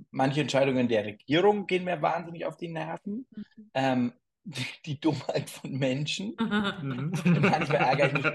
manche 0.10 0.42
Entscheidungen 0.42 0.88
der 0.88 1.06
Regierung 1.06 1.68
gehen 1.68 1.84
mir 1.84 2.02
wahnsinnig 2.02 2.46
auf 2.46 2.58
die 2.58 2.70
Nerven. 2.70 3.28
Ähm, 3.74 4.14
die, 4.44 4.66
die 4.86 5.00
Dummheit 5.00 5.50
von 5.50 5.72
Menschen. 5.72 6.36
Mhm. 6.40 7.12
Manchmal 7.42 7.78
ärgere 7.78 8.08
ich 8.08 8.14
mich, 8.14 8.26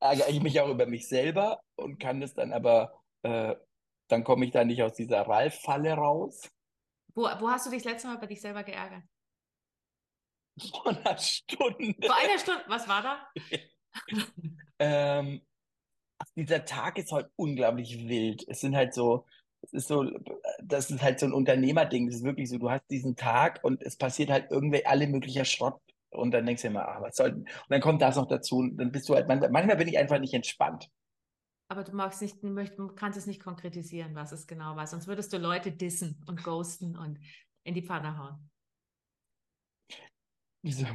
ärgere 0.00 0.28
ich 0.28 0.42
mich 0.42 0.60
auch 0.60 0.68
über 0.68 0.86
mich 0.86 1.08
selber 1.08 1.62
und 1.76 1.98
kann 1.98 2.20
das 2.20 2.34
dann 2.34 2.52
aber, 2.52 3.02
äh, 3.22 3.54
dann 4.08 4.24
komme 4.24 4.44
ich 4.46 4.52
da 4.52 4.64
nicht 4.64 4.82
aus 4.82 4.94
dieser 4.94 5.22
Ralf-Falle 5.22 5.92
raus. 5.92 6.50
Wo, 7.14 7.22
wo 7.22 7.50
hast 7.50 7.66
du 7.66 7.70
dich 7.70 7.82
das 7.82 7.92
letzte 7.92 8.08
Mal 8.08 8.18
bei 8.18 8.26
dich 8.26 8.40
selber 8.40 8.62
geärgert? 8.62 9.02
Vor 10.70 10.88
einer 10.88 11.18
Stunde. 11.18 12.06
Vor 12.06 12.16
einer 12.16 12.38
Stunde, 12.38 12.64
was 12.68 12.88
war 12.88 13.02
da? 13.02 13.28
Ähm, 14.80 15.44
dieser 16.36 16.64
Tag 16.64 16.98
ist 16.98 17.10
heute 17.10 17.32
unglaublich 17.34 18.06
wild. 18.08 18.46
Es 18.46 18.60
sind 18.60 18.76
halt 18.76 18.94
so, 18.94 19.26
es 19.62 19.72
ist 19.72 19.88
so, 19.88 20.04
das 20.62 20.90
ist 20.90 21.02
halt 21.02 21.20
so 21.20 21.26
ein 21.26 21.32
Unternehmerding. 21.32 22.06
Das 22.06 22.16
ist 22.16 22.24
wirklich 22.24 22.48
so, 22.48 22.58
du 22.58 22.70
hast 22.70 22.84
diesen 22.90 23.16
Tag 23.16 23.60
und 23.62 23.82
es 23.82 23.96
passiert 23.96 24.30
halt 24.30 24.50
irgendwie 24.50 24.86
alle 24.86 25.06
möglicher 25.06 25.44
Schrott. 25.44 25.80
Und 26.10 26.30
dann 26.30 26.46
denkst 26.46 26.62
du 26.62 26.68
immer, 26.68 26.88
ah, 26.88 27.02
was 27.02 27.16
soll 27.16 27.32
denn? 27.32 27.42
Und 27.42 27.68
dann 27.68 27.80
kommt 27.80 28.00
das 28.00 28.16
noch 28.16 28.26
dazu. 28.26 28.58
Und 28.58 28.78
dann 28.78 28.90
bist 28.90 29.08
du 29.08 29.14
halt, 29.14 29.28
manchmal, 29.28 29.50
manchmal 29.50 29.76
bin 29.76 29.88
ich 29.88 29.98
einfach 29.98 30.18
nicht 30.18 30.32
entspannt. 30.32 30.88
Aber 31.70 31.84
du 31.84 31.94
magst 31.94 32.22
nicht, 32.22 32.42
du 32.42 32.88
kannst 32.94 33.18
es 33.18 33.26
nicht 33.26 33.42
konkretisieren, 33.42 34.14
was 34.14 34.32
es 34.32 34.46
genau 34.46 34.76
war. 34.76 34.86
Sonst 34.86 35.06
würdest 35.06 35.32
du 35.32 35.38
Leute 35.38 35.70
dissen 35.70 36.24
und 36.26 36.42
ghosten 36.42 36.96
und 36.96 37.18
in 37.64 37.74
die 37.74 37.82
Pfanne 37.82 38.16
hauen. 38.16 38.50
Wieso? 40.62 40.86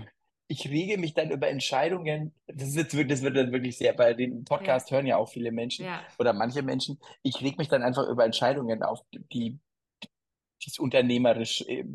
Ich 0.47 0.67
rege 0.67 0.97
mich 0.97 1.13
dann 1.13 1.31
über 1.31 1.47
Entscheidungen. 1.49 2.33
Das 2.47 2.67
ist 2.67 2.75
jetzt 2.75 2.93
wirklich, 2.93 3.17
das 3.17 3.21
wird 3.21 3.37
dann 3.37 3.51
wirklich 3.51 3.77
sehr, 3.77 3.93
bei 3.93 4.13
dem 4.13 4.43
Podcast 4.43 4.91
hören 4.91 5.05
ja 5.07 5.17
auch 5.17 5.29
viele 5.29 5.51
Menschen 5.51 5.85
Ja. 5.85 6.03
oder 6.19 6.33
manche 6.33 6.61
Menschen. 6.61 6.99
Ich 7.23 7.41
reg 7.41 7.57
mich 7.57 7.69
dann 7.69 7.81
einfach 7.81 8.07
über 8.07 8.25
Entscheidungen 8.25 8.83
auf, 8.83 9.01
die, 9.11 9.57
die 10.03 10.67
es 10.67 10.79
unternehmerisch 10.79 11.61
äh, 11.67 11.85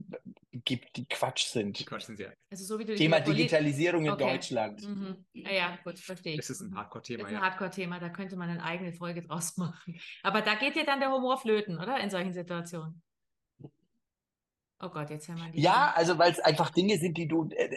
gibt, 0.52 0.96
die 0.96 1.06
Quatsch 1.06 1.46
Die 1.46 1.58
sind. 1.58 1.86
Quatsch 1.86 2.04
sind 2.06 2.16
sehr. 2.16 2.34
Also 2.50 2.64
so 2.64 2.78
wie 2.78 2.84
du 2.84 2.94
Thema 2.96 3.20
Digitalisierung 3.20 4.04
in 4.06 4.12
Okay. 4.12 4.24
Deutschland. 4.32 4.82
Mhm. 4.82 5.24
Ja, 5.34 5.52
ja, 5.52 5.78
gut, 5.84 5.98
verstehe 5.98 6.32
ich. 6.32 6.38
Das 6.38 6.50
ist 6.50 6.60
ein 6.62 6.70
Das 6.70 6.78
Hardcore-Thema, 6.80 7.22
ist 7.24 7.28
ein 7.28 7.34
ja. 7.34 7.40
Hardcore-Thema, 7.42 8.00
da 8.00 8.08
könnte 8.08 8.36
man 8.36 8.48
eine 8.48 8.62
eigene 8.64 8.92
Folge 8.92 9.22
draus 9.22 9.56
machen. 9.58 10.00
Aber 10.22 10.40
da 10.42 10.54
geht 10.54 10.74
dir 10.74 10.84
dann 10.84 11.00
der 11.00 11.12
Humor 11.12 11.38
flöten, 11.38 11.78
oder? 11.78 12.00
In 12.00 12.10
solchen 12.10 12.32
Situationen. 12.32 13.02
Oh 14.80 14.88
Gott, 14.90 15.10
jetzt 15.10 15.28
hören 15.28 15.38
wir 15.38 15.50
die. 15.50 15.60
Ja, 15.60 15.92
also 15.96 16.18
weil 16.18 16.30
es 16.32 16.38
einfach 16.40 16.70
Dinge 16.70 16.96
sind, 16.98 17.16
die 17.18 17.26
du, 17.26 17.48
äh, 17.50 17.74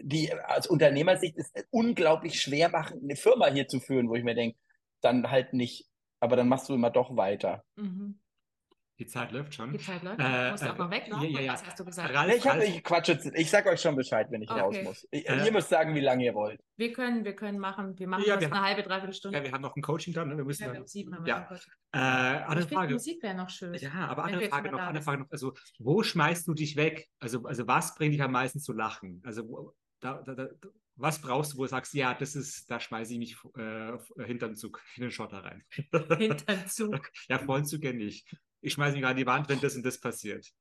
die 0.00 0.32
aus 0.48 0.66
Unternehmersicht 0.66 1.36
es 1.38 1.52
unglaublich 1.70 2.40
schwer 2.40 2.68
machen, 2.68 3.00
eine 3.02 3.16
Firma 3.16 3.46
hier 3.46 3.68
zu 3.68 3.80
führen, 3.80 4.08
wo 4.08 4.14
ich 4.14 4.24
mir 4.24 4.34
denke, 4.34 4.58
dann 5.00 5.30
halt 5.30 5.52
nicht. 5.52 5.86
Aber 6.20 6.36
dann 6.36 6.48
machst 6.48 6.68
du 6.68 6.74
immer 6.74 6.90
doch 6.90 7.16
weiter. 7.16 7.64
Mhm. 7.76 8.18
Die 8.98 9.06
Zeit 9.06 9.30
läuft 9.30 9.52
schon. 9.54 9.72
Die 9.72 9.78
Zeit 9.78 10.02
läuft. 10.02 10.18
Äh, 10.20 10.22
Du 10.46 10.50
musst 10.52 10.64
auch 10.64 10.74
äh, 10.74 10.78
mal 10.78 10.90
weg, 10.90 11.08
ne? 11.08 11.16
ja, 11.20 11.28
ja, 11.28 11.40
ja. 11.40 11.52
Was 11.52 11.66
hast 11.66 11.78
du 11.78 11.84
gesagt? 11.84 12.14
Ralf, 12.14 12.34
Ich, 12.34 12.48
hab, 12.48 12.58
ich 12.62 12.82
quatsch 12.82 13.08
jetzt, 13.08 13.26
ich 13.34 13.50
sag 13.50 13.66
euch 13.66 13.78
schon 13.78 13.94
Bescheid, 13.94 14.26
wenn 14.30 14.40
ich 14.40 14.50
raus 14.50 14.74
Okay. 14.74 14.84
muss. 14.84 15.06
Ich, 15.10 15.28
Äh, 15.28 15.44
ihr 15.44 15.52
müsst 15.52 15.68
sagen, 15.68 15.94
wie 15.94 16.00
lange 16.00 16.24
ihr 16.24 16.34
wollt. 16.34 16.62
Wir 16.78 16.92
können, 16.94 17.22
wir 17.22 17.36
können 17.36 17.58
machen, 17.58 17.98
wir 17.98 18.08
machen 18.08 18.24
Ja, 18.26 18.36
das 18.36 18.48
wir 18.48 18.56
eine 18.56 18.62
halbe, 18.64 18.82
dreiviertel 18.82 19.12
Stunde. 19.12 19.36
ja, 19.36 19.44
wir 19.44 19.52
haben 19.52 19.60
noch 19.60 19.76
ein 19.76 19.82
Coaching 19.82 20.14
dann, 20.14 20.28
ne? 20.28 20.38
wir 20.38 20.46
müssen 20.46 20.62
Ja, 20.62 20.68
dann, 20.68 20.78
haben 20.78 20.86
sieben 20.86 21.14
haben 21.14 21.26
ja. 21.26 21.46
äh, 21.92 21.98
andere 21.98 22.60
ich 22.60 22.74
Frage. 22.74 22.94
Musik 22.94 23.22
wäre 23.22 23.34
noch 23.34 23.50
schön. 23.50 23.74
Ja, 23.74 23.90
aber 24.08 24.24
andere 24.24 24.48
Frage 24.48 24.70
noch, 24.70 24.80
andere. 24.80 25.04
Frage 25.04 25.20
noch. 25.24 25.30
Also, 25.30 25.52
wo 25.78 26.02
schmeißt 26.02 26.48
du 26.48 26.54
dich 26.54 26.76
weg? 26.76 27.06
Also, 27.20 27.44
also 27.44 27.66
was 27.66 27.94
bringt 27.96 28.14
dich 28.14 28.22
am 28.22 28.32
meisten 28.32 28.60
zu 28.60 28.72
lachen? 28.72 29.20
Also, 29.26 29.46
wo- 29.46 29.74
da, 30.00 30.22
da, 30.22 30.34
da, 30.34 30.48
Was 30.96 31.20
brauchst 31.20 31.52
du, 31.52 31.58
wo 31.58 31.62
du 31.62 31.68
sagst, 31.68 31.94
ja, 31.94 32.14
das 32.14 32.36
ist, 32.36 32.70
da 32.70 32.80
schmeiße 32.80 33.12
ich 33.14 33.18
mich 33.18 33.36
äh, 33.56 33.98
hinterm 34.24 34.54
Zug, 34.54 34.82
in 34.96 35.02
den 35.02 35.10
Schotter 35.10 35.44
rein. 35.44 35.64
Hinterm 36.18 36.66
Zug. 36.68 37.10
ja, 37.28 37.38
Vollzug 37.38 37.82
ja 37.84 37.92
nicht. 37.92 38.26
Ich 38.60 38.72
schmeiße 38.72 38.96
mich 38.96 39.06
an 39.06 39.16
die 39.16 39.26
Wand, 39.26 39.48
wenn 39.48 39.60
das 39.60 39.76
und 39.76 39.84
das 39.84 40.00
passiert. 40.00 40.52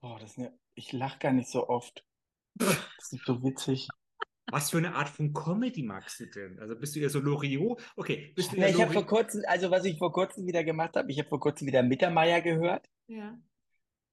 Boah, 0.00 0.18
das 0.18 0.32
ist 0.32 0.38
eine, 0.38 0.58
ich 0.74 0.92
lache 0.92 1.18
gar 1.18 1.32
nicht 1.32 1.48
so 1.48 1.68
oft. 1.68 2.04
Das 2.56 3.12
ist 3.12 3.24
so 3.24 3.42
witzig. 3.42 3.88
Was 4.50 4.70
für 4.70 4.78
eine 4.78 4.94
Art 4.94 5.08
von 5.08 5.32
Comedy 5.32 5.82
magst 5.82 6.20
du 6.20 6.26
denn? 6.26 6.58
Also 6.60 6.76
bist 6.76 6.94
du 6.94 7.00
eher 7.00 7.10
so 7.10 7.18
Loriot? 7.18 7.82
Okay, 7.96 8.32
bist 8.36 8.52
du 8.52 8.56
Ja, 8.56 8.64
eher 8.64 8.74
ich 8.74 8.80
habe 8.82 8.92
vor 8.92 9.06
kurzem, 9.06 9.42
also 9.46 9.70
was 9.70 9.84
ich 9.84 9.98
vor 9.98 10.12
kurzem 10.12 10.46
wieder 10.46 10.62
gemacht 10.62 10.96
habe, 10.96 11.10
ich 11.10 11.18
habe 11.18 11.28
vor 11.28 11.40
kurzem 11.40 11.66
wieder 11.66 11.82
Mittermeier 11.82 12.40
gehört. 12.42 12.88
Ja. 13.06 13.38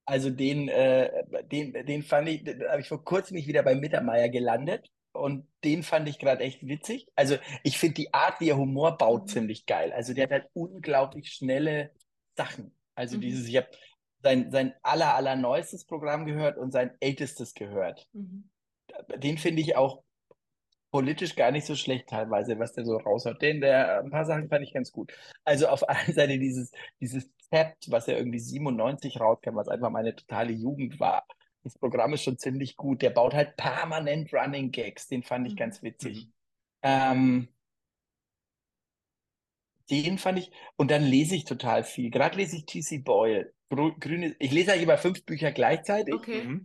Also 0.06 0.30
den, 0.30 0.68
äh, 0.68 1.24
den, 1.52 1.74
den 1.86 2.04
fand 2.04 2.28
ich, 2.28 2.44
da 2.44 2.72
habe 2.72 2.82
ich 2.82 2.88
vor 2.88 3.04
kurzem 3.04 3.36
mich 3.36 3.48
wieder 3.48 3.64
bei 3.64 3.76
Mittermeier 3.76 4.30
gelandet 4.30 4.90
und 5.14 5.48
den 5.64 5.84
fand 5.84 6.10
ich 6.10 6.20
gerade 6.20 6.44
echt 6.44 6.66
witzig. 6.68 7.08
Also 7.16 7.38
ich 7.64 7.78
finde 7.78 7.96
die 7.96 8.14
Art, 8.14 8.40
wie 8.42 8.50
er 8.50 8.58
Humor 8.58 8.98
baut, 8.98 9.24
Mhm. 9.24 9.28
ziemlich 9.28 9.66
geil. 9.66 9.92
Also 9.94 10.14
der 10.14 10.24
hat 10.26 10.32
halt 10.32 10.50
unglaublich 10.54 11.32
schnelle 11.32 11.92
Sachen. 12.36 12.76
Also 12.96 13.18
Mhm. 13.18 13.22
dieses, 13.22 13.48
ich 13.48 13.58
habe 13.58 13.68
sein, 14.24 14.52
sein 14.52 14.74
aller, 14.84 15.16
aller 15.16 15.36
neuestes 15.36 15.86
Programm 15.86 16.26
gehört 16.26 16.58
und 16.58 16.72
sein 16.72 16.92
ältestes 17.00 17.54
gehört. 17.54 18.08
Mhm. 18.14 18.50
Den 19.18 19.38
finde 19.38 19.62
ich 19.62 19.76
auch 19.76 20.04
politisch 20.92 21.36
gar 21.36 21.52
nicht 21.52 21.66
so 21.66 21.76
schlecht 21.76 22.08
teilweise, 22.10 22.60
was 22.60 22.74
der 22.74 22.86
so 22.86 22.98
raushaut. 22.98 23.42
Den, 23.42 23.62
der, 23.62 24.00
ein 24.02 24.12
paar 24.12 24.26
Sachen 24.26 24.50
fand 24.50 24.64
ich 24.64 24.74
ganz 24.74 24.92
gut. 24.92 25.14
Also 25.46 25.68
auf 25.68 25.80
der 25.82 25.90
einen 25.90 26.14
Seite 26.14 26.38
dieses, 26.40 26.72
dieses 27.00 27.30
Zept, 27.50 27.90
was 27.92 28.08
ja 28.08 28.16
irgendwie 28.18 28.40
97 28.40 29.20
rauskam, 29.20 29.56
was 29.56 29.68
einfach 29.68 29.90
meine 29.90 30.16
totale 30.16 30.52
Jugend 30.54 31.00
war. 31.00 31.26
Das 31.64 31.78
Programm 31.78 32.14
ist 32.14 32.24
schon 32.24 32.38
ziemlich 32.38 32.76
gut. 32.78 33.02
Der 33.02 33.12
baut 33.12 33.34
halt 33.34 33.56
permanent 33.58 34.34
Running 34.34 34.72
Gags. 34.72 35.08
Den 35.08 35.24
fand 35.24 35.48
ich 35.48 35.54
Mhm. 35.54 35.58
ganz 35.58 35.82
witzig. 35.84 36.28
Mhm. 36.28 36.34
Ähm, 36.84 37.48
den 39.90 40.18
fand 40.18 40.40
ich, 40.40 40.52
und 40.78 40.90
dann 40.92 41.04
lese 41.04 41.36
ich 41.36 41.46
total 41.46 41.84
viel. 41.84 42.10
Gerade 42.12 42.38
lese 42.38 42.56
ich 42.58 42.66
T.C. 42.66 43.00
Boyle. 43.00 43.54
Grü- 43.70 43.98
Grüne, 44.00 44.36
ich 44.40 44.52
lese 44.52 44.72
eigentlich 44.72 44.84
immer 44.84 44.98
fünf 44.98 45.26
Bücher 45.26 45.52
gleichzeitig. 45.52 46.14
Okay. 46.14 46.60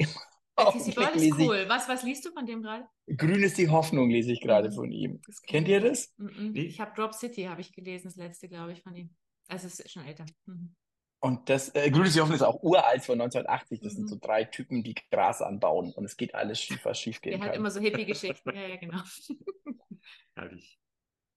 Augenblick 0.56 1.14
ist 1.16 1.38
cool. 1.38 1.64
Was, 1.68 1.88
was 1.88 2.02
liest 2.02 2.24
du 2.24 2.32
von 2.32 2.46
dem 2.46 2.62
gerade? 2.62 2.86
Grün 3.06 3.42
ist 3.42 3.58
die 3.58 3.68
Hoffnung, 3.68 4.08
lese 4.10 4.32
ich 4.32 4.40
gerade 4.40 4.70
Mhm. 4.70 4.74
von 4.74 4.90
ihm. 4.90 5.20
Das 5.26 5.42
Kennt 5.42 5.66
kenn 5.66 5.72
ihr 5.74 5.80
das? 5.90 6.14
Mhm. 6.16 6.52
Nee. 6.52 6.62
Ich 6.62 6.80
habe 6.80 6.92
Drop 6.94 7.14
City, 7.14 7.44
habe 7.44 7.60
ich 7.60 7.72
gelesen, 7.72 8.04
das 8.08 8.16
letzte, 8.16 8.48
glaube 8.48 8.72
ich, 8.72 8.82
von 8.82 8.94
ihm. 8.96 9.14
Also 9.48 9.66
es 9.66 9.78
ist 9.80 9.90
schon 9.92 10.04
älter. 10.04 10.24
Mhm. 10.46 10.74
Und 11.20 11.48
das, 11.48 11.74
äh, 11.74 11.90
Grün 11.90 12.04
ist 12.04 12.14
die 12.16 12.20
Hoffnung 12.20 12.36
ist 12.36 12.42
auch 12.42 12.62
uralt 12.62 13.04
von 13.04 13.18
1980. 13.18 13.80
Das 13.80 13.94
sind 13.94 14.04
Mhm. 14.04 14.08
so 14.08 14.16
drei 14.20 14.44
Typen, 14.44 14.82
die 14.82 14.94
Gras 15.10 15.40
anbauen 15.42 15.92
und 15.92 16.04
es 16.04 16.16
geht 16.16 16.34
alles 16.34 16.60
schief, 16.60 16.84
was 16.84 16.98
schief 17.00 17.20
gehen 17.20 17.32
Der 17.32 17.40
hat 17.40 17.48
kann. 17.48 17.56
immer 17.60 17.70
so 17.70 17.80
Hippie-Geschichten. 17.80 18.50
ja, 18.56 18.66
ja, 18.66 18.76
genau. 18.76 19.00
Herrlich. 20.34 20.78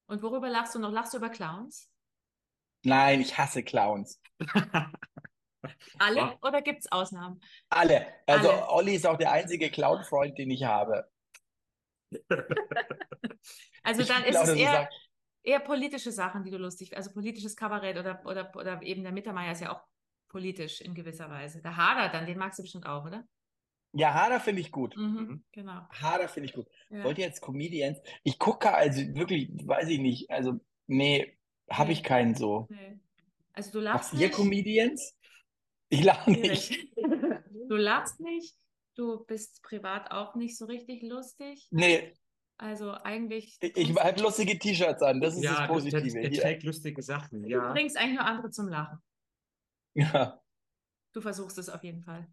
Und 0.08 0.22
worüber 0.24 0.50
lachst 0.50 0.76
du 0.76 0.80
noch? 0.80 0.92
Lachst 0.92 1.14
du 1.14 1.18
über 1.18 1.30
Clowns? 1.30 1.90
Nein, 2.84 3.22
ich 3.22 3.38
hasse 3.38 3.64
Clowns. 3.64 4.22
Alle 5.98 6.18
Ja. 6.18 6.38
oder 6.42 6.62
gibt 6.62 6.80
es 6.80 6.92
Ausnahmen? 6.92 7.40
Alle. 7.70 8.08
Also 8.26 8.50
Alle. 8.52 8.70
Olli 8.70 8.96
ist 8.96 9.06
auch 9.08 9.18
der 9.18 9.32
einzige 9.32 9.70
Clown-Freund, 9.70 10.38
den 10.38 10.52
ich 10.52 10.64
habe. 10.64 11.10
Also 13.84 14.02
Ich 14.02 14.08
dann 14.08 14.24
ist 14.24 14.36
es 14.38 14.50
eher, 14.56 14.90
eher 15.44 15.60
politische 15.60 16.12
Sachen, 16.12 16.44
die 16.44 16.52
du 16.52 16.58
lustig 16.58 16.96
Also 16.98 17.12
politisches 17.12 17.56
Kabarett 17.56 17.98
oder, 17.98 18.22
oder, 18.26 18.52
oder 18.56 18.82
eben 18.84 19.04
der 19.04 19.12
Mittermeier 19.12 19.54
ist 19.54 19.62
ja 19.62 19.72
auch 19.74 19.82
politisch 20.28 20.82
in 20.82 20.94
gewisser 20.94 21.30
Weise. 21.30 21.62
Der 21.62 21.78
Hader 21.78 22.10
dann, 22.12 22.26
den 22.26 22.38
magst 22.38 22.60
du 22.60 22.64
bestimmt 22.64 22.86
auch, 22.86 23.06
oder? 23.06 23.24
ja, 23.94 24.14
Hader 24.14 24.40
finde 24.40 24.62
ich 24.62 24.72
gut. 24.72 24.96
Mhm. 24.96 25.04
Mhm. 25.04 25.44
Genau. 25.52 25.82
Hader 25.90 26.28
finde 26.28 26.46
ich 26.50 26.54
gut. 26.54 26.68
Ja. 26.90 27.04
Wollt 27.04 27.18
ihr 27.18 27.26
jetzt 27.26 27.42
Comedians? 27.42 28.00
Ich 28.24 28.38
gucke 28.38 28.72
also 28.74 29.02
wirklich, 29.16 29.50
weiß 29.66 29.88
ich 29.90 29.98
nicht. 30.00 30.30
Also, 30.30 30.60
nee, 30.86 31.40
habe 31.72 31.92
ich 31.92 32.04
Nee. 32.04 32.08
keinen 32.08 32.36
so. 32.36 32.68
Nee. 32.70 33.00
Also 33.54 33.72
du 33.72 33.80
lachst 33.80 34.12
Habt 34.12 34.22
ihr 34.22 34.28
nicht. 34.28 34.38
Comedians? 34.38 35.16
Ich 35.90 36.04
lache 36.04 36.32
nicht. 36.32 36.88
Du 37.68 37.76
lachst 37.76 38.20
nicht. 38.20 38.56
Du 38.96 39.24
bist 39.26 39.62
privat 39.64 40.12
auch 40.12 40.36
nicht 40.36 40.58
so 40.58 40.66
richtig 40.66 41.04
lustig. 41.04 41.68
Nee, 41.72 42.14
Also 42.58 42.92
eigentlich. 42.92 43.58
ich, 43.62 43.76
ich 43.78 43.96
habe 43.96 44.22
lustige 44.22 44.58
T-Shirts 44.60 45.02
an. 45.02 45.22
Das 45.22 45.36
ist 45.36 45.44
Ja, 45.44 45.60
das 45.62 45.68
Positive. 45.68 46.20
Hier. 46.20 46.42
trägt 46.42 46.64
lustige 46.64 47.02
Sachen, 47.02 47.44
Du 47.44 47.50
ja. 47.50 47.72
bringst 47.72 47.98
eigentlich 47.98 48.18
nur 48.18 48.26
andere 48.26 48.52
zum 48.52 48.68
Lachen. 48.68 49.00
Ja. 49.94 50.40
Du 51.14 51.22
versuchst 51.22 51.58
es 51.58 51.70
auf 51.70 51.84
jeden 51.84 52.04
Fall. 52.04 52.28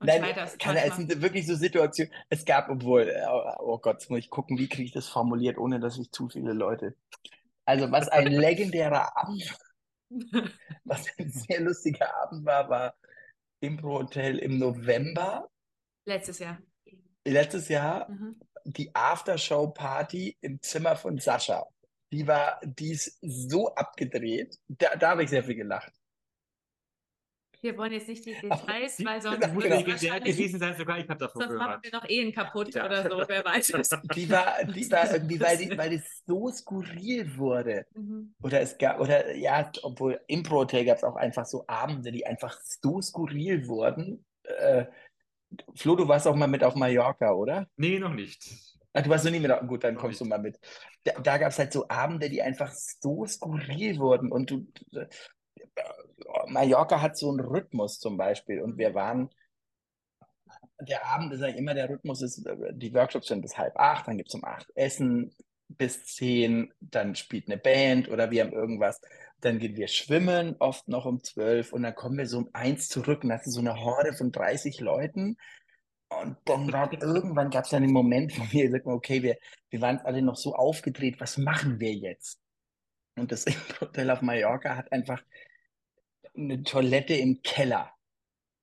Und 0.00 0.06
Nein, 0.06 0.22
keine, 0.58 0.84
es 0.84 0.96
sind 0.96 1.22
wirklich 1.22 1.46
so 1.46 1.54
Situationen. 1.54 2.12
Es 2.28 2.44
gab, 2.44 2.68
obwohl, 2.68 3.02
äh, 3.08 3.24
oh 3.60 3.78
Gott, 3.78 4.00
jetzt 4.00 4.10
muss 4.10 4.18
ich 4.20 4.30
gucken, 4.30 4.58
wie 4.58 4.68
kriege 4.68 4.84
ich 4.84 4.92
das 4.92 5.08
formuliert, 5.08 5.58
ohne 5.58 5.78
dass 5.78 5.98
ich 5.98 6.10
zu 6.10 6.28
viele 6.28 6.52
Leute. 6.52 6.96
Also, 7.64 7.90
was 7.92 8.08
ein 8.08 8.26
legendärer 8.32 9.16
Abend, 9.16 9.56
was 10.84 11.06
ein 11.18 11.30
sehr 11.30 11.60
lustiger 11.60 12.14
Abend 12.22 12.44
war, 12.44 12.68
war 12.68 12.94
Impro 13.60 14.00
Hotel 14.00 14.38
im 14.38 14.58
November 14.58 15.48
Letztes 16.04 16.38
Jahr. 16.40 16.58
letztes 17.24 17.68
Jahr 17.68 18.08
Mhm. 18.10 18.40
die 18.64 18.94
Aftershow-Party 18.94 20.36
im 20.40 20.60
Zimmer 20.62 20.96
von 20.96 21.18
Sascha. 21.18 21.66
Die 22.12 22.26
war, 22.26 22.60
die 22.64 22.90
ist 22.92 23.18
so 23.22 23.74
abgedreht. 23.74 24.58
Da, 24.68 24.96
da 24.96 25.10
habe 25.10 25.24
ich 25.24 25.30
sehr 25.30 25.44
viel 25.44 25.54
gelacht. 25.54 25.92
Wir 27.62 27.78
wollen 27.78 27.92
jetzt 27.92 28.08
nicht 28.08 28.26
die 28.26 28.32
Details, 28.42 28.96
die- 28.96 29.04
weil 29.06 29.22
sonst, 29.22 29.40
Genau. 29.40 29.54
Muss 29.54 29.64
Genau. 29.64 29.76
wahrscheinlich- 29.86 30.36
gewesen 30.36 30.58
sein, 30.58 30.76
sogar 30.76 30.98
ich 30.98 31.08
habe 31.08 31.18
davon 31.20 31.42
sonst 31.42 31.54
machen 31.56 31.78
wir 31.82 31.92
noch 31.92 32.08
Ehen 32.08 32.32
kaputt 32.32 32.74
Ja. 32.74 32.84
oder 32.86 33.02
so, 33.08 33.22
wer 33.28 33.44
weiß. 33.44 33.66
Die 34.16 34.28
war, 34.30 34.64
die 34.64 34.90
war 34.90 35.12
irgendwie, 35.12 35.40
weil, 35.40 35.56
die, 35.56 35.78
weil 35.78 35.92
es 35.94 36.22
so 36.26 36.50
skurril 36.50 37.36
wurde. 37.36 37.86
Mhm. 37.94 38.34
Oder 38.42 38.60
es 38.60 38.76
gab, 38.76 39.00
oder 39.00 39.34
ja, 39.34 39.70
obwohl 39.82 40.20
Impro 40.26 40.56
Hotel 40.56 40.84
gab 40.84 40.96
es 40.98 41.04
auch 41.04 41.16
einfach 41.16 41.46
so 41.46 41.64
Abende, 41.68 42.10
die 42.10 42.26
einfach 42.26 42.58
so 42.60 43.00
skurril 43.00 43.66
wurden. 43.68 44.24
Äh, 44.42 44.86
Flo, 45.76 45.94
du 45.96 46.08
warst 46.08 46.26
auch 46.26 46.34
mal 46.34 46.48
mit 46.48 46.64
auf 46.64 46.74
Mallorca, 46.74 47.32
oder? 47.32 47.68
Nee, 47.76 47.98
noch 47.98 48.12
nicht. 48.14 48.42
Ah, 48.94 49.02
du 49.02 49.08
warst 49.10 49.24
noch 49.24 49.30
nie 49.32 49.38
mit, 49.40 49.50
auf- 49.50 49.66
gut, 49.68 49.84
dann 49.84 49.94
Noch 49.94 50.00
kommst 50.02 50.20
du 50.20 50.24
nicht. 50.24 50.30
mal 50.30 50.38
mit. 50.38 50.58
Da, 51.04 51.12
da 51.20 51.38
gab 51.38 51.50
es 51.50 51.58
halt 51.58 51.72
so 51.72 51.86
Abende, 51.88 52.28
die 52.28 52.42
einfach 52.42 52.72
so 52.72 53.24
skurril 53.26 53.98
wurden. 53.98 54.32
Und 54.32 54.50
du, 54.50 54.66
äh, 54.94 55.06
Mallorca 56.46 57.00
hat 57.00 57.16
so 57.16 57.30
einen 57.30 57.40
Rhythmus 57.40 57.98
zum 57.98 58.16
Beispiel. 58.16 58.60
Und 58.60 58.78
wir 58.78 58.94
waren, 58.94 59.30
der 60.80 61.06
Abend 61.06 61.32
ist 61.32 61.42
eigentlich 61.42 61.56
immer, 61.56 61.74
der 61.74 61.88
Rhythmus 61.88 62.22
ist, 62.22 62.44
die 62.72 62.94
Workshops 62.94 63.28
sind 63.28 63.42
bis 63.42 63.56
halb 63.58 63.78
acht, 63.78 64.08
dann 64.08 64.16
gibt 64.16 64.28
es 64.28 64.34
um 64.34 64.44
acht 64.44 64.70
Essen, 64.74 65.34
bis 65.68 66.04
zehn, 66.04 66.72
dann 66.80 67.14
spielt 67.14 67.48
eine 67.48 67.58
Band 67.58 68.08
oder 68.08 68.30
wir 68.30 68.44
haben 68.44 68.52
irgendwas. 68.52 69.00
Dann 69.40 69.58
gehen 69.58 69.76
wir 69.76 69.88
schwimmen, 69.88 70.56
oft 70.58 70.88
noch 70.88 71.04
um 71.04 71.22
zwölf 71.22 71.72
und 71.72 71.82
dann 71.82 71.94
kommen 71.94 72.18
wir 72.18 72.26
so 72.26 72.38
um 72.38 72.50
eins 72.52 72.88
zurück 72.88 73.24
und 73.24 73.30
das 73.30 73.46
ist 73.46 73.54
so 73.54 73.60
eine 73.60 73.80
Horde 73.80 74.12
von 74.12 74.30
30 74.32 74.80
Leuten. 74.80 75.36
Und 76.20 76.36
dann 76.44 76.68
gab, 76.68 76.92
irgendwann 77.02 77.50
gab 77.50 77.64
es 77.64 77.70
dann 77.70 77.82
den 77.82 77.92
Moment, 77.92 78.38
wo 78.38 78.44
wir 78.52 78.64
gesagt 78.64 78.86
haben, 78.86 78.94
okay, 78.94 79.22
wir, 79.22 79.36
wir 79.70 79.80
waren 79.80 79.98
alle 79.98 80.22
noch 80.22 80.36
so 80.36 80.54
aufgedreht, 80.54 81.20
was 81.20 81.38
machen 81.38 81.80
wir 81.80 81.92
jetzt? 81.92 82.40
Und 83.16 83.32
das 83.32 83.44
Hotel 83.80 84.10
auf 84.10 84.22
Mallorca 84.22 84.76
hat 84.76 84.92
einfach 84.92 85.22
eine 86.36 86.62
Toilette 86.62 87.14
im 87.14 87.42
Keller. 87.42 87.92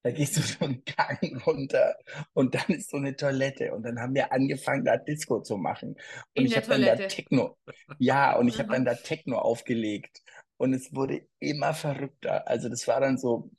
Da 0.03 0.11
gehst 0.11 0.37
du 0.37 0.41
so 0.41 0.65
einen 0.65 0.83
Gang 0.85 1.45
runter 1.45 1.95
und 2.33 2.55
dann 2.55 2.67
ist 2.69 2.89
so 2.89 2.97
eine 2.97 3.15
Toilette. 3.15 3.73
Und 3.73 3.83
dann 3.83 3.99
haben 3.99 4.15
wir 4.15 4.31
angefangen, 4.31 4.85
da 4.85 4.97
Disco 4.97 5.41
zu 5.41 5.57
machen. 5.57 5.89
Und 5.89 5.97
In 6.33 6.45
ich 6.45 6.55
habe 6.55 6.67
dann 6.67 6.81
da. 6.81 6.95
Techno. 6.95 7.57
Ja, 7.97 8.35
und 8.37 8.47
ich 8.47 8.59
habe 8.59 8.73
dann 8.73 8.85
da 8.85 8.95
Techno 8.95 9.37
aufgelegt. 9.37 10.21
Und 10.57 10.73
es 10.73 10.93
wurde 10.93 11.25
immer 11.39 11.73
verrückter. 11.73 12.47
Also 12.47 12.69
das 12.69 12.87
war 12.87 12.99
dann 12.99 13.17
so, 13.17 13.49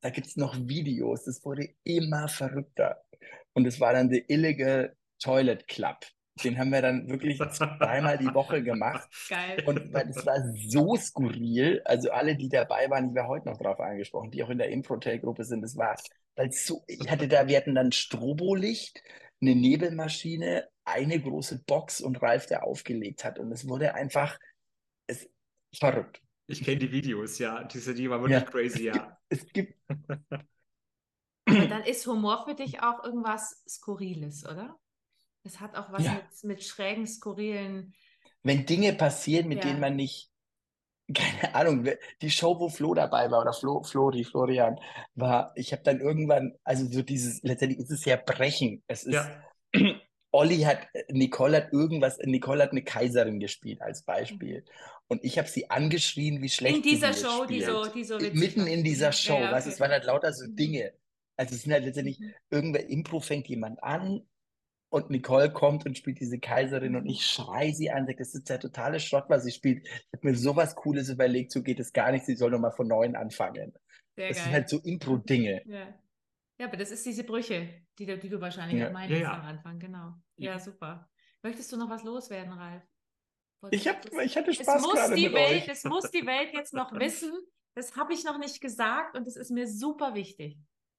da 0.00 0.10
gibt 0.10 0.26
es 0.26 0.36
noch 0.36 0.56
Videos, 0.56 1.24
das 1.24 1.44
wurde 1.44 1.68
immer 1.84 2.28
verrückter. 2.28 3.02
Und 3.52 3.66
es 3.66 3.80
war 3.80 3.92
dann 3.92 4.08
der 4.08 4.28
Illegal 4.30 4.96
Toilet 5.18 5.66
Club. 5.68 5.98
Den 6.44 6.58
haben 6.58 6.70
wir 6.70 6.82
dann 6.82 7.08
wirklich 7.08 7.38
dreimal 7.38 8.18
die 8.18 8.32
Woche 8.34 8.62
gemacht. 8.62 9.08
Geil. 9.28 9.62
Und 9.66 9.92
weil 9.92 10.06
das 10.06 10.26
war 10.26 10.36
so 10.68 10.96
skurril, 10.96 11.80
also 11.84 12.10
alle, 12.10 12.36
die 12.36 12.48
dabei 12.48 12.90
waren, 12.90 13.08
ich 13.08 13.14
war 13.14 13.26
heute 13.26 13.48
noch 13.48 13.58
drauf 13.58 13.80
angesprochen, 13.80 14.30
die 14.30 14.42
auch 14.42 14.50
in 14.50 14.58
der 14.58 14.68
Improtel-Gruppe 14.70 15.44
sind, 15.44 15.62
das 15.62 15.76
war, 15.76 15.96
weil 16.34 16.48
es 16.48 16.66
so, 16.66 16.84
ich 16.86 17.10
hatte 17.10 17.28
da, 17.28 17.48
wir 17.48 17.56
hatten 17.56 17.74
dann 17.74 17.92
Strobolicht, 17.92 19.02
eine 19.40 19.54
Nebelmaschine, 19.54 20.68
eine 20.84 21.20
große 21.20 21.64
Box 21.66 22.00
und 22.00 22.22
Ralf, 22.22 22.46
der 22.46 22.64
aufgelegt 22.64 23.24
hat. 23.24 23.38
Und 23.38 23.50
es 23.52 23.68
wurde 23.68 23.94
einfach, 23.94 24.38
es 25.06 25.28
verrückt. 25.74 26.20
Ich 26.46 26.62
kenne 26.62 26.78
die 26.78 26.92
Videos, 26.92 27.38
ja. 27.38 27.64
Diese, 27.64 27.94
die 27.94 28.08
war 28.08 28.20
wirklich 28.20 28.42
Ja. 28.42 28.50
crazy, 28.50 28.84
ja. 28.84 29.18
Es 29.28 29.44
gibt, 29.52 29.74
Aber 29.88 30.38
dann 31.46 31.82
ist 31.82 32.06
Humor 32.06 32.44
für 32.46 32.54
dich 32.54 32.82
auch 32.82 33.02
irgendwas 33.02 33.62
Skurriles, 33.68 34.46
oder? 34.46 34.78
Es 35.46 35.60
hat 35.60 35.76
auch 35.76 35.92
was 35.92 36.04
Ja. 36.04 36.14
mit, 36.14 36.44
mit 36.44 36.64
schrägen, 36.64 37.06
skurrilen. 37.06 37.94
wenn 38.42 38.66
Dinge 38.66 38.92
passieren, 38.92 39.48
mit 39.48 39.58
Ja. 39.58 39.64
denen 39.64 39.80
man 39.80 39.96
nicht, 39.96 40.30
keine 41.14 41.54
Ahnung, 41.54 41.88
die 42.22 42.30
Show, 42.30 42.58
wo 42.58 42.68
Flo 42.68 42.94
dabei 42.94 43.30
war, 43.30 43.42
oder 43.42 43.52
Flo, 43.52 43.82
Flori, 43.82 44.24
Florian, 44.24 44.78
war, 45.14 45.52
ich 45.56 45.72
habe 45.72 45.82
dann 45.82 46.00
irgendwann, 46.00 46.54
also 46.64 46.86
so 46.86 47.02
dieses, 47.02 47.42
letztendlich 47.42 47.80
ist 47.80 47.90
es 47.90 48.04
ja 48.04 48.16
Brechen. 48.16 48.82
Es 48.88 49.04
ist, 49.04 49.14
Ja. 49.14 49.42
Olli 50.32 50.60
hat, 50.62 50.86
Nicole 51.10 51.56
hat 51.58 51.72
irgendwas, 51.72 52.18
Nicole 52.18 52.62
hat 52.62 52.72
eine 52.72 52.82
Kaiserin 52.84 53.40
gespielt 53.40 53.80
als 53.80 54.02
Beispiel. 54.02 54.64
Und 55.08 55.24
ich 55.24 55.38
habe 55.38 55.48
sie 55.48 55.70
angeschrien, 55.70 56.42
wie 56.42 56.48
schlecht 56.50 56.76
In 56.76 56.82
dieser 56.82 57.12
sie 57.14 57.24
Show, 57.24 57.46
die 57.46 57.62
so, 57.62 57.86
die 57.86 58.04
so 58.04 58.18
Mitten 58.18 58.66
in 58.66 58.84
dieser 58.84 59.12
Show, 59.12 59.34
Ja, 59.34 59.44
ja, 59.44 59.52
weißt 59.52 59.66
du, 59.66 59.70
okay. 59.70 59.74
es 59.74 59.80
waren 59.80 59.90
halt 59.92 60.04
lauter 60.04 60.32
so 60.32 60.46
Mhm. 60.46 60.56
Dinge. 60.56 60.92
Also 61.36 61.54
es 61.54 61.62
sind 61.62 61.72
halt 61.72 61.84
letztendlich 61.84 62.18
Mhm. 62.20 62.34
irgendwer 62.50 62.86
Impro 62.88 63.20
fängt 63.20 63.48
jemand 63.48 63.82
an 63.82 64.26
und 64.88 65.10
Nicole 65.10 65.52
kommt 65.52 65.84
und 65.86 65.98
spielt 65.98 66.20
diese 66.20 66.38
Kaiserin 66.38 66.96
und 66.96 67.06
ich 67.06 67.26
schrei 67.26 67.72
sie 67.72 67.90
an, 67.90 68.06
sag, 68.06 68.16
das 68.18 68.34
ist 68.34 68.48
der 68.48 68.60
totale 68.60 69.00
Schrott, 69.00 69.24
was 69.28 69.44
sie 69.44 69.50
spielt. 69.52 69.84
Ich 69.86 69.92
habe 70.14 70.28
mir 70.28 70.36
sowas 70.36 70.74
Cooles 70.74 71.08
überlegt, 71.08 71.52
so 71.52 71.62
geht 71.62 71.80
es 71.80 71.92
gar 71.92 72.12
nicht, 72.12 72.24
sie 72.24 72.36
soll 72.36 72.50
nochmal 72.50 72.72
von 72.72 72.86
neuem 72.86 73.14
anfangen. 73.16 73.72
Sehr 74.16 74.28
Das 74.28 74.36
sind 74.38 74.46
geil. 74.46 74.54
halt 74.54 74.68
so 74.68 74.78
Impro-Dinge. 74.78 75.62
Ja. 75.66 75.88
ja, 76.60 76.66
aber 76.66 76.76
das 76.76 76.90
ist 76.90 77.04
diese 77.04 77.24
Brüche, 77.24 77.68
die, 77.98 78.06
du- 78.06 78.16
die 78.18 78.28
du 78.28 78.40
wahrscheinlich 78.40 78.80
Ja. 78.80 78.90
meintest 78.90 79.20
Ja, 79.22 79.32
ja. 79.32 79.34
am 79.40 79.46
Anfang, 79.46 79.78
genau. 79.78 80.14
Ja. 80.36 80.52
Ja, 80.52 80.58
super. 80.58 81.10
Möchtest 81.42 81.70
du 81.72 81.76
noch 81.76 81.90
was 81.90 82.02
loswerden, 82.04 82.52
Ralf? 82.52 82.82
Ich, 83.70 83.88
hab, 83.88 84.04
ich 84.20 84.36
hatte 84.36 84.50
es 84.50 84.56
Spaß 84.58 84.82
muss 84.82 84.94
gerade 84.94 85.14
die 85.16 85.24
mit 85.24 85.34
Welt, 85.34 85.62
euch. 85.62 85.68
Es 85.68 85.84
muss 85.84 86.10
die 86.10 86.24
Welt 86.26 86.50
jetzt 86.52 86.72
noch 86.72 86.92
wissen. 87.00 87.32
Das 87.74 87.96
habe 87.96 88.14
ich 88.14 88.24
noch 88.24 88.38
nicht 88.38 88.60
gesagt 88.60 89.16
und 89.16 89.26
das 89.26 89.36
ist 89.36 89.50
mir 89.50 89.66
super 89.66 90.14
wichtig. 90.14 90.56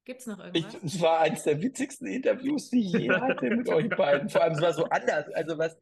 Gibt 0.07 0.21
es 0.21 0.25
noch 0.27 0.39
irgendwas? 0.39 0.77
es 0.81 1.01
war 1.01 1.19
eines 1.19 1.43
der 1.43 1.61
witzigsten 1.61 2.07
Interviews, 2.07 2.69
die 2.69 2.79
ich 2.79 2.93
je 2.93 3.09
hatte 3.11 3.49
mit 3.49 3.67
euch 3.67 3.89
beiden. 3.89 4.29
Vor 4.29 4.41
allem, 4.41 4.53
es 4.53 4.61
war 4.61 4.73
so 4.73 4.85
anders. 4.85 5.25
Also 5.33 5.57
was, 5.57 5.77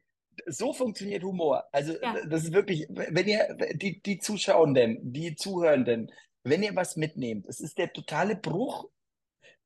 so 0.46 0.72
funktioniert 0.72 1.22
Humor. 1.22 1.64
Also 1.70 1.92
Ja. 2.02 2.16
das 2.26 2.42
ist 2.42 2.52
wirklich, 2.52 2.88
wenn 2.90 3.28
ihr, 3.28 3.56
die, 3.74 4.02
die 4.02 4.18
Zuschauenden, 4.18 4.98
die 5.12 5.36
Zuhörenden, 5.36 6.10
wenn 6.42 6.64
ihr 6.64 6.74
was 6.74 6.96
mitnehmt, 6.96 7.46
es 7.46 7.60
ist 7.60 7.78
der 7.78 7.92
totale 7.92 8.34
Bruch, 8.34 8.90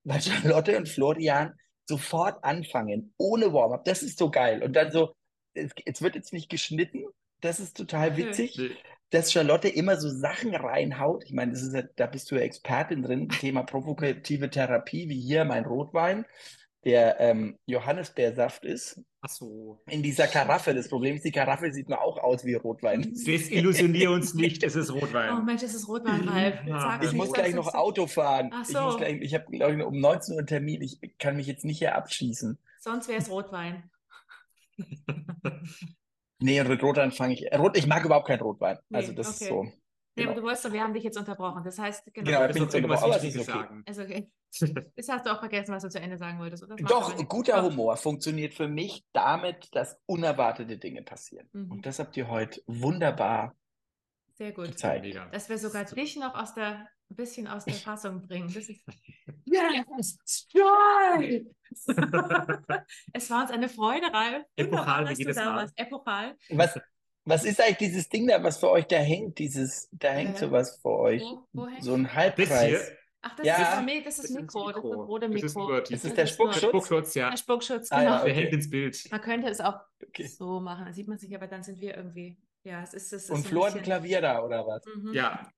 weil 0.05 0.21
Charlotte 0.21 0.77
und 0.77 0.91
Florian 0.91 1.59
sofort 1.89 2.45
anfangen, 2.45 3.15
ohne 3.17 3.55
Warm-up. 3.55 3.87
Das 3.87 4.03
ist 4.03 4.19
so 4.19 4.31
geil. 4.31 4.63
Und 4.63 4.75
dann 4.75 4.93
so, 4.93 5.15
es, 5.55 5.73
es 5.87 6.03
wird 6.03 6.17
jetzt 6.17 6.35
nicht 6.35 6.51
geschnitten. 6.51 7.07
Das 7.41 7.61
ist 7.61 7.79
total 7.79 8.19
witzig 8.19 8.59
Nee. 8.59 8.77
Dass 9.11 9.33
Charlotte 9.33 9.69
immer 9.69 9.97
so 9.97 10.09
Sachen 10.09 10.55
reinhaut. 10.55 11.25
Ich 11.25 11.33
meine, 11.33 11.53
das 11.53 11.63
ist 11.63 11.75
ja, 11.75 11.83
da 11.97 12.07
bist 12.07 12.31
du 12.31 12.37
ja 12.37 12.43
Expertin 12.43 13.03
drin, 13.03 13.29
Thema 13.29 13.63
provokative 13.65 14.51
Therapie, 14.51 15.09
wie 15.09 15.21
hier 15.21 15.45
mein 15.45 15.65
Rotwein, 15.65 16.25
der 16.85 17.21
ähm, 17.21 17.59
Johannisbeersaft 17.67 18.65
ist, 18.65 19.03
Ach 19.21 19.29
so. 19.29 19.83
in 19.89 20.03
dieser 20.03 20.27
Karaffe. 20.29 20.75
Das 20.75 20.89
Problem 20.89 21.17
ist, 21.17 21.25
die 21.25 21.33
Karaffe 21.33 21.73
sieht 21.73 21.89
nur 21.89 22.01
auch 22.01 22.19
aus 22.19 22.45
wie 22.45 22.55
Rotwein. 22.55 23.03
Desillusionier 23.03 24.11
uns 24.13 24.33
nicht, 24.35 24.63
es 24.63 24.77
ist 24.77 24.93
Rotwein. 24.93 25.37
Oh 25.37 25.43
Mensch, 25.43 25.63
es 25.63 25.75
ist 25.75 25.89
Rotwein, 25.89 26.29
Ralf. 26.29 26.65
Ja. 26.67 27.01
Ich 27.03 27.13
muss 27.13 27.33
gleich 27.33 27.55
noch 27.55 27.75
Auto 27.75 28.07
fahren. 28.07 28.51
Ach 28.55 28.63
Ich 28.67 28.75
muss 28.75 28.93
so. 28.93 28.99
gleich, 28.99 29.21
ich 29.21 29.35
habe, 29.35 29.45
glaube 29.51 29.75
ich, 29.77 29.83
um 29.83 30.01
19 30.01 30.33
Uhr 30.35 30.39
einen 30.39 30.47
Termin. 30.47 30.83
Ich 30.83 31.01
kann 31.19 31.37
mich 31.37 31.47
jetzt 31.49 31.65
nicht 31.65 31.79
hier 31.79 31.97
abschießen. 31.97 32.59
Sonst 32.79 33.09
wäre 33.09 33.19
es 33.19 33.29
Rotwein. 33.29 33.91
Nee, 36.41 36.61
und 36.61 36.69
mit 36.69 36.83
Rotwein 36.83 37.13
fange 37.13 37.35
ich. 37.35 37.47
Rot, 37.59 37.77
ich 37.77 37.87
mag 37.87 38.05
überhaupt 38.05 38.27
keinen 38.27 38.41
Rotwein. 38.41 38.79
Nee, 38.89 38.97
Also 38.99 39.13
das 39.13 39.29
ist 39.31 39.43
okay. 39.43 39.49
so. 39.51 39.63
Nee, 39.65 39.73
Genau. 40.17 40.33
aber 40.33 40.41
du 40.41 40.47
weißt 40.49 40.65
doch, 40.65 40.73
wir 40.73 40.81
haben 40.83 40.93
dich 40.93 41.05
jetzt 41.05 41.17
unterbrochen. 41.17 41.63
Das 41.65 41.79
heißt, 41.79 42.05
genau. 42.13 42.27
Genau, 42.27 42.41
Das 42.47 42.53
bin 42.55 42.63
ist 42.63 42.63
ich 42.63 42.69
doch 42.69 42.75
irgendwas 42.75 43.01
so 43.01 43.07
aber 43.07 43.17
es 43.17 43.23
Wichtiges 43.23 43.47
ist 43.49 43.55
okay. 43.55 43.59
sagen. 43.63 43.85
Ist 43.87 44.01
okay. 44.01 44.31
Jetzt 44.97 45.09
hast 45.09 45.25
du 45.27 45.31
auch 45.33 45.39
vergessen, 45.39 45.73
was 45.73 45.83
du 45.85 45.89
zu 45.89 46.01
Ende 46.01 46.19
sagen 46.19 46.39
wolltest, 46.41 46.65
oder? 46.65 46.75
Das 46.77 46.91
Doch, 46.91 47.29
guter. 47.29 47.63
Humor 47.63 47.97
funktioniert 47.97 48.53
für 48.53 48.67
mich 48.67 49.05
damit, 49.13 49.69
dass 49.73 49.97
unerwartete 50.07 50.77
Dinge 50.79 51.03
passieren. 51.03 51.49
Mhm. 51.53 51.71
Und 51.71 51.87
das 51.87 52.01
habt 52.01 52.17
ihr 52.17 52.29
heute 52.29 52.61
wunderbar 52.67 53.55
Sehr 54.35 54.51
gut. 54.53 54.67
gezeigt. 54.67 55.07
Dass 55.33 55.49
wir 55.49 55.59
sogar 55.59 55.85
dich 55.85 56.17
noch 56.17 56.35
aus 56.35 56.55
der, 56.55 56.89
ein 57.11 57.17
bisschen 57.17 57.47
aus 57.47 57.65
der 57.65 57.75
Fassung 57.75 58.23
bringen. 58.23 58.49
Das 58.55 58.69
ist, 58.69 58.85
Yes, 59.45 60.47
joy! 60.53 61.47
es 63.13 63.31
war 63.31 63.43
uns 63.43 63.51
eine 63.51 63.69
Freude, 63.69 64.07
Ralf. 64.13 64.45
Epochal 64.57 65.05
wie 65.05 65.09
dass 65.09 65.19
du 65.19 65.23
jedes 65.23 65.37
da 65.37 65.45
Mal. 65.47 65.57
warst. 65.63 65.79
Epochal. 65.79 66.37
Was, 66.51 66.81
was 67.25 67.45
ist 67.45 67.61
eigentlich 67.61 67.77
dieses 67.79 68.09
Ding 68.09 68.27
da, 68.29 68.43
was 68.43 68.59
für 68.59 68.71
euch 68.71 68.87
da 68.87 68.97
hängt? 68.97 69.39
Dieses, 69.39 69.89
da 69.93 70.11
hängt 70.11 70.37
Äh, 70.37 70.39
sowas 70.39 70.79
für 70.83 70.89
euch. 70.91 71.23
Wo, 71.23 71.47
wo? 71.53 71.69
So 71.81 71.95
ein 71.95 72.05
Das 72.05 72.15
Halbkreis. 72.15 72.93
Ach, 73.23 73.37
das 73.37 73.47
Ja. 73.47 73.53
ist 73.55 73.61
das, 73.61 73.69
das 73.69 73.85
ist 73.85 74.07
Das 74.07 74.19
ist 74.19 74.25
das 74.25 74.31
Mikro. 74.43 74.67
Das 74.73 74.77
ist 74.77 74.83
das 74.83 74.85
Mikro. 74.91 75.03
rote 75.05 75.29
Das 75.31 75.43
ist 75.43 75.55
Mikro. 75.57 75.81
Das 75.81 75.91
ist 75.91 76.05
Das 76.05 76.15
der 76.15 76.25
ist 76.25 76.31
Spuckschutz. 76.31 76.63
Spuckschutz, 76.69 77.15
ja. 77.15 77.31
Der 77.31 77.37
Spuckschutz, 77.37 77.93
Ah, 77.93 77.99
genau. 77.99 78.11
ja, 78.11 78.17
Der 78.25 78.33
okay. 78.33 78.43
hängt 78.43 78.53
ins 78.55 78.71
Bild. 78.71 79.09
Man 79.11 79.21
könnte 79.21 79.49
es 79.49 79.61
auch 79.61 79.81
Okay. 80.09 80.27
so 80.27 80.61
machen, 80.61 80.87
dann 80.87 80.95
sieht 80.95 81.07
man 81.09 81.19
sich, 81.19 81.35
aber 81.35 81.47
dann 81.47 81.63
sind 81.63 81.81
wir 81.81 81.97
irgendwie. 81.97 82.39
Ja, 82.65 82.83
es 82.83 82.95
ist. 82.95 83.13
Es 83.13 83.25
ist 83.25 83.31
Und 83.31 83.39
ein 83.39 83.45
Flo 83.45 83.65
hat 83.67 83.75
ein 83.77 83.83
Klavier 83.83 84.21
da, 84.21 84.43
oder 84.43 84.67
was? 84.67 84.83
Mhm. 84.87 85.13
Ja. 85.15 85.51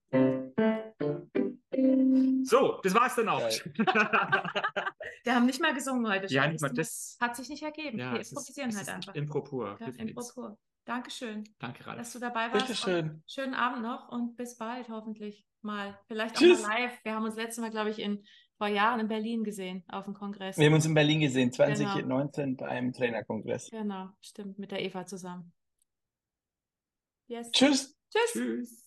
So, 2.44 2.80
das 2.82 2.94
war's 2.94 3.14
dann 3.16 3.28
auch. 3.28 3.40
Wir 5.24 5.34
haben 5.34 5.46
nicht 5.46 5.60
mal 5.60 5.72
gesungen 5.74 6.10
heute. 6.10 6.26
ja, 6.32 6.46
nicht 6.46 6.60
mal 6.60 6.70
das. 6.72 7.16
Hat 7.20 7.36
sich 7.36 7.48
nicht 7.48 7.62
ergeben. 7.62 7.98
Ja, 7.98 8.12
Wir 8.14 8.20
ist, 8.20 8.32
improvisieren 8.32 8.70
halt 8.74 8.82
ist 8.82 8.88
einfach. 8.92 9.14
Impro 9.14 9.42
pur. 9.42 9.76
Ja, 9.78 9.86
hilft 9.86 10.00
Impro 10.00 10.20
nichts. 10.20 10.34
pur. 10.34 10.58
Dankeschön, 10.84 11.44
Danke, 11.60 11.86
Ralf. 11.86 11.98
dass 11.98 12.12
du 12.12 12.18
dabei 12.18 12.52
warst. 12.52 12.66
Bitteschön. 12.66 13.10
Und 13.10 13.22
schönen 13.30 13.54
Abend 13.54 13.82
noch 13.82 14.08
und 14.08 14.36
bis 14.36 14.56
bald 14.56 14.88
hoffentlich 14.88 15.46
mal. 15.60 15.96
Vielleicht 16.08 16.34
auch 16.36 16.40
Tschüss. 16.40 16.62
mal 16.62 16.76
live. 16.82 16.98
Wir 17.04 17.14
haben 17.14 17.24
uns 17.24 17.36
letztes 17.36 17.58
Mal, 17.62 17.70
glaube 17.70 17.90
ich, 17.90 18.00
in, 18.00 18.24
vor 18.58 18.66
Jahren 18.66 18.98
in 18.98 19.06
Berlin 19.06 19.44
gesehen 19.44 19.84
auf 19.88 20.06
dem 20.06 20.14
Kongress. 20.14 20.58
Wir 20.58 20.66
haben 20.66 20.74
uns 20.74 20.84
in 20.84 20.94
Berlin 20.94 21.20
gesehen, 21.20 21.50
Genau. 21.52 21.66
2019 21.66 22.56
beim 22.56 22.92
Trainerkongress. 22.92 23.70
Genau, 23.70 24.08
stimmt, 24.20 24.58
mit 24.58 24.72
der 24.72 24.80
Eva 24.82 25.06
zusammen. 25.06 25.52
Yes. 27.28 27.50
Tschüss. 27.52 27.96
Tschüss. 28.10 28.32
Tschüss. 28.32 28.81